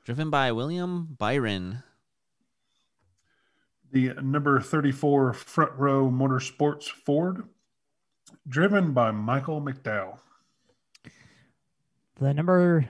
driven 0.04 0.30
by 0.30 0.52
William 0.52 1.16
Byron. 1.18 1.82
The 3.92 4.14
number 4.22 4.60
34 4.60 5.32
Front 5.32 5.72
Row 5.76 6.08
Motorsports 6.10 6.84
Ford, 6.88 7.48
driven 8.48 8.92
by 8.92 9.10
Michael 9.10 9.60
McDowell. 9.60 10.18
The 12.16 12.34
number 12.34 12.88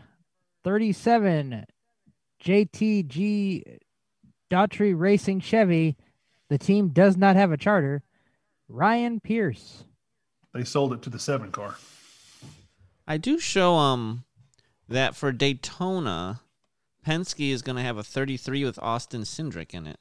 37 0.65 1.65
JTG 2.43 3.79
Daugherty 4.49 4.95
Racing 4.95 5.41
Chevy. 5.41 5.97
The 6.49 6.59
team 6.59 6.89
does 6.89 7.17
not 7.17 7.37
have 7.37 7.53
a 7.53 7.57
charter. 7.57 8.03
Ryan 8.69 9.21
Preece. 9.21 9.85
They 10.53 10.65
sold 10.65 10.93
it 10.93 11.03
to 11.03 11.11
the 11.11 11.19
seven 11.19 11.53
car. 11.53 11.77
I 13.07 13.17
do 13.17 13.39
show 13.39 13.75
um 13.75 14.25
that 14.89 15.15
for 15.15 15.31
Daytona, 15.31 16.41
Penske 17.07 17.51
is 17.53 17.63
going 17.63 17.77
to 17.77 17.83
have 17.83 17.97
a 17.97 18.03
33 18.03 18.65
with 18.65 18.79
Austin 18.81 19.23
Cindric 19.23 19.73
in 19.73 19.87
it, 19.87 19.99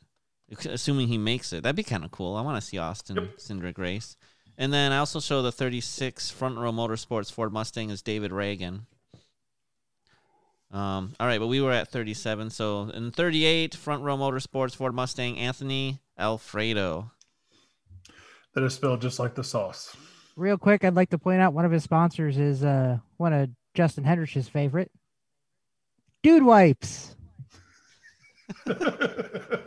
assuming 0.66 1.08
he 1.08 1.18
makes 1.20 1.54
it. 1.54 1.62
That'd 1.62 1.76
be 1.76 1.84
kind 1.84 2.04
of 2.04 2.10
cool. 2.12 2.36
I 2.36 2.42
want 2.42 2.60
to 2.60 2.68
see 2.68 2.80
Austin 2.80 3.16
Yep. 3.18 3.38
Cindric 3.38 3.78
race. 3.78 4.18
And 4.60 4.74
then 4.74 4.92
I 4.92 4.98
also 4.98 5.22
show 5.22 5.42
the 5.42 5.54
36 5.54 6.32
Front 6.32 6.58
Row 6.58 6.74
Motorsports 6.74 7.32
Ford 7.32 7.54
Mustang 7.54 7.90
is 7.92 8.02
David 8.02 8.32
Ragan. 8.32 8.82
Um, 10.70 11.16
all 11.18 11.28
right, 11.28 11.40
but 11.40 11.48
we 11.48 11.62
were 11.62 11.72
at 11.72 11.88
37. 11.88 12.50
So 12.50 12.90
in 12.90 13.12
38, 13.12 13.74
Front 13.74 14.04
Row 14.04 14.18
Motorsports 14.18 14.76
Ford 14.76 14.94
Mustang, 14.94 15.40
Anthony 15.40 16.02
Alfredo. 16.18 17.10
That 18.54 18.66
is 18.66 18.74
spelled 18.74 19.02
just 19.02 19.18
like 19.18 19.34
the 19.34 19.46
sauce. 19.46 19.96
Real 20.36 20.58
quick, 20.58 20.84
I'd 20.84 20.94
like 20.94 21.12
to 21.12 21.18
point 21.18 21.40
out 21.40 21.54
one 21.54 21.64
of 21.64 21.72
his 21.72 21.84
sponsors 21.84 22.38
is 22.38 22.64
uh 22.64 22.98
one 23.16 23.32
of 23.32 23.50
Justin 23.76 24.04
Hendrich's 24.04 24.50
favorite. 24.50 24.92
Dude 26.22 26.44
Wipes. 26.44 27.16
the 28.66 29.64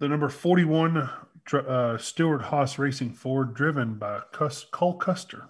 number 0.00 0.28
41 0.28 0.92
dr- 0.92 1.10
uh, 1.52 1.98
Stewart 1.98 2.42
Haas 2.42 2.78
Racing 2.78 3.12
Ford, 3.12 3.54
driven 3.54 3.94
by 3.94 4.20
Cus- 4.32 4.66
Cole 4.70 4.94
Custer. 4.96 5.48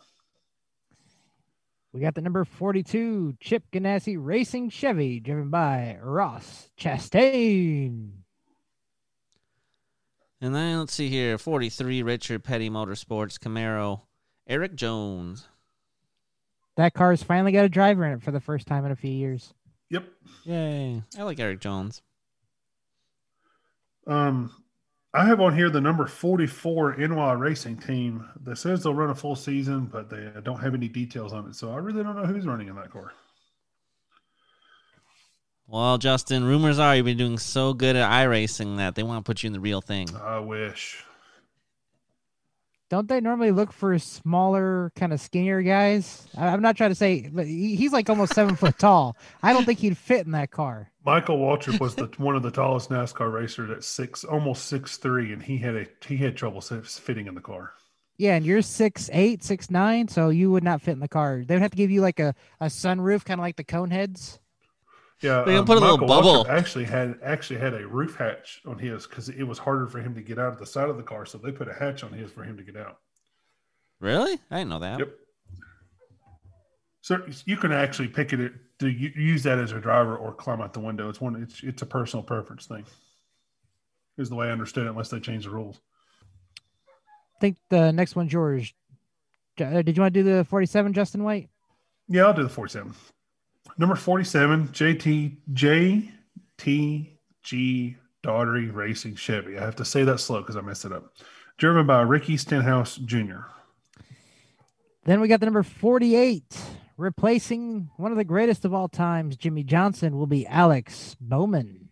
We 1.92 2.00
got 2.00 2.14
the 2.14 2.20
number 2.20 2.44
42 2.44 3.36
Chip 3.40 3.64
Ganassi 3.72 4.16
Racing 4.18 4.68
Chevy, 4.70 5.18
driven 5.20 5.48
by 5.48 5.98
Ross 6.02 6.68
Chastain. 6.78 8.10
And 10.40 10.54
then 10.54 10.80
let's 10.80 10.92
see 10.92 11.08
here 11.08 11.38
43 11.38 12.02
Richard 12.02 12.44
Petty 12.44 12.68
Motorsports 12.68 13.38
Camaro, 13.38 14.02
Erik 14.46 14.74
Jones. 14.74 15.48
That 16.76 16.92
car's 16.92 17.22
finally 17.22 17.52
got 17.52 17.64
a 17.64 17.70
driver 17.70 18.04
in 18.04 18.12
it 18.12 18.22
for 18.22 18.30
the 18.30 18.40
first 18.40 18.66
time 18.66 18.84
in 18.84 18.92
a 18.92 18.96
few 18.96 19.10
years. 19.10 19.54
Yep. 19.88 20.04
Yay. 20.44 21.02
I 21.18 21.22
like 21.22 21.40
Erik 21.40 21.60
Jones. 21.60 22.02
Um, 24.06 24.52
I 25.16 25.24
have 25.24 25.40
on 25.40 25.56
here 25.56 25.70
the 25.70 25.80
number 25.80 26.06
44 26.06 26.96
NY 26.98 27.32
Racing 27.32 27.78
team 27.78 28.28
that 28.42 28.56
says 28.58 28.82
they'll 28.82 28.92
run 28.92 29.08
a 29.08 29.14
full 29.14 29.34
season, 29.34 29.86
but 29.86 30.10
they 30.10 30.30
don't 30.42 30.60
have 30.60 30.74
any 30.74 30.88
details 30.88 31.32
on 31.32 31.48
it. 31.48 31.54
So 31.54 31.72
I 31.72 31.76
really 31.76 32.02
don't 32.02 32.16
know 32.16 32.26
who's 32.26 32.44
running 32.44 32.68
in 32.68 32.76
that 32.76 32.90
car. 32.90 33.12
Well, 35.66 35.96
Justin, 35.96 36.44
rumors 36.44 36.78
are 36.78 36.94
you've 36.94 37.06
been 37.06 37.16
doing 37.16 37.38
so 37.38 37.72
good 37.72 37.96
at 37.96 38.10
iRacing 38.10 38.76
that 38.76 38.94
they 38.94 39.02
want 39.02 39.24
to 39.24 39.28
put 39.28 39.42
you 39.42 39.46
in 39.46 39.54
the 39.54 39.60
real 39.60 39.80
thing. 39.80 40.08
I 40.22 40.38
wish. 40.38 41.02
Don't 42.88 43.08
they 43.08 43.20
normally 43.20 43.50
look 43.50 43.72
for 43.72 43.98
smaller, 43.98 44.92
kind 44.94 45.12
of 45.12 45.20
skinnier 45.20 45.60
guys? 45.62 46.26
I- 46.36 46.48
I'm 46.48 46.62
not 46.62 46.76
trying 46.76 46.90
to 46.90 46.94
say, 46.94 47.28
but 47.32 47.46
he- 47.46 47.74
he's 47.74 47.92
like 47.92 48.08
almost 48.08 48.34
seven 48.34 48.54
foot 48.54 48.78
tall. 48.78 49.16
I 49.42 49.52
don't 49.52 49.64
think 49.64 49.80
he'd 49.80 49.96
fit 49.98 50.24
in 50.24 50.32
that 50.32 50.50
car. 50.52 50.90
Michael 51.04 51.38
Waltrip 51.38 51.80
was 51.80 51.96
the 51.96 52.06
one 52.18 52.36
of 52.36 52.42
the 52.42 52.50
tallest 52.50 52.90
NASCAR 52.90 53.32
racers 53.32 53.70
at 53.70 53.82
six, 53.84 54.22
almost 54.24 54.66
six 54.66 54.96
three, 54.98 55.32
and 55.32 55.42
he 55.42 55.58
had 55.58 55.74
a 55.74 55.86
he 56.06 56.16
had 56.16 56.36
trouble 56.36 56.60
fitting 56.60 57.26
in 57.26 57.34
the 57.34 57.40
car. 57.40 57.72
Yeah, 58.18 58.36
and 58.36 58.46
you're 58.46 58.62
six 58.62 59.10
eight, 59.12 59.42
six 59.44 59.70
nine, 59.70 60.08
so 60.08 60.30
you 60.30 60.50
would 60.52 60.64
not 60.64 60.80
fit 60.80 60.92
in 60.92 61.00
the 61.00 61.08
car. 61.08 61.42
They 61.46 61.54
would 61.54 61.62
have 61.62 61.72
to 61.72 61.76
give 61.76 61.90
you 61.90 62.00
like 62.00 62.18
a, 62.20 62.34
a 62.60 62.66
sunroof, 62.66 63.24
kind 63.24 63.40
of 63.40 63.42
like 63.44 63.56
the 63.56 63.64
cone 63.64 63.90
heads. 63.90 64.38
Yeah, 65.22 65.44
They 65.44 65.52
can 65.52 65.60
um, 65.60 65.64
put 65.64 65.78
a 65.78 65.80
little 65.80 65.98
bubble. 65.98 66.44
Waltrip 66.44 66.48
actually 66.50 66.84
had 66.84 67.18
actually 67.22 67.58
had 67.58 67.72
a 67.72 67.86
roof 67.86 68.16
hatch 68.16 68.60
on 68.66 68.78
his 68.78 69.06
because 69.06 69.30
it 69.30 69.44
was 69.44 69.58
harder 69.58 69.86
for 69.86 69.98
him 70.00 70.14
to 70.14 70.20
get 70.20 70.38
out 70.38 70.52
of 70.52 70.58
the 70.58 70.66
side 70.66 70.90
of 70.90 70.96
the 70.98 71.02
car, 71.02 71.24
so 71.24 71.38
they 71.38 71.50
put 71.50 71.68
a 71.68 71.72
hatch 71.72 72.04
on 72.04 72.12
his 72.12 72.30
for 72.30 72.44
him 72.44 72.56
to 72.58 72.62
get 72.62 72.76
out. 72.76 72.98
Really? 73.98 74.38
I 74.50 74.58
didn't 74.58 74.70
know 74.70 74.80
that. 74.80 74.98
Yep. 74.98 75.10
So 77.00 77.24
you 77.46 77.56
can 77.56 77.72
actually 77.72 78.08
pick 78.08 78.32
it 78.32 78.52
to 78.80 78.88
u- 78.88 79.12
use 79.14 79.42
that 79.44 79.58
as 79.58 79.72
a 79.72 79.80
driver 79.80 80.16
or 80.16 80.34
climb 80.34 80.60
out 80.60 80.74
the 80.74 80.80
window. 80.80 81.08
It's 81.08 81.20
one. 81.20 81.42
It's 81.42 81.62
it's 81.62 81.82
a 81.82 81.86
personal 81.86 82.22
preference 82.22 82.66
thing. 82.66 82.84
Is 84.18 84.28
the 84.28 84.34
way 84.34 84.48
I 84.48 84.50
understood 84.50 84.86
it, 84.86 84.90
unless 84.90 85.08
they 85.08 85.20
change 85.20 85.44
the 85.44 85.50
rules. 85.50 85.80
I 86.88 87.38
think 87.40 87.58
the 87.70 87.92
next 87.92 88.16
one's 88.16 88.32
yours. 88.32 88.72
Did 89.56 89.96
you 89.96 90.02
want 90.02 90.12
to 90.14 90.22
do 90.22 90.22
the 90.22 90.44
47, 90.44 90.92
Justin 90.92 91.22
White? 91.22 91.48
Yeah, 92.08 92.24
I'll 92.24 92.34
do 92.34 92.42
the 92.42 92.48
47. 92.48 92.94
Number 93.78 93.94
47, 93.94 94.68
JT 94.68 95.36
JTG 96.58 97.96
Daugherty 98.22 98.70
Racing 98.70 99.14
Chevy. 99.16 99.58
I 99.58 99.64
have 99.64 99.76
to 99.76 99.84
say 99.84 100.04
that 100.04 100.18
slow 100.18 100.40
because 100.40 100.56
I 100.56 100.62
messed 100.62 100.84
it 100.84 100.92
up. 100.92 101.12
Driven 101.58 101.86
by 101.86 102.00
Ricky 102.02 102.36
Stenhouse 102.36 102.96
Jr. 102.96 103.40
Then 105.04 105.20
we 105.20 105.28
got 105.28 105.40
the 105.40 105.46
number 105.46 105.62
48, 105.62 106.58
replacing 106.96 107.90
one 107.96 108.10
of 108.10 108.18
the 108.18 108.24
greatest 108.24 108.64
of 108.64 108.74
all 108.74 108.88
times, 108.88 109.36
Jimmie 109.36 109.62
Johnson, 109.62 110.16
will 110.16 110.26
be 110.26 110.46
Alex 110.46 111.16
Bowman. 111.20 111.90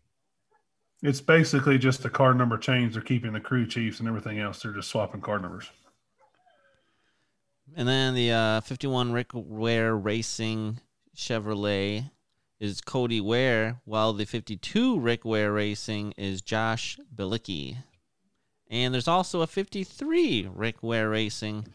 It's 1.02 1.20
basically 1.20 1.78
just 1.78 2.02
the 2.02 2.10
car 2.10 2.34
number 2.34 2.56
change. 2.56 2.94
They're 2.94 3.02
keeping 3.02 3.34
the 3.34 3.40
crew 3.40 3.66
chiefs 3.66 4.00
and 4.00 4.08
everything 4.08 4.40
else. 4.40 4.62
They're 4.62 4.72
just 4.72 4.88
swapping 4.88 5.20
car 5.20 5.38
numbers. 5.38 5.70
And 7.76 7.86
then 7.86 8.14
the 8.14 8.32
uh, 8.32 8.60
51 8.62 9.12
Rick 9.12 9.30
Ware 9.34 9.96
Racing 9.96 10.80
Chevrolet 11.14 12.10
is 12.60 12.80
Cody 12.80 13.20
Ware, 13.20 13.80
while 13.84 14.12
the 14.12 14.24
52 14.24 14.98
Rick 14.98 15.24
Ware 15.24 15.52
Racing 15.52 16.12
is 16.16 16.40
Josh 16.40 16.98
Bilicki. 17.14 17.76
And 18.70 18.94
there's 18.94 19.08
also 19.08 19.42
a 19.42 19.46
53 19.46 20.48
Rick 20.52 20.82
Ware 20.82 21.10
Racing, 21.10 21.66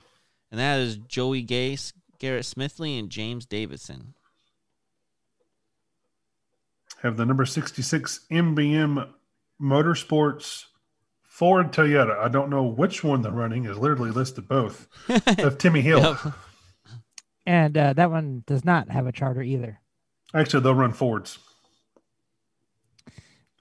and 0.52 0.60
that 0.60 0.80
is 0.80 0.98
Joey 0.98 1.46
Gase, 1.46 1.94
Garrett 2.18 2.46
Smithley, 2.46 2.98
and 2.98 3.10
James 3.10 3.46
Davison. 3.46 4.14
Have 7.02 7.18
the 7.18 7.26
number 7.26 7.46
66 7.46 8.26
MBM 8.32 9.08
Motorsports 9.62 10.66
Ford 11.22 11.72
Toyota. 11.72 12.18
I 12.18 12.28
don't 12.28 12.50
know 12.50 12.64
which 12.64 13.04
one 13.04 13.22
they're 13.22 13.32
running 13.32 13.66
is 13.66 13.78
literally 13.78 14.12
listed 14.12 14.48
both 14.48 14.88
of 15.40 15.58
Timmy 15.58 15.82
Hill. 15.82 16.02
Yep. 16.02 16.34
And 17.50 17.76
uh, 17.76 17.94
that 17.94 18.12
one 18.12 18.44
does 18.46 18.64
not 18.64 18.92
have 18.92 19.08
a 19.08 19.12
charter 19.12 19.42
either. 19.42 19.80
Actually, 20.36 20.62
they'll 20.62 20.76
run 20.76 20.94
Fords. 20.94 21.40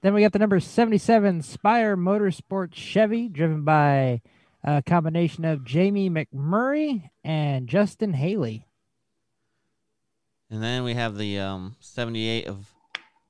Then 0.03 0.13
we 0.13 0.21
got 0.21 0.31
the 0.31 0.37
number 0.37 0.59
77 0.59 1.41
Spire 1.41 1.97
Motorsports 1.97 2.75
Chevy, 2.75 3.27
driven 3.27 3.63
by 3.63 4.21
a 4.63 4.83
combination 4.85 5.43
of 5.43 5.65
Jamie 5.65 6.07
McMurray 6.07 7.09
and 7.23 7.67
Justin 7.67 8.13
Haley. 8.13 8.67
And 10.51 10.61
then 10.61 10.83
we 10.83 10.93
have 10.93 11.17
the 11.17 11.39
um, 11.39 11.75
78 11.79 12.45
of 12.45 12.71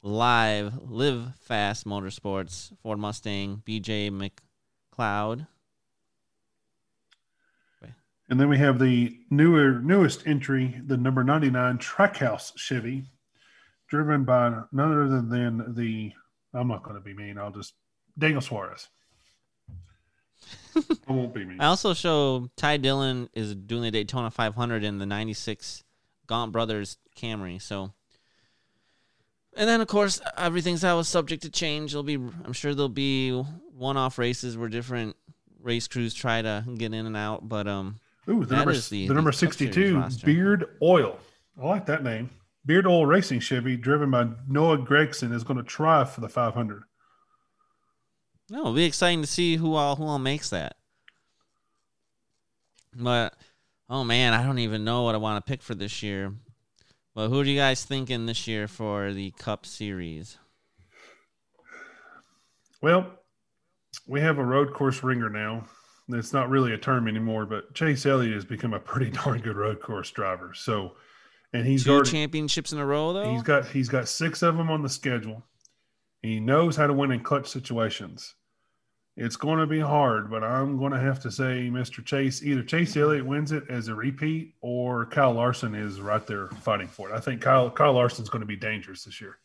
Live 0.03 0.73
Live 0.89 1.35
Fast 1.39 1.85
Motorsports 1.85 2.73
Ford 2.83 2.99
Mustang 2.99 3.63
BJ 3.65 4.11
McLeod. 4.11 5.47
And 8.29 8.39
then 8.39 8.47
we 8.47 8.59
have 8.59 8.77
the 8.77 9.17
newer, 9.31 9.79
newest 9.81 10.27
entry, 10.27 10.79
the 10.85 10.97
number 10.97 11.23
99 11.23 11.79
Trackhouse 11.79 12.55
Chevy, 12.55 13.05
driven 13.87 14.23
by 14.23 14.49
none 14.71 14.91
other 14.91 15.07
than 15.07 15.73
the, 15.73 16.13
I'm 16.53 16.67
not 16.67 16.83
going 16.83 16.95
to 16.95 17.01
be 17.01 17.13
mean, 17.13 17.39
I'll 17.39 17.51
just, 17.51 17.73
Daniel 18.17 18.41
Suarez. 18.41 18.87
I 20.75 21.11
won't 21.11 21.33
be 21.33 21.43
mean. 21.43 21.59
I 21.59 21.65
also 21.65 21.95
show 21.95 22.49
Ty 22.55 22.77
Dillon 22.77 23.29
is 23.33 23.55
doing 23.55 23.81
the 23.81 23.91
Daytona 23.91 24.29
500 24.29 24.83
in 24.83 24.99
the 24.99 25.07
96 25.07 25.83
Gaunt 26.27 26.51
Brothers 26.51 26.97
Camry. 27.17 27.59
So, 27.59 27.93
and 29.57 29.67
then 29.67 29.81
of 29.81 29.87
course 29.87 30.21
everything's 30.37 30.83
always 30.83 31.07
subject 31.07 31.41
to 31.43 31.49
change. 31.49 31.91
There'll 31.91 32.03
be, 32.03 32.15
I'm 32.15 32.53
sure 32.53 32.75
there'll 32.75 32.89
be 32.89 33.31
one-off 33.31 34.19
races 34.19 34.55
where 34.55 34.69
different 34.69 35.15
race 35.61 35.87
crews 35.87 36.13
try 36.13 36.43
to 36.43 36.63
get 36.77 36.93
in 36.93 37.07
and 37.07 37.17
out. 37.17 37.49
But 37.49 37.67
um, 37.67 37.99
Ooh, 38.29 38.41
the 38.41 38.47
That 38.47 38.55
number, 38.57 38.73
the- 38.73 39.07
the, 39.07 39.13
number 39.13 39.31
Series 39.31 39.57
62. 39.57 40.09
Beard 40.25 40.77
Oil. 40.81 41.17
I 41.61 41.65
like 41.65 41.85
that 41.87 42.03
name. 42.03 42.29
Beard 42.65 42.85
Oil 42.85 43.05
Racing 43.05 43.39
Chevy, 43.39 43.75
driven 43.75 44.11
by 44.11 44.27
Noah 44.47 44.77
Gragson, 44.77 45.33
is 45.33 45.43
going 45.43 45.57
to 45.57 45.63
try 45.63 46.03
for 46.05 46.21
the 46.21 46.29
500. 46.29 46.83
no, 48.51 48.59
it'll 48.59 48.73
be 48.73 48.83
exciting 48.85 49.21
to 49.21 49.27
see 49.27 49.55
who 49.55 49.73
all 49.75 49.95
who 49.95 50.03
all 50.05 50.19
makes 50.19 50.49
that. 50.51 50.75
But 52.95 53.35
oh 53.89 54.03
man, 54.03 54.33
I 54.33 54.43
don't 54.43 54.59
even 54.59 54.83
know 54.83 55.03
what 55.03 55.15
I 55.15 55.19
want 55.19 55.43
to 55.43 55.49
pick 55.49 55.61
for 55.61 55.73
this 55.75 56.03
year. 56.03 56.33
But 57.15 57.29
who 57.29 57.39
are 57.39 57.43
you 57.45 57.57
guys 57.57 57.83
thinking 57.83 58.25
this 58.25 58.47
year 58.47 58.67
for 58.67 59.11
the 59.13 59.31
Cup 59.31 59.65
Series? 59.65 60.37
Well, 62.81 63.11
we 64.07 64.21
have 64.21 64.37
a 64.37 64.45
road 64.45 64.73
course 64.73 65.03
ringer 65.03 65.29
now. 65.29 65.65
It's 66.09 66.33
not 66.33 66.49
really 66.49 66.73
a 66.73 66.77
term 66.77 67.07
anymore, 67.07 67.45
but 67.45 67.73
Chase 67.75 68.05
Elliott 68.05 68.33
has 68.33 68.45
become 68.45 68.73
a 68.73 68.79
pretty 68.79 69.11
darn 69.23 69.39
good 69.41 69.55
road 69.55 69.81
course 69.81 70.09
driver. 70.11 70.53
So, 70.53 70.93
and 71.53 71.65
he's 71.65 71.83
Two 71.83 71.91
already, 71.93 72.11
championships 72.11 72.73
in 72.73 72.79
a 72.79 72.85
row, 72.85 73.13
though. 73.13 73.31
he's 73.31 73.43
got 73.43 73.67
he's 73.67 73.89
got 73.89 74.07
six 74.07 74.41
of 74.41 74.57
them 74.57 74.69
on 74.69 74.81
the 74.81 74.89
schedule. 74.89 75.43
He 76.21 76.39
knows 76.39 76.75
how 76.75 76.87
to 76.87 76.93
win 76.93 77.11
in 77.11 77.21
clutch 77.21 77.47
situations. 77.47 78.35
It's 79.15 79.35
going 79.35 79.59
to 79.59 79.67
be 79.67 79.79
hard, 79.79 80.29
but 80.29 80.43
I'm 80.43 80.77
going 80.77 80.93
to 80.93 80.99
have 80.99 81.19
to 81.21 81.31
say, 81.31 81.69
Mr. 81.69 82.03
Chase, 82.05 82.41
either 82.41 82.63
Chase 82.63 82.95
Elliott 82.95 83.25
wins 83.25 83.51
it 83.51 83.63
as 83.69 83.89
a 83.89 83.95
repeat, 83.95 84.53
or 84.61 85.07
Kyle 85.07 85.33
Larson 85.33 85.75
is 85.75 85.99
right 85.99 86.25
there 86.25 86.47
fighting 86.61 86.87
for 86.87 87.09
it. 87.09 87.13
I 87.13 87.19
think 87.19 87.41
Kyle 87.41 87.69
Kyle 87.69 87.93
Larson's 87.93 88.29
going 88.29 88.41
to 88.41 88.45
be 88.45 88.55
dangerous 88.55 89.03
this 89.03 89.19
year. 89.19 89.37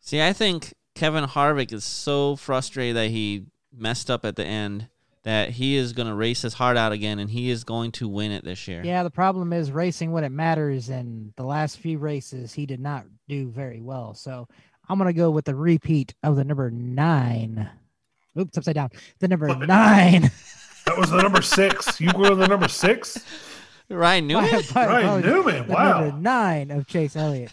See, 0.00 0.20
I 0.20 0.32
think 0.32 0.74
Kevin 0.94 1.24
Harvick 1.24 1.72
is 1.72 1.84
so 1.84 2.36
frustrated 2.36 2.96
that 2.96 3.10
he 3.10 3.46
messed 3.76 4.10
up 4.10 4.24
at 4.24 4.36
the 4.36 4.44
end 4.44 4.88
that 5.26 5.50
he 5.50 5.74
is 5.74 5.92
going 5.92 6.06
to 6.06 6.14
race 6.14 6.40
his 6.42 6.54
heart 6.54 6.76
out 6.76 6.92
again, 6.92 7.18
and 7.18 7.28
he 7.28 7.50
is 7.50 7.64
going 7.64 7.90
to 7.92 8.08
win 8.08 8.30
it 8.30 8.44
this 8.44 8.68
year. 8.68 8.80
Yeah, 8.84 9.02
the 9.02 9.10
problem 9.10 9.52
is 9.52 9.72
racing 9.72 10.12
when 10.12 10.22
it 10.22 10.30
matters. 10.30 10.88
And 10.88 11.32
the 11.36 11.42
last 11.42 11.78
few 11.78 11.98
races, 11.98 12.52
he 12.52 12.64
did 12.64 12.78
not 12.78 13.06
do 13.28 13.48
very 13.50 13.80
well. 13.80 14.14
So 14.14 14.46
I'm 14.88 14.98
going 14.98 15.08
to 15.08 15.12
go 15.18 15.32
with 15.32 15.44
the 15.44 15.56
repeat 15.56 16.14
of 16.22 16.36
the 16.36 16.44
number 16.44 16.70
nine. 16.70 17.68
Oops, 18.38 18.56
upside 18.56 18.76
down. 18.76 18.90
The 19.18 19.26
number 19.26 19.48
Flip 19.48 19.62
it. 19.62 19.66
nine. 19.66 20.30
That 20.86 20.96
was 20.96 21.10
the 21.10 21.20
number 21.20 21.42
six. 21.42 22.00
You 22.00 22.12
were 22.16 22.36
the 22.36 22.46
number 22.46 22.68
six. 22.68 23.18
Ryan 23.90 24.28
Newman. 24.28 24.62
my 24.72 24.86
Ryan. 24.86 25.20
Newman. 25.20 25.66
The 25.66 25.72
Wow. 25.74 26.00
number 26.02 26.18
nine 26.20 26.70
of 26.70 26.86
Chase 26.86 27.16
Elliott. 27.16 27.50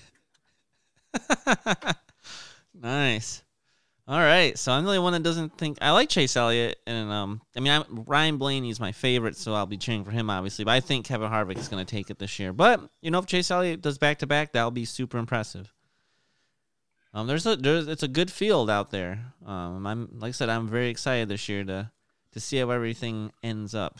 nice. 2.80 3.43
All 4.06 4.20
right, 4.20 4.58
so 4.58 4.74
I'm 4.74 4.84
the 4.84 4.90
only 4.90 5.00
one 5.00 5.14
that 5.14 5.24
doesn't 5.24 5.58
think 5.58 5.78
I 5.82 5.92
like 5.92 6.10
Chase 6.10 6.36
Elliott, 6.36 6.78
and 6.86 7.10
um, 7.10 7.42
I 7.56 7.62
mean 7.62 7.72
I'm, 7.72 8.04
Ryan 8.06 8.38
Blaney 8.38 8.70
is 8.70 8.78
my 8.78 8.92
favorite, 8.92 9.38
so 9.38 9.54
I'll 9.54 9.66
be 9.66 9.78
cheering 9.78 10.04
for 10.04 10.12
him 10.12 10.30
obviously. 10.30 10.66
But 10.66 10.72
I 10.72 10.82
think 10.82 11.06
Kevin 11.06 11.32
Harvick 11.32 11.58
is 11.58 11.70
going 11.70 11.86
to 11.86 11.90
take 11.90 12.10
it 12.10 12.20
this 12.20 12.38
year. 12.38 12.52
But 12.52 12.82
you 13.02 13.12
know, 13.12 13.20
if 13.20 13.28
Chase 13.28 13.50
Elliott 13.50 13.82
does 13.82 13.98
back 13.98 14.20
to 14.20 14.28
back, 14.28 14.52
that'll 14.52 14.72
be 14.72 14.84
super 14.84 15.18
impressive. 15.18 15.72
Um, 17.14 17.28
there's 17.28 17.46
a 17.46 17.56
there's 17.56 17.88
it's 17.88 18.04
a 18.04 18.10
good 18.10 18.30
field 18.30 18.70
out 18.70 18.90
there. 18.92 19.34
Um, 19.46 19.88
I'm 19.88 20.10
like 20.20 20.30
I 20.30 20.32
said, 20.32 20.50
I'm 20.50 20.68
very 20.68 20.90
excited 20.90 21.30
this 21.30 21.48
year 21.48 21.64
to 21.64 21.90
to 22.34 22.40
see 22.42 22.58
how 22.58 22.72
everything 22.72 23.32
ends 23.42 23.74
up. 23.74 24.00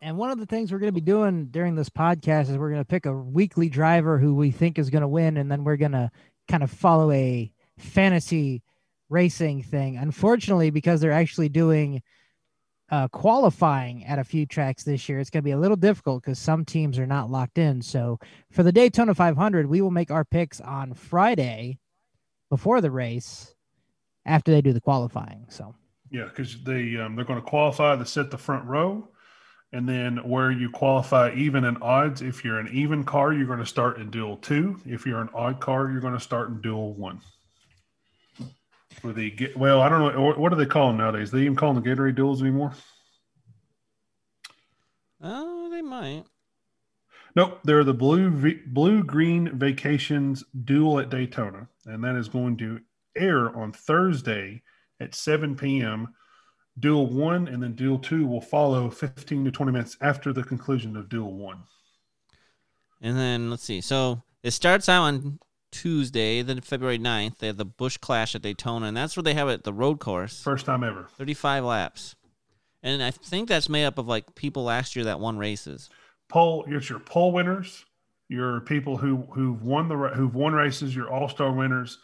And 0.00 0.18
one 0.18 0.30
of 0.30 0.40
the 0.40 0.46
things 0.46 0.72
we're 0.72 0.78
going 0.78 0.92
to 0.92 1.00
be 1.00 1.00
doing 1.00 1.46
during 1.46 1.76
this 1.76 1.88
podcast 1.88 2.50
is 2.50 2.58
we're 2.58 2.70
going 2.70 2.80
to 2.80 2.84
pick 2.84 3.06
a 3.06 3.12
weekly 3.12 3.68
driver 3.68 4.18
who 4.18 4.34
we 4.34 4.50
think 4.50 4.78
is 4.78 4.90
going 4.90 5.02
to 5.02 5.08
win, 5.08 5.36
and 5.36 5.50
then 5.50 5.62
we're 5.62 5.76
going 5.76 5.92
to 5.92 6.10
kind 6.48 6.64
of 6.64 6.70
follow 6.70 7.12
a 7.12 7.52
fantasy 7.78 8.62
racing 9.08 9.62
thing. 9.62 9.96
Unfortunately, 9.96 10.70
because 10.70 11.00
they're 11.00 11.12
actually 11.12 11.48
doing 11.48 12.02
uh, 12.90 13.08
qualifying 13.08 14.04
at 14.04 14.18
a 14.18 14.24
few 14.24 14.46
tracks 14.46 14.84
this 14.84 15.08
year, 15.08 15.18
it's 15.18 15.30
going 15.30 15.42
to 15.42 15.44
be 15.44 15.52
a 15.52 15.58
little 15.58 15.76
difficult 15.76 16.22
because 16.22 16.38
some 16.38 16.64
teams 16.64 16.98
are 16.98 17.06
not 17.06 17.30
locked 17.30 17.58
in. 17.58 17.82
So 17.82 18.18
for 18.50 18.62
the 18.62 18.72
Daytona 18.72 19.14
500, 19.14 19.66
we 19.66 19.80
will 19.80 19.90
make 19.90 20.10
our 20.10 20.24
picks 20.24 20.60
on 20.60 20.94
Friday 20.94 21.78
before 22.50 22.80
the 22.80 22.90
race 22.90 23.54
after 24.24 24.52
they 24.52 24.60
do 24.60 24.72
the 24.72 24.80
qualifying. 24.80 25.46
So. 25.48 25.74
Yeah, 26.10 26.24
because 26.24 26.62
they 26.62 26.96
um, 26.96 27.16
they're 27.16 27.24
going 27.24 27.40
to 27.40 27.46
qualify 27.46 27.96
to 27.96 28.06
set 28.06 28.30
the 28.30 28.38
front 28.38 28.64
row, 28.64 29.08
and 29.72 29.88
then 29.88 30.18
where 30.18 30.52
you 30.52 30.70
qualify 30.70 31.34
even 31.34 31.64
and 31.64 31.82
odds. 31.82 32.22
If 32.22 32.44
you're 32.44 32.60
an 32.60 32.68
even 32.72 33.02
car, 33.02 33.32
you're 33.32 33.46
going 33.46 33.58
to 33.58 33.66
start 33.66 33.98
in 33.98 34.10
duel 34.10 34.36
two. 34.36 34.80
If 34.86 35.04
you're 35.04 35.20
an 35.20 35.30
odd 35.34 35.60
car, 35.60 35.90
you're 35.90 36.00
going 36.00 36.14
to 36.14 36.20
start 36.20 36.48
in 36.48 36.60
duel 36.60 36.94
one. 36.94 37.20
For 39.00 39.12
the 39.12 39.52
well, 39.56 39.80
I 39.82 39.88
don't 39.88 40.14
know 40.14 40.22
what- 40.22 40.38
what 40.38 40.48
do 40.50 40.56
they 40.56 40.66
call 40.66 40.88
them 40.88 40.96
nowadays. 40.98 41.30
They 41.30 41.40
even 41.42 41.56
call 41.56 41.72
them 41.74 41.82
the 41.82 41.88
Gatorade 41.88 42.14
duels 42.16 42.40
anymore? 42.42 42.72
Oh, 45.20 45.70
they 45.70 45.82
might. 45.82 46.24
Nope, 47.34 47.60
they're 47.64 47.84
the 47.84 47.94
blue 47.94 48.30
v- 48.30 48.62
blue 48.66 49.02
green 49.02 49.58
vacations 49.58 50.42
duel 50.64 50.98
at 50.98 51.10
Daytona, 51.10 51.68
and 51.84 52.02
that 52.04 52.16
is 52.16 52.28
going 52.28 52.56
to 52.58 52.80
air 53.14 53.54
on 53.56 53.72
Thursday 53.72 54.62
at 55.00 55.14
7 55.14 55.54
p.m. 55.56 56.14
Duel 56.78 57.06
one 57.06 57.48
and 57.48 57.62
then 57.62 57.74
duel 57.74 57.98
two 57.98 58.26
will 58.26 58.40
follow 58.40 58.90
15 58.90 59.44
to 59.46 59.50
20 59.50 59.72
minutes 59.72 59.96
after 60.02 60.32
the 60.32 60.42
conclusion 60.42 60.96
of 60.96 61.08
duel 61.08 61.32
one. 61.34 61.62
And 63.00 63.16
then 63.16 63.50
let's 63.50 63.62
see. 63.64 63.80
So 63.80 64.22
It 64.42 64.50
starts 64.52 64.88
out 64.88 65.02
on 65.02 65.38
Tuesday, 65.76 66.40
then 66.40 66.60
February 66.62 66.98
9th. 66.98 67.38
They 67.38 67.48
have 67.48 67.58
the 67.58 67.64
Busch 67.66 67.98
Clash 67.98 68.34
at 68.34 68.42
Daytona, 68.42 68.86
and 68.86 68.96
that's 68.96 69.16
where 69.16 69.22
they 69.22 69.34
have 69.34 69.48
it, 69.48 69.64
the 69.64 69.72
road 69.74 70.00
course. 70.00 70.42
First 70.42 70.64
time 70.64 70.82
ever. 70.82 71.06
35 71.18 71.64
laps. 71.64 72.16
And 72.82 73.02
I 73.02 73.10
think 73.10 73.48
that's 73.48 73.68
made 73.68 73.84
up 73.84 73.98
of 73.98 74.06
like 74.06 74.34
people 74.34 74.64
last 74.64 74.96
year 74.96 75.04
that 75.04 75.20
won 75.20 75.36
races. 75.36 75.90
Pole, 76.28 76.64
it's 76.68 76.88
your 76.88 76.98
pole 76.98 77.32
winners, 77.32 77.84
your 78.28 78.60
people 78.62 78.96
who 78.96 79.18
who've 79.34 79.62
won 79.62 79.88
the 79.88 79.96
who've 79.96 80.34
won 80.34 80.52
races, 80.52 80.94
your 80.94 81.12
all 81.12 81.28
star 81.28 81.52
winners, 81.52 81.98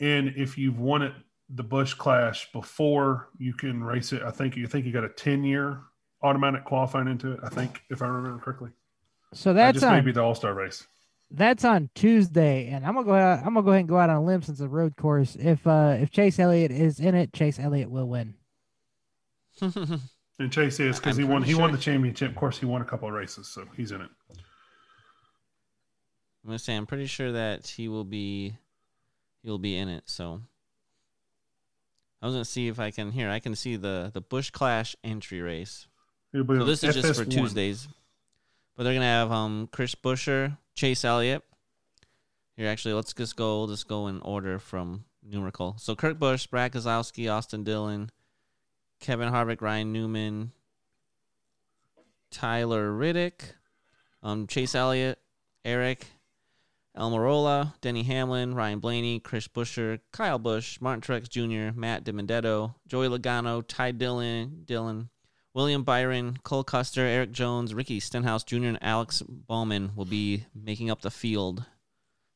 and 0.00 0.32
if 0.36 0.58
you've 0.58 0.78
won 0.78 1.02
it 1.02 1.12
the 1.48 1.62
Busch 1.62 1.94
Clash 1.94 2.50
before, 2.52 3.28
you 3.38 3.52
can 3.52 3.84
race 3.84 4.12
it. 4.12 4.22
I 4.22 4.30
think 4.30 4.56
you 4.56 4.66
think 4.66 4.86
you 4.86 4.92
got 4.92 5.04
a 5.04 5.08
ten 5.10 5.44
year 5.44 5.80
automatic 6.22 6.64
qualifying 6.64 7.08
into 7.08 7.32
it. 7.32 7.40
I 7.42 7.48
think 7.48 7.82
if 7.90 8.02
I 8.02 8.06
remember 8.06 8.42
correctly. 8.42 8.70
So 9.34 9.52
that's 9.52 9.76
just 9.76 9.84
on, 9.84 9.94
maybe 9.94 10.10
um, 10.10 10.14
the 10.14 10.22
all 10.22 10.34
star 10.34 10.54
race. 10.54 10.86
That's 11.34 11.64
on 11.64 11.88
Tuesday, 11.94 12.68
and 12.68 12.84
I'm 12.84 12.94
gonna 12.94 13.06
go. 13.06 13.14
Out, 13.14 13.38
I'm 13.38 13.54
gonna 13.54 13.62
go 13.62 13.70
ahead 13.70 13.80
and 13.80 13.88
go 13.88 13.98
out 13.98 14.10
on 14.10 14.16
a 14.16 14.24
limb 14.24 14.42
since 14.42 14.60
it's 14.60 14.64
a 14.64 14.68
road 14.68 14.96
course. 14.96 15.34
If 15.36 15.66
uh 15.66 15.96
if 15.98 16.10
Chase 16.10 16.38
Elliott 16.38 16.70
is 16.70 17.00
in 17.00 17.14
it, 17.14 17.32
Chase 17.32 17.58
Elliott 17.58 17.90
will 17.90 18.08
win. 18.08 18.34
And 20.38 20.50
Chase 20.50 20.80
is 20.80 20.98
because 20.98 21.16
he 21.16 21.24
won. 21.24 21.42
pretty 21.42 21.54
He 21.54 21.60
won 21.60 21.70
the 21.70 21.78
championship. 21.78 22.30
Of 22.30 22.36
course, 22.36 22.58
he 22.58 22.66
won 22.66 22.82
a 22.82 22.84
couple 22.84 23.06
of 23.06 23.14
races, 23.14 23.46
so 23.46 23.64
he's 23.76 23.92
in 23.92 24.00
it. 24.00 24.10
I'm 26.42 26.48
gonna 26.48 26.58
say 26.58 26.74
I'm 26.74 26.86
pretty 26.86 27.06
sure 27.06 27.32
that 27.32 27.68
he 27.68 27.86
will 27.86 28.04
be 28.04 28.56
he'll 29.44 29.58
be 29.58 29.76
in 29.76 29.88
it. 29.88 30.04
So 30.06 30.40
I 32.20 32.26
was 32.26 32.34
gonna 32.34 32.44
see 32.44 32.66
if 32.66 32.80
I 32.80 32.90
can 32.90 33.12
here. 33.12 33.30
I 33.30 33.38
can 33.38 33.54
see 33.54 33.76
the 33.76 34.10
the 34.12 34.20
Busch 34.20 34.50
Clash 34.50 34.96
entry 35.04 35.40
race. 35.40 35.86
So 36.34 36.42
this 36.42 36.82
is 36.82 36.94
just 36.94 37.20
for 37.20 37.24
Tuesdays. 37.24 37.86
But 38.76 38.84
they're 38.84 38.94
gonna 38.94 39.04
have 39.04 39.30
um 39.30 39.68
Chris 39.70 39.94
Buescher, 39.94 40.56
Chase 40.74 41.04
Elliott. 41.04 41.42
Here 42.56 42.68
actually 42.68 42.94
let's 42.94 43.12
just 43.12 43.36
go 43.36 43.58
we'll 43.58 43.68
just 43.68 43.88
go 43.88 44.08
in 44.08 44.20
order 44.20 44.58
from 44.58 45.04
numerical. 45.22 45.76
So 45.78 45.94
Kurt 45.94 46.18
Busch, 46.18 46.46
Brad 46.46 46.72
Keselowski, 46.72 47.32
Austin 47.32 47.64
Dillon, 47.64 48.10
Kevin 49.00 49.32
Harvick, 49.32 49.60
Ryan 49.60 49.92
Newman, 49.92 50.52
Tyler 52.30 52.92
Reddick, 52.92 53.54
um, 54.22 54.46
Chase 54.46 54.74
Elliott, 54.74 55.18
Eric, 55.64 56.06
Almirola, 56.96 57.72
Denny 57.80 58.02
Hamlin, 58.02 58.54
Ryan 58.54 58.78
Blaney, 58.78 59.20
Chris 59.20 59.48
Buescher, 59.48 60.00
Kyle 60.12 60.38
Busch, 60.38 60.80
Martin 60.80 61.00
Truex 61.00 61.28
Jr., 61.28 61.76
Matt 61.78 62.04
DiBenedetto, 62.04 62.74
Joey 62.86 63.08
Logano, 63.08 63.64
Ty 63.66 63.92
Dillon, 63.92 64.62
Dillon, 64.66 65.08
William 65.54 65.82
Byron, 65.82 66.38
Cole 66.42 66.64
Custer, 66.64 67.02
Erik 67.02 67.32
Jones, 67.32 67.74
Ricky 67.74 68.00
Stenhouse 68.00 68.42
Jr., 68.42 68.64
and 68.64 68.78
Alex 68.80 69.22
Bowman 69.22 69.92
will 69.94 70.06
be 70.06 70.46
making 70.54 70.90
up 70.90 71.02
the 71.02 71.10
field 71.10 71.64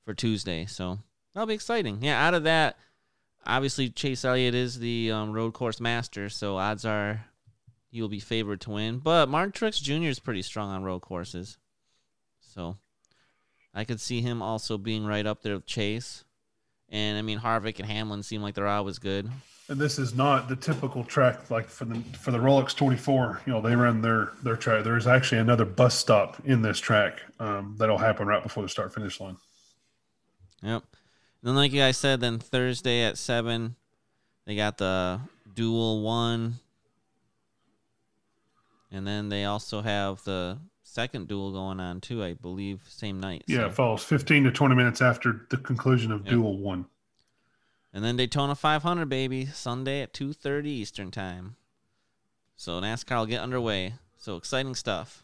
for 0.04 0.12
Tuesday. 0.12 0.66
So 0.66 0.98
that'll 1.32 1.46
be 1.46 1.54
exciting. 1.54 1.98
Yeah, 2.02 2.26
out 2.26 2.34
of 2.34 2.44
that, 2.44 2.76
obviously 3.46 3.88
Chase 3.88 4.24
Elliott 4.24 4.54
is 4.54 4.78
the 4.78 5.10
um, 5.12 5.32
road 5.32 5.54
course 5.54 5.80
master, 5.80 6.28
so 6.28 6.56
odds 6.56 6.84
are 6.84 7.24
he 7.88 8.02
will 8.02 8.08
be 8.08 8.20
favored 8.20 8.60
to 8.62 8.70
win. 8.70 8.98
But 8.98 9.28
Martin 9.28 9.52
Truex 9.52 9.80
Jr. 9.80 10.08
is 10.08 10.18
pretty 10.18 10.42
strong 10.42 10.68
on 10.68 10.82
road 10.82 11.00
courses, 11.00 11.56
so 12.40 12.76
I 13.72 13.84
could 13.84 14.00
see 14.00 14.20
him 14.20 14.42
also 14.42 14.76
being 14.76 15.06
right 15.06 15.26
up 15.26 15.42
there 15.42 15.54
with 15.54 15.66
Chase. 15.66 16.24
And 16.90 17.18
I 17.18 17.22
mean 17.22 17.38
Harvick 17.38 17.78
and 17.78 17.88
Hamlin 17.88 18.22
seem 18.22 18.42
like 18.42 18.54
they're 18.54 18.66
always 18.66 18.98
good. 18.98 19.30
And 19.68 19.80
this 19.80 19.98
is 19.98 20.14
not 20.14 20.48
the 20.48 20.54
typical 20.54 21.02
track 21.02 21.50
like 21.50 21.68
for 21.68 21.84
the 21.84 22.00
for 22.18 22.30
the 22.30 22.38
Rolex 22.38 22.74
24. 22.76 23.42
You 23.46 23.52
know, 23.52 23.60
they 23.60 23.74
run 23.74 24.00
their 24.00 24.30
their 24.42 24.56
track. 24.56 24.84
There 24.84 24.96
is 24.96 25.08
actually 25.08 25.40
another 25.40 25.64
bus 25.64 25.98
stop 25.98 26.36
in 26.44 26.62
this 26.62 26.78
track 26.78 27.20
um, 27.40 27.74
that'll 27.78 27.98
happen 27.98 28.28
right 28.28 28.42
before 28.42 28.62
the 28.62 28.68
start 28.68 28.94
finish 28.94 29.18
line. 29.18 29.36
Yep. 30.62 30.84
And 31.42 31.48
then, 31.48 31.56
like 31.56 31.72
you 31.72 31.80
guys 31.80 31.96
said, 31.96 32.20
then 32.20 32.38
Thursday 32.38 33.02
at 33.02 33.18
seven, 33.18 33.74
they 34.46 34.54
got 34.54 34.78
the 34.78 35.20
duel 35.52 36.02
one, 36.02 36.56
and 38.92 39.06
then 39.06 39.28
they 39.28 39.44
also 39.44 39.80
have 39.80 40.22
the 40.24 40.58
second 40.96 41.28
duel 41.28 41.52
going 41.52 41.78
on 41.78 42.00
too. 42.00 42.24
I 42.24 42.32
believe 42.32 42.80
same 42.88 43.20
night. 43.20 43.44
Yeah, 43.46 43.58
so- 43.58 43.66
it 43.66 43.72
falls 43.74 44.02
15 44.02 44.44
to 44.44 44.50
20 44.50 44.74
minutes 44.74 45.02
after 45.02 45.46
the 45.50 45.58
conclusion 45.58 46.10
of 46.10 46.22
Yep. 46.22 46.30
Duel 46.30 46.56
One. 46.58 46.86
And 47.92 48.02
then 48.02 48.16
Daytona 48.16 48.54
500, 48.54 49.06
baby, 49.08 49.44
Sunday 49.46 50.00
at 50.02 50.12
2:30 50.14 50.70
Eastern 50.70 51.10
time. 51.10 51.56
So 52.56 52.80
NASCAR 52.80 53.18
will 53.18 53.26
get 53.26 53.42
underway. 53.42 53.94
So 54.16 54.36
exciting 54.36 54.74
stuff. 54.74 55.22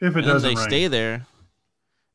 If 0.00 0.14
it 0.16 0.18
and 0.18 0.26
doesn't 0.26 0.48
they 0.48 0.54
rain, 0.54 0.68
stay 0.68 0.86
there. 0.86 1.26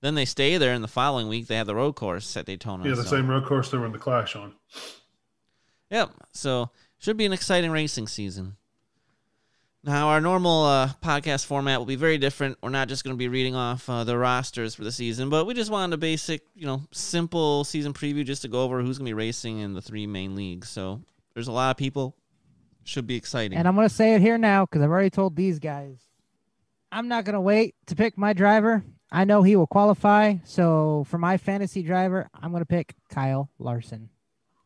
Then 0.01 0.13
they 0.13 0.25
stay 0.25 0.57
there, 0.57 0.73
and 0.73 0.83
the 0.83 0.87
following 0.87 1.27
week 1.27 1.47
they 1.47 1.55
have 1.55 1.65
the 1.67 1.73
road 1.75 1.93
course 1.95 2.37
at 2.37 2.45
Daytona. 2.45 2.87
yeah, 2.87 2.93
the 2.95 3.03
so- 3.03 3.09
same 3.17 3.27
road 3.27 3.45
course 3.45 3.71
they 3.71 3.79
were 3.79 3.87
in 3.87 3.91
the 3.93 3.97
Clash 3.97 4.35
on. 4.35 4.53
Yep. 5.89 6.11
So 6.33 6.69
should 6.99 7.17
be 7.17 7.25
an 7.25 7.33
exciting 7.33 7.71
racing 7.71 8.07
season. 8.07 8.57
Now 9.85 10.07
our 10.09 10.19
normal 10.19 10.63
uh, 10.63 10.89
podcast 11.03 11.45
format 11.45 11.77
will 11.79 11.85
be 11.85 11.95
very 11.95 12.17
different. 12.17 12.57
We're 12.63 12.69
not 12.69 12.87
just 12.87 13.03
going 13.03 13.13
to 13.15 13.17
be 13.17 13.27
reading 13.27 13.53
off 13.55 13.87
uh, 13.87 14.03
the 14.03 14.17
rosters 14.17 14.73
for 14.73 14.83
the 14.83 14.91
season, 14.91 15.29
but 15.29 15.45
we 15.45 15.53
just 15.53 15.69
wanted 15.69 15.93
a 15.93 15.97
basic, 15.97 16.41
you 16.55 16.65
know, 16.65 16.81
simple 16.91 17.63
season 17.63 17.93
preview 17.93 18.25
just 18.25 18.41
to 18.41 18.47
go 18.47 18.63
over 18.63 18.81
who's 18.81 18.97
going 18.97 19.05
to 19.05 19.09
be 19.09 19.13
racing 19.13 19.59
in 19.59 19.73
the 19.73 19.81
three 19.83 20.07
main 20.07 20.35
leagues. 20.35 20.69
So 20.69 21.01
there's 21.35 21.47
a 21.47 21.51
lot 21.51 21.69
of 21.71 21.77
people. 21.77 22.15
Should 22.87 23.07
be 23.07 23.15
exciting. 23.15 23.57
And 23.57 23.67
I'm 23.67 23.73
gonna 23.73 23.89
say 23.89 24.13
it 24.13 24.21
here 24.21 24.37
now 24.37 24.65
because 24.65 24.83
I've 24.83 24.91
already 24.91 25.09
told 25.09 25.35
these 25.35 25.57
guys. 25.57 25.97
I'm 26.91 27.07
not 27.07 27.25
gonna 27.25 27.41
wait 27.41 27.73
to 27.87 27.95
pick 27.95 28.15
my 28.15 28.33
driver. 28.33 28.83
I 29.11 29.25
know 29.25 29.41
he 29.41 29.55
will 29.55 29.65
qualify. 29.65 30.35
So 30.43 31.03
for 31.07 31.17
my 31.17 31.37
fantasy 31.37 31.81
driver, 31.81 32.29
I'm 32.39 32.51
gonna 32.51 32.63
pick 32.63 32.93
Kyle 33.09 33.49
Larson. 33.57 34.09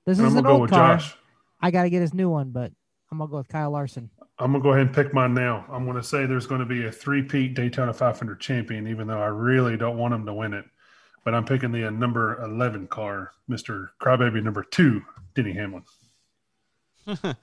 This 0.06 0.18
And 0.18 0.28
is 0.28 0.34
I'm 0.34 0.40
an 0.40 0.44
go 0.44 0.50
old 0.52 0.62
with 0.64 0.72
car. 0.72 0.98
Josh. 0.98 1.16
I 1.62 1.72
gotta 1.72 1.90
get 1.90 2.02
his 2.02 2.14
new 2.14 2.30
one, 2.30 2.52
but 2.52 2.74
I'm 3.10 3.20
gonna 3.20 3.32
go 3.32 3.38
with 3.38 3.48
Kyle 3.48 3.72
Larson. 3.72 4.10
I'm 4.40 4.52
gonna 4.54 4.64
go 4.64 4.70
ahead 4.70 4.88
and 4.88 4.96
pick 4.96 5.14
mine 5.14 5.34
now. 5.34 5.66
I'm 5.70 5.86
gonna 5.86 6.04
say 6.04 6.26
there's 6.26 6.48
going 6.48 6.62
to 6.62 6.66
be 6.66 6.86
a 6.86 6.92
three-peat 6.92 7.54
Daytona 7.54 7.94
500 7.94 8.40
champion, 8.40 8.88
even 8.88 9.08
though 9.08 9.22
I 9.22 9.28
really 9.28 9.78
don't 9.78 9.98
want 9.98 10.14
him 10.14 10.26
to 10.26 10.34
win 10.34 10.54
it. 10.54 10.66
But 11.26 11.36
I'm 11.36 11.46
picking 11.46 11.72
the 11.72 11.88
uh, 11.88 11.92
number 11.92 12.42
11 12.42 12.88
car, 12.88 13.34
Mr. 13.50 13.90
Crybaby 14.02 14.42
number 14.42 14.64
two, 14.64 15.02
Denny 15.36 15.54
Hamlin. 15.54 15.84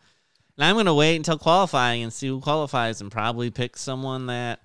And 0.56 0.64
I'm 0.64 0.84
to 0.86 0.94
wait 0.94 1.16
until 1.16 1.38
qualifying 1.38 2.02
and 2.02 2.12
see 2.12 2.28
who 2.28 2.40
qualifies 2.40 3.00
and 3.00 3.12
probably 3.12 3.50
pick 3.50 3.76
someone 3.76 4.26
that 4.26 4.60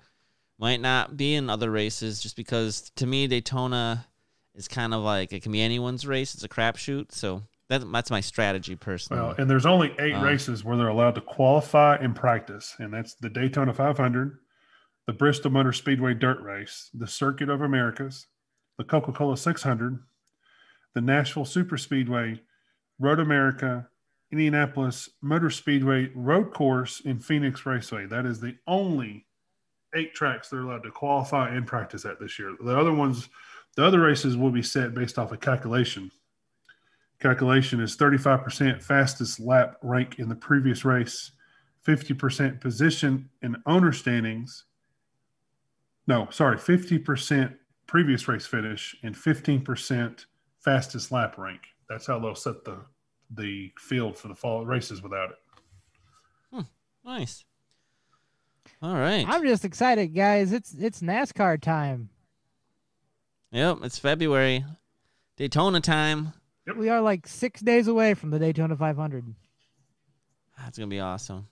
might 0.58 0.80
not 0.80 1.16
be 1.16 1.34
in 1.34 1.50
other 1.50 1.70
races 1.70 2.22
just 2.22 2.34
because 2.34 2.90
to 2.96 3.06
me 3.06 3.26
Daytona 3.26 4.06
is 4.54 4.68
kind 4.68 4.94
of 4.94 5.02
like 5.02 5.32
it 5.32 5.42
can 5.42 5.52
be 5.52 5.60
anyone's 5.60 6.06
race. 6.06 6.34
It's 6.34 6.44
a 6.44 6.48
crapshoot. 6.48 7.12
So 7.12 7.42
that, 7.68 7.82
that's 7.92 8.10
my 8.10 8.20
strategy 8.20 8.76
personally. 8.76 9.22
Well, 9.22 9.34
and 9.38 9.48
there's 9.50 9.66
only 9.66 9.94
eight 9.98 10.14
Uh. 10.14 10.22
races 10.24 10.64
where 10.64 10.76
they're 10.76 10.88
allowed 10.88 11.14
to 11.16 11.20
qualify 11.20 11.96
and 11.96 12.14
practice, 12.14 12.74
and 12.78 12.92
that's 12.92 13.14
the 13.14 13.30
Daytona 13.30 13.72
500, 13.72 14.38
the 15.06 15.12
Bristol 15.12 15.50
Motor 15.50 15.72
Speedway 15.72 16.14
Dirt 16.14 16.40
Race, 16.42 16.90
the 16.94 17.06
Circuit 17.06 17.48
of 17.48 17.60
Americas, 17.62 18.26
the 18.78 18.84
Coca-Cola 18.84 19.36
600, 19.36 19.98
the 20.94 21.00
Nashville 21.00 21.44
Super 21.44 21.76
Speedway, 21.78 22.40
Road 22.98 23.18
America, 23.18 23.88
Indianapolis 24.30 25.10
Motor 25.20 25.50
Speedway 25.50 26.10
Road 26.14 26.52
Course, 26.52 27.02
and 27.04 27.22
Phoenix 27.24 27.66
Raceway. 27.66 28.06
That 28.06 28.26
is 28.26 28.40
the 28.40 28.56
only 28.66 29.26
eight 29.94 30.14
tracks 30.14 30.48
they're 30.48 30.60
allowed 30.60 30.82
to 30.84 30.90
qualify 30.90 31.50
and 31.50 31.66
practice 31.66 32.04
at 32.06 32.18
this 32.18 32.38
year. 32.38 32.54
The 32.58 32.78
other 32.78 32.92
ones, 32.92 33.28
the 33.76 33.84
other 33.84 34.00
races 34.00 34.36
will 34.36 34.50
be 34.50 34.62
set 34.62 34.94
based 34.94 35.18
off 35.18 35.32
a 35.32 35.36
calculation 35.36 36.10
calculation 37.22 37.80
is 37.80 37.96
35% 37.96 38.82
fastest 38.82 39.40
lap 39.40 39.76
rank 39.82 40.18
in 40.18 40.28
the 40.28 40.34
previous 40.34 40.84
race, 40.84 41.30
50% 41.86 42.60
position 42.60 43.30
in 43.42 43.56
owner 43.64 43.92
standings. 43.92 44.64
No, 46.06 46.28
sorry, 46.30 46.56
50% 46.56 47.54
previous 47.86 48.26
race 48.26 48.44
finish 48.44 48.96
and 49.04 49.14
15% 49.14 50.26
fastest 50.58 51.12
lap 51.12 51.38
rank. 51.38 51.60
That's 51.88 52.06
how 52.06 52.18
they'll 52.18 52.34
set 52.34 52.64
the 52.64 52.84
the 53.34 53.72
field 53.78 54.18
for 54.18 54.28
the 54.28 54.34
fall 54.34 54.66
races 54.66 55.02
without 55.02 55.30
it. 55.30 55.36
Hmm, 56.52 56.60
nice. 57.02 57.46
All 58.82 58.94
right. 58.94 59.24
I'm 59.26 59.42
just 59.42 59.64
excited, 59.64 60.14
guys. 60.14 60.52
It's 60.52 60.74
it's 60.74 61.00
NASCAR 61.00 61.60
time. 61.60 62.10
Yep, 63.52 63.78
it's 63.84 63.98
February. 63.98 64.66
Daytona 65.36 65.80
time. 65.80 66.34
We 66.76 66.88
are 66.88 67.00
like 67.00 67.26
six 67.26 67.60
days 67.60 67.88
away 67.88 68.14
from 68.14 68.30
the 68.30 68.38
Daytona 68.38 68.76
500. 68.76 69.34
That's 70.58 70.78
going 70.78 70.88
to 70.88 70.94
be 70.94 71.00
awesome. 71.00 71.48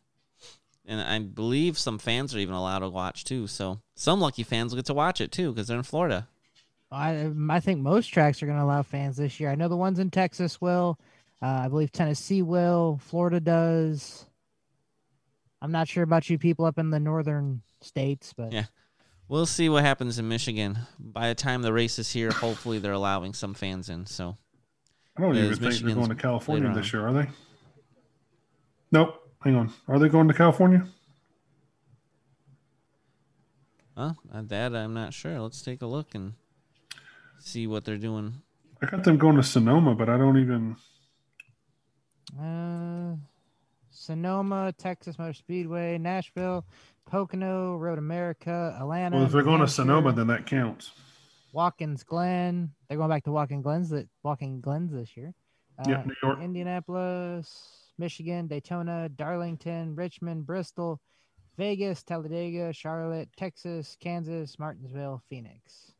And 0.87 1.01
I 1.01 1.19
believe 1.19 1.79
some 1.79 1.99
fans 1.99 2.35
are 2.35 2.39
even 2.39 2.55
allowed 2.55 2.81
to 2.81 2.89
watch 2.89 3.25
too. 3.25 3.47
So 3.47 3.81
some 3.95 4.21
lucky 4.21 4.43
fans 4.43 4.73
will 4.73 4.79
get 4.79 4.87
to 4.87 4.95
watch 4.95 5.21
it 5.21 5.33
too 5.33 5.53
because 5.53 5.69
they're 5.69 5.77
in 5.77 5.83
Florida. 5.83 6.29
I 6.91 7.31
I 7.49 7.61
think 7.61 7.81
most 7.81 8.09
tracks 8.09 8.43
are 8.43 8.47
going 8.47 8.59
to 8.59 8.65
allow 8.65 8.83
fans 8.83 9.17
this 9.17 9.39
year. 9.39 9.51
I 9.51 9.55
know 9.55 9.69
the 9.69 9.77
ones 9.77 9.99
in 9.99 10.11
Texas 10.11 10.61
will. 10.61 10.99
Uh, 11.43 11.63
I 11.65 11.69
believe 11.69 11.93
Tennessee 11.93 12.43
will. 12.43 13.01
Florida 13.03 13.41
does. 13.41 14.27
I'm 15.63 15.73
not 15.73 15.89
sure 15.89 16.03
about 16.03 16.29
you 16.29 16.39
people 16.39 16.65
up 16.65 16.79
in 16.79 16.91
the 16.91 17.01
northern 17.01 17.63
states, 17.81 18.33
but 18.37 18.53
Yeah. 18.53 18.67
We'll 19.29 19.47
see 19.47 19.69
what 19.69 19.85
happens 19.85 20.19
in 20.19 20.27
Michigan. 20.27 20.81
By 20.99 21.29
the 21.29 21.37
time 21.37 21.63
the 21.63 21.73
race 21.73 22.01
is 22.01 22.13
here, 22.13 22.33
hopefully 22.33 22.81
they're 22.81 22.91
allowing 22.91 23.33
some 23.33 23.55
fans 23.55 23.89
in. 23.89 24.07
So 24.07 24.37
I 25.21 25.27
don't 25.27 25.37
even 25.37 25.51
it's 25.51 25.59
think 25.59 25.75
they're 25.85 25.95
going 25.95 26.09
to 26.09 26.15
California 26.15 26.73
this 26.75 26.95
year, 26.95 27.07
are 27.07 27.13
they? 27.13 27.29
Nope. 28.91 29.17
Hang 29.43 29.55
on. 29.55 29.73
Are 29.87 29.99
they 29.99 30.09
going 30.09 30.29
to 30.29 30.35
California? 30.35 30.87
Huh? 33.97 34.15
Uh, 34.33 34.43
That 34.43 34.75
I'm 34.75 34.95
not 34.95 35.13
sure. 35.13 35.39
Let's 35.41 35.61
take 35.61 35.83
a 35.83 35.87
look 35.87 36.15
and 36.15 36.35
see 37.39 37.67
what 37.67 37.85
they're 37.85 37.99
doing. 37.99 38.41
I 38.83 38.87
got 38.87 39.05
them 39.05 39.19
going 39.19 39.37
to 39.37 39.43
Sonoma, 39.43 39.95
but 39.95 40.09
I 40.09 40.17
don't 40.17 40.39
even. 40.39 40.77
Uh, 42.41 43.17
Sonoma, 43.91 44.73
Texas 44.79 45.19
Motor 45.19 45.35
Speedway, 45.35 45.99
Nashville, 45.99 46.65
Pocono, 47.05 47.77
Road 47.77 47.99
America, 47.99 48.75
Atlanta. 48.81 49.17
Well, 49.17 49.27
if 49.27 49.33
they're 49.33 49.43
New 49.43 49.49
going 49.49 49.61
to 49.61 49.69
Sonoma, 49.69 50.13
then 50.13 50.29
that 50.29 50.47
counts. 50.47 50.93
Watkins 51.53 52.03
Glen. 52.05 52.71
They're 52.89 52.99
going 52.99 53.11
back 53.11 53.25
to 53.25 53.33
Watkins 53.33 53.63
Glens 53.63 53.91
that 53.91 54.09
Walking 54.23 54.61
Glens 54.61 54.93
this 54.93 55.17
year. 55.17 55.35
Yeah, 55.87 56.01
Uh, 56.01 56.05
New 56.05 56.15
York. 56.23 56.39
Indianapolis, 56.41 57.93
Michigan, 57.99 58.47
Daytona, 58.47 59.09
Darlington, 59.09 59.95
Richmond, 59.95 60.47
Bristol, 60.47 61.01
Vegas, 61.57 62.03
Talladega, 62.03 62.73
Charlotte, 62.73 63.29
Texas, 63.37 63.97
Kansas, 64.01 64.59
Martinsville, 64.59 65.23
Phoenix. 65.29 65.93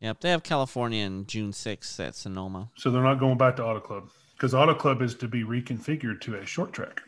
Yep, 0.00 0.20
they 0.20 0.30
have 0.30 0.42
California 0.44 1.04
in 1.04 1.26
June 1.26 1.50
6th 1.52 1.98
at 2.00 2.14
Sonoma. 2.14 2.70
So 2.76 2.90
they're 2.90 3.02
not 3.02 3.18
going 3.18 3.36
back 3.36 3.56
to 3.56 3.64
Auto 3.64 3.80
Club 3.80 4.08
because 4.36 4.54
Auto 4.54 4.74
Club 4.74 5.02
is 5.02 5.14
to 5.16 5.26
be 5.28 5.42
reconfigured 5.42 6.20
to 6.22 6.36
a 6.36 6.46
short 6.46 6.72
track. 6.72 7.02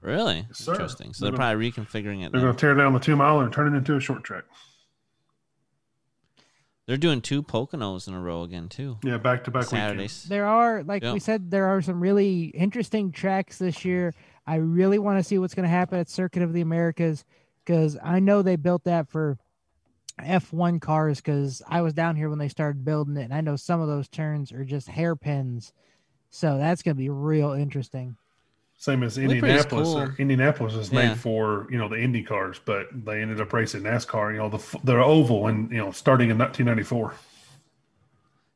Really? 0.00 0.46
Yes, 0.48 0.58
sir. 0.58 0.72
Interesting. 0.72 1.12
So 1.12 1.24
They're 1.24 1.32
they're 1.32 1.36
probably 1.38 1.70
reconfiguring 1.70 2.24
it. 2.24 2.32
They're 2.32 2.40
going 2.40 2.54
to 2.54 2.58
tear 2.60 2.74
down 2.74 2.92
the 2.94 2.98
two 3.00 3.16
miler 3.16 3.44
and 3.44 3.52
turn 3.52 3.72
it 3.74 3.76
into 3.76 3.96
a 3.96 4.00
short 4.00 4.24
track. 4.24 4.44
They're 6.86 6.96
doing 6.96 7.20
two 7.20 7.42
Poconos 7.42 8.06
in 8.06 8.14
a 8.14 8.20
row 8.20 8.42
again 8.42 8.68
too. 8.68 8.98
Yeah, 9.02 9.18
back 9.18 9.42
to 9.44 9.50
back 9.50 9.64
weekend. 9.64 9.80
Saturdays. 9.80 10.22
There 10.24 10.46
are, 10.46 10.84
like 10.84 11.02
Yeah. 11.02 11.12
we 11.12 11.18
said, 11.20 11.50
there 11.50 11.66
are 11.66 11.82
some 11.82 12.00
really 12.00 12.44
interesting 12.46 13.10
tracks 13.10 13.58
this 13.58 13.84
year. 13.84 14.14
I 14.46 14.56
really 14.56 15.00
want 15.00 15.18
to 15.18 15.24
see 15.24 15.38
what's 15.38 15.54
going 15.54 15.64
to 15.64 15.68
happen 15.68 15.98
at 15.98 16.08
Circuit 16.08 16.42
of 16.42 16.52
the 16.52 16.60
Americas 16.60 17.24
because 17.64 17.98
I 18.02 18.20
know 18.20 18.42
they 18.42 18.54
built 18.54 18.84
that 18.84 19.08
for 19.08 19.36
F1 20.20 20.80
cars 20.80 21.20
because 21.20 21.60
I 21.68 21.82
was 21.82 21.92
down 21.92 22.14
here 22.14 22.30
when 22.30 22.38
they 22.38 22.48
started 22.48 22.84
building 22.84 23.16
it, 23.16 23.24
and 23.24 23.34
I 23.34 23.40
know 23.40 23.56
some 23.56 23.80
of 23.80 23.88
those 23.88 24.08
turns 24.08 24.52
are 24.52 24.64
just 24.64 24.88
hairpins. 24.88 25.72
So 26.30 26.56
that's 26.58 26.82
going 26.82 26.96
to 26.96 26.98
be 26.98 27.08
real 27.10 27.52
interesting. 27.52 28.16
Same 28.78 29.02
as 29.02 29.16
Well, 29.18 29.26
pretty 29.28 29.38
Indianapolis. 29.38 29.88
Uh, 29.88 29.92
cool. 29.92 29.98
or- 30.02 30.14
Indianapolis 30.18 30.74
is 30.74 30.92
Yeah. 30.92 31.08
made 31.10 31.18
for 31.18 31.66
you 31.70 31.78
know 31.78 31.88
the 31.88 31.98
Indy 32.00 32.22
cars, 32.22 32.60
but 32.64 32.88
they 32.92 33.22
ended 33.22 33.40
up 33.40 33.52
racing 33.52 33.82
NASCAR. 33.82 34.32
You 34.32 34.38
know 34.38 34.48
the 34.50 34.78
the 34.84 34.96
oval 35.02 35.46
and 35.46 35.70
you 35.70 35.78
know 35.78 35.90
starting 35.92 36.30
in 36.30 36.36
1994. 36.38 37.14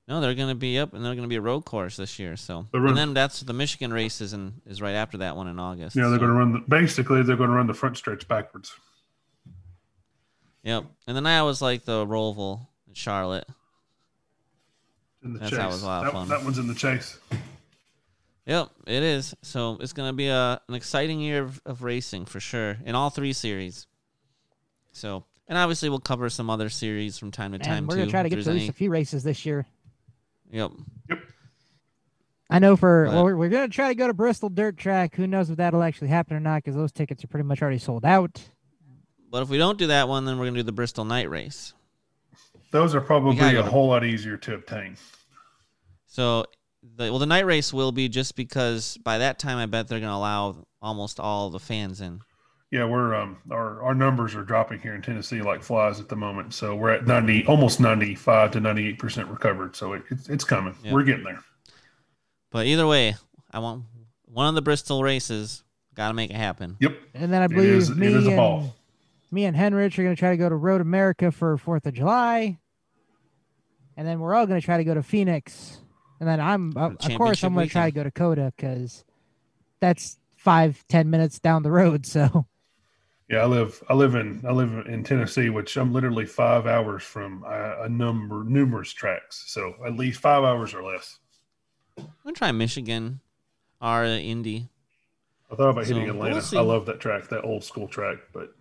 No, 0.09 0.21
they're 0.21 0.35
going 0.35 0.49
to 0.49 0.57
be 0.57 0.77
up, 0.77 0.93
and 0.93 1.05
they're 1.05 1.15
going 1.15 1.23
to 1.23 1.29
be 1.29 1.37
a 1.37 1.41
road 1.41 1.65
course 1.65 1.97
this 1.97 2.19
year. 2.19 2.37
So, 2.37 2.67
They're 2.73 2.85
and 2.85 2.97
then 2.97 3.15
that's 3.15 3.41
the 3.43 3.53
Michigan 3.53 3.93
race 3.93 4.21
is 4.21 4.33
in, 4.33 4.55
is 4.67 4.83
right 4.83 4.95
after 4.97 5.19
that 5.19 5.37
one 5.37 5.47
in 5.47 5.61
August. 5.61 5.95
Yeah, 5.95 6.09
they're 6.09 6.15
so- 6.15 6.27
going 6.27 6.31
to 6.33 6.37
run 6.37 6.53
the 6.53 6.59
basically 6.69 7.23
they're 7.23 7.37
going 7.37 7.49
to 7.51 7.55
run 7.55 7.69
the 7.69 7.75
front 7.75 7.97
stretch 7.97 8.27
backwards. 8.27 8.73
Yep, 10.65 10.85
and 11.07 11.17
then 11.17 11.27
I 11.27 11.39
always 11.39 11.63
like 11.63 11.85
the 11.85 12.05
Roval 12.05 12.67
in 12.89 12.95
Charlotte. 12.95 13.47
In 15.23 15.33
the 15.35 15.39
That's 15.39 15.51
chase. 15.51 15.61
always 15.61 15.83
a 15.83 15.87
lot 15.87 15.99
of 16.07 16.13
that, 16.13 16.19
fun. 16.19 16.29
that 16.29 16.43
one's 16.45 16.59
in 16.59 16.67
the 16.67 16.75
chase. 16.75 17.19
Yep, 18.51 18.69
it 18.89 19.03
is. 19.05 19.33
So 19.43 19.79
it's 19.81 19.93
going 19.93 20.09
to 20.09 20.13
be 20.13 20.27
a 20.27 20.61
an 20.69 20.75
exciting 20.75 21.21
year 21.21 21.43
of, 21.45 21.63
of 21.65 21.85
racing 21.85 22.25
for 22.25 22.41
sure 22.41 22.79
in 22.85 22.97
all 22.97 23.09
three 23.09 23.33
series. 23.33 23.87
So, 24.91 25.25
and 25.47 25.57
obviously 25.57 25.89
we'll 25.89 26.01
cover 26.01 26.29
some 26.29 26.51
other 26.51 26.69
series 26.69 27.17
from 27.17 27.31
time 27.31 27.53
to 27.53 27.61
time 27.61 27.79
And 27.79 27.87
we're 27.87 27.95
going 27.95 28.09
to 28.09 28.11
try 28.11 28.25
to 28.25 28.29
get 28.29 28.35
to 28.37 28.41
at 28.43 28.49
any- 28.49 28.59
least 28.59 28.71
a 28.71 28.73
few 28.73 28.91
races 28.91 29.23
this 29.23 29.47
year. 29.47 29.67
Yep. 30.51 30.73
Yep. 31.09 31.19
I 32.51 32.59
know 32.59 32.75
for 32.77 33.05
But- 33.05 33.15
well, 33.15 33.25
we're, 33.25 33.37
we're 33.37 33.49
going 33.51 33.71
to 33.71 33.73
try 33.73 33.87
to 33.87 33.95
go 33.95 34.09
to 34.09 34.15
Bristol 34.15 34.49
Dirt 34.49 34.77
Track. 34.77 35.15
Who 35.15 35.29
knows 35.29 35.49
if 35.49 35.59
that'll 35.59 35.85
actually 35.85 36.09
happen 36.09 36.37
or 36.37 36.41
not 36.41 36.65
because 36.65 36.75
those 36.75 36.91
tickets 36.91 37.23
are 37.23 37.29
pretty 37.29 37.47
much 37.47 37.63
already 37.63 37.79
sold 37.79 38.05
out. 38.05 38.43
But 39.31 39.43
if 39.45 39.49
we 39.49 39.59
don't 39.59 39.79
do 39.79 39.87
that 39.87 40.09
one, 40.09 40.25
then 40.25 40.39
we're 40.39 40.47
going 40.47 40.55
to 40.55 40.61
do 40.61 40.65
the 40.65 40.73
Bristol 40.73 41.05
Night 41.05 41.31
Race. 41.31 41.73
Those 42.73 42.97
are 42.97 43.01
probably 43.01 43.37
a 43.39 43.53
go 43.53 43.63
to- 43.63 43.71
whole 43.71 43.87
lot 43.87 44.05
easier 44.05 44.37
to 44.39 44.55
obtain. 44.55 44.97
So, 46.07 46.47
the, 46.83 47.11
well, 47.11 47.19
the 47.19 47.27
night 47.27 47.47
race 47.47 47.73
will 47.73 47.93
be 47.93 48.09
just 48.09 48.37
because 48.37 48.97
by 48.99 49.19
that 49.19 49.39
time 49.39 49.59
I 49.59 49.67
bet 49.67 49.89
they're 49.89 50.01
going 50.01 50.11
to 50.11 50.17
allow 50.17 50.67
almost 50.81 51.21
all 51.21 51.51
the 51.51 51.59
fans 51.59 52.01
in. 52.01 52.21
Yeah, 52.71 52.85
we're 52.85 53.17
um 53.17 53.39
our 53.51 53.83
our 53.83 53.95
numbers 53.97 54.37
are 54.37 54.45
dropping 54.45 54.79
here 54.79 54.95
in 54.95 55.03
Tennessee 55.03 55.43
like 55.43 55.61
flies 55.61 55.99
at 55.99 56.09
the 56.09 56.15
moment. 56.15 56.55
So 56.55 56.77
we're 56.77 56.91
at 56.91 57.05
90 57.05 57.47
almost 57.47 57.81
95 57.81 58.53
to 58.53 58.61
98% 58.61 59.29
recovered. 59.29 59.75
So 59.75 59.95
it, 59.95 60.03
it's 60.09 60.29
it's 60.29 60.45
coming. 60.45 60.77
Yeah. 60.85 60.93
We're 60.93 61.03
getting 61.03 61.25
there. 61.25 61.43
But 62.53 62.67
either 62.67 62.87
way, 62.87 63.17
I 63.51 63.59
want 63.59 63.85
one 64.25 64.47
of 64.47 64.55
the 64.55 64.63
Bristol 64.63 65.03
races. 65.03 65.65
Got 65.95 66.09
to 66.09 66.15
make 66.15 66.31
it 66.31 66.37
happen. 66.37 66.77
Yep. 66.79 66.97
And 67.15 67.33
then 67.33 67.43
I 67.43 67.49
believe 67.49 67.71
is- 67.71 67.91
it 67.91 67.97
me 67.97 68.07
is 68.07 68.27
a 68.29 68.31
and 68.31 68.71
me 69.33 69.45
and 69.45 69.57
Henrich 69.57 69.99
are 69.99 70.03
going 70.03 70.15
to 70.15 70.19
try 70.19 70.31
to 70.31 70.37
go 70.37 70.49
to 70.49 70.55
Road 70.55 70.81
America 70.81 71.31
for 71.31 71.57
Fourth 71.57 71.87
of 71.87 71.95
July, 71.95 72.59
and 73.97 74.07
then 74.07 74.21
we're 74.21 74.35
all 74.35 74.47
going 74.47 74.61
to 74.61 74.65
try 74.65 74.77
to 74.77 74.85
go 74.85 74.95
to 74.95 75.03
Phoenix, 75.03 75.79
and 76.21 76.29
then 76.29 76.41
I'm 76.41 76.77
uh, 76.77 76.91
of 76.91 77.15
course 77.17 77.43
I'm 77.43 77.55
going 77.55 77.67
to 77.67 77.73
try 77.73 77.91
to 77.91 77.95
go 77.95 78.05
to 78.05 78.11
COTA 78.11 78.53
because 78.57 79.05
that's 79.81 80.19
five 80.37 80.85
ten 80.89 81.11
minutes 81.11 81.41
down 81.41 81.63
the 81.63 81.71
road. 81.71 82.07
So 82.07 82.47
Yeah, 83.29 83.39
I 83.39 83.47
live 83.47 83.83
I 83.89 83.95
live 83.95 84.15
in 84.15 84.45
I 84.47 84.53
live 84.53 84.87
in 84.87 85.03
Tennessee, 85.03 85.51
which 85.51 85.77
I'm 85.77 85.93
literally 85.93 86.27
5 86.27 86.67
hours 86.67 87.03
from 87.03 87.45
a, 87.45 87.85
a 87.85 87.89
number 87.89 88.45
numerous 88.45 88.93
tracks. 88.93 89.45
So 89.47 89.75
at 89.87 89.97
least 89.97 90.21
5 90.21 90.45
hours 90.45 90.75
or 90.75 90.83
less. 90.83 91.19
I'm 91.97 92.07
going 92.25 92.35
to 92.35 92.39
try 92.39 92.53
Michigan 92.53 93.21
or 93.81 94.05
Indy. 94.05 94.69
I 95.51 95.57
thought 95.57 95.71
about 95.71 95.87
hitting 95.87 96.07
So, 96.07 96.15
we'll 96.15 96.27
Atlanta. 96.27 96.59
I 96.59 96.63
love 96.63 96.87
that 96.87 97.01
track, 97.01 97.29
that 97.29 97.43
old 97.43 97.65
school 97.65 97.89
track, 97.89 98.19
but 98.33 98.55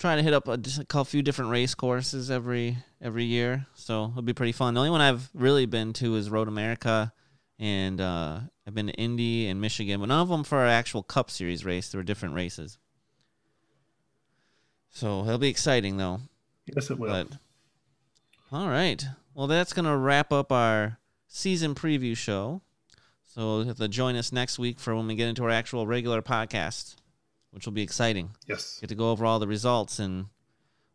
trying 0.00 0.16
to 0.16 0.22
hit 0.24 0.32
up 0.32 0.48
a, 0.48 0.56
just 0.56 0.82
a 0.92 1.04
few 1.04 1.22
different 1.22 1.50
race 1.50 1.74
courses 1.74 2.30
every 2.30 2.78
every 3.00 3.24
year, 3.24 3.66
so 3.74 4.06
it'll 4.06 4.22
be 4.22 4.32
pretty 4.32 4.52
fun. 4.52 4.74
The 4.74 4.80
only 4.80 4.90
one 4.90 5.00
I've 5.00 5.30
really 5.34 5.66
been 5.66 5.92
to 5.94 6.16
is 6.16 6.30
Road 6.30 6.48
America, 6.48 7.12
and 7.58 8.00
uh, 8.00 8.40
I've 8.66 8.74
been 8.74 8.88
to 8.88 8.94
Indy 8.94 9.46
and 9.46 9.60
Michigan, 9.60 10.00
but 10.00 10.06
none 10.06 10.20
of 10.20 10.28
them 10.28 10.42
for 10.42 10.58
our 10.58 10.66
actual 10.66 11.02
Cup 11.02 11.30
Series 11.30 11.64
race. 11.64 11.90
There 11.90 11.98
were 11.98 12.04
different 12.04 12.34
races, 12.34 12.78
so 14.88 15.22
it'll 15.22 15.38
be 15.38 15.48
exciting 15.48 15.98
though. 15.98 16.20
yes 16.66 16.90
it 16.90 16.98
will. 16.98 17.08
But 17.08 17.28
all 18.50 18.68
right, 18.68 19.04
well 19.34 19.46
that's 19.46 19.72
gonna 19.72 19.96
wrap 19.96 20.32
up 20.32 20.50
our 20.50 20.98
season 21.28 21.74
preview 21.74 22.16
show. 22.16 22.62
So 23.26 23.58
you'll 23.58 23.66
have 23.66 23.76
to 23.76 23.86
join 23.86 24.16
us 24.16 24.32
next 24.32 24.58
week 24.58 24.80
for 24.80 24.96
when 24.96 25.06
we 25.06 25.14
get 25.14 25.28
into 25.28 25.44
our 25.44 25.50
actual 25.50 25.86
regular 25.86 26.20
podcast, 26.20 26.96
which 27.50 27.66
will 27.66 27.72
be 27.72 27.82
exciting 27.82 28.30
yes. 28.46 28.78
get 28.80 28.88
to 28.88 28.94
go 28.94 29.10
over 29.10 29.24
all 29.24 29.38
the 29.38 29.48
results 29.48 29.98
and 29.98 30.26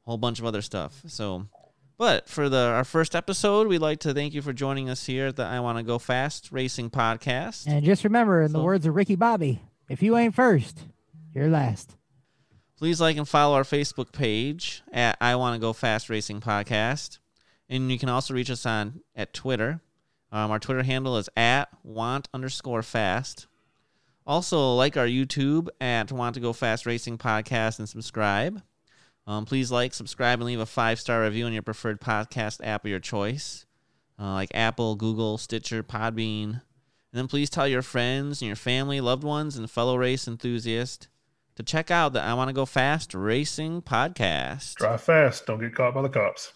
a 0.06 0.10
whole 0.10 0.18
bunch 0.18 0.40
of 0.40 0.46
other 0.46 0.62
stuff. 0.62 1.02
So, 1.08 1.48
but 1.98 2.30
for 2.30 2.50
the 2.50 2.58
our 2.58 2.84
first 2.84 3.16
episode, 3.16 3.68
we'd 3.68 3.80
like 3.80 4.00
to 4.00 4.14
thank 4.14 4.34
you 4.34 4.42
for 4.42 4.54
joining 4.54 4.90
us 4.90 5.06
here 5.06 5.28
at 5.28 5.36
the 5.36 5.44
I 5.44 5.60
Want 5.60 5.78
to 5.78 5.84
Go 5.84 6.00
Fast 6.00 6.52
Racing 6.52 6.90
Podcast. 6.90 7.68
and 7.68 7.84
just 7.86 8.04
remember, 8.04 8.42
in 8.42 8.52
the 8.52 8.62
words 8.62 8.86
of 8.86 8.96
Ricky 8.96 9.16
Bobby, 9.16 9.62
if 9.90 10.02
you 10.02 10.18
ain't 10.18 10.36
first, 10.36 10.80
you're 11.34 11.48
last. 11.48 11.96
Please 12.78 13.00
like 13.00 13.16
and 13.16 13.28
follow 13.28 13.56
our 13.56 13.64
Facebook 13.64 14.12
page 14.12 14.84
at 14.92 15.18
I 15.22 15.36
Want 15.36 15.56
to 15.56 15.60
Go 15.60 15.74
Fast 15.74 16.10
Racing 16.10 16.42
Podcast, 16.42 17.20
and 17.70 17.92
you 17.92 17.98
can 17.98 18.10
also 18.10 18.34
reach 18.34 18.50
us 18.50 18.66
on 18.66 19.02
at 19.16 19.34
Twitter. 19.34 19.82
Um, 20.32 20.52
our 20.52 20.60
Twitter 20.60 20.84
handle 20.84 21.18
is 21.18 21.30
at 21.38 21.70
Want 21.84 22.28
underscore 22.34 22.84
Fast. 22.84 23.48
Also, 24.28 24.74
like 24.74 24.98
our 24.98 25.06
YouTube 25.06 25.68
at 25.80 26.12
Want 26.12 26.34
to 26.34 26.40
Go 26.40 26.52
Fast 26.52 26.86
Racing 26.86 27.18
Podcast 27.18 27.78
and 27.78 27.88
subscribe. 27.88 28.62
Um, 29.28 29.46
please 29.46 29.72
like, 29.72 29.94
subscribe, 29.94 30.40
and 30.40 30.48
leave 30.48 30.60
a 30.60 30.66
five 30.66 31.00
star 31.00 31.24
review 31.24 31.46
on 31.46 31.54
your 31.54 31.62
preferred 31.62 32.02
podcast 32.02 32.60
app 32.64 32.86
of 32.86 32.90
your 32.90 33.00
choice, 33.00 33.66
uh, 34.20 34.34
like 34.34 34.50
Apple, 34.54 34.96
Google, 34.96 35.38
Stitcher, 35.38 35.84
Podbean. 35.84 36.46
And 36.54 36.62
then 37.22 37.28
please 37.28 37.50
tell 37.50 37.68
your 37.68 37.82
friends 37.82 38.42
and 38.42 38.48
your 38.48 38.56
family, 38.56 39.00
loved 39.00 39.24
ones, 39.24 39.58
and 39.58 39.70
fellow 39.70 39.96
race 39.96 40.28
enthusiasts 40.28 41.08
to 41.56 41.64
check 41.64 41.90
out 41.90 42.14
the 42.14 42.22
I 42.22 42.34
Want 42.34 42.50
to 42.50 42.54
Go 42.54 42.66
Fast 42.66 43.14
Racing 43.14 43.84
podcast. 43.84 44.76
Drive 44.76 45.02
fast, 45.02 45.46
don't 45.46 45.60
get 45.60 45.74
caught 45.76 45.94
by 45.94 46.02
the 46.02 46.10
cops. 46.10 46.52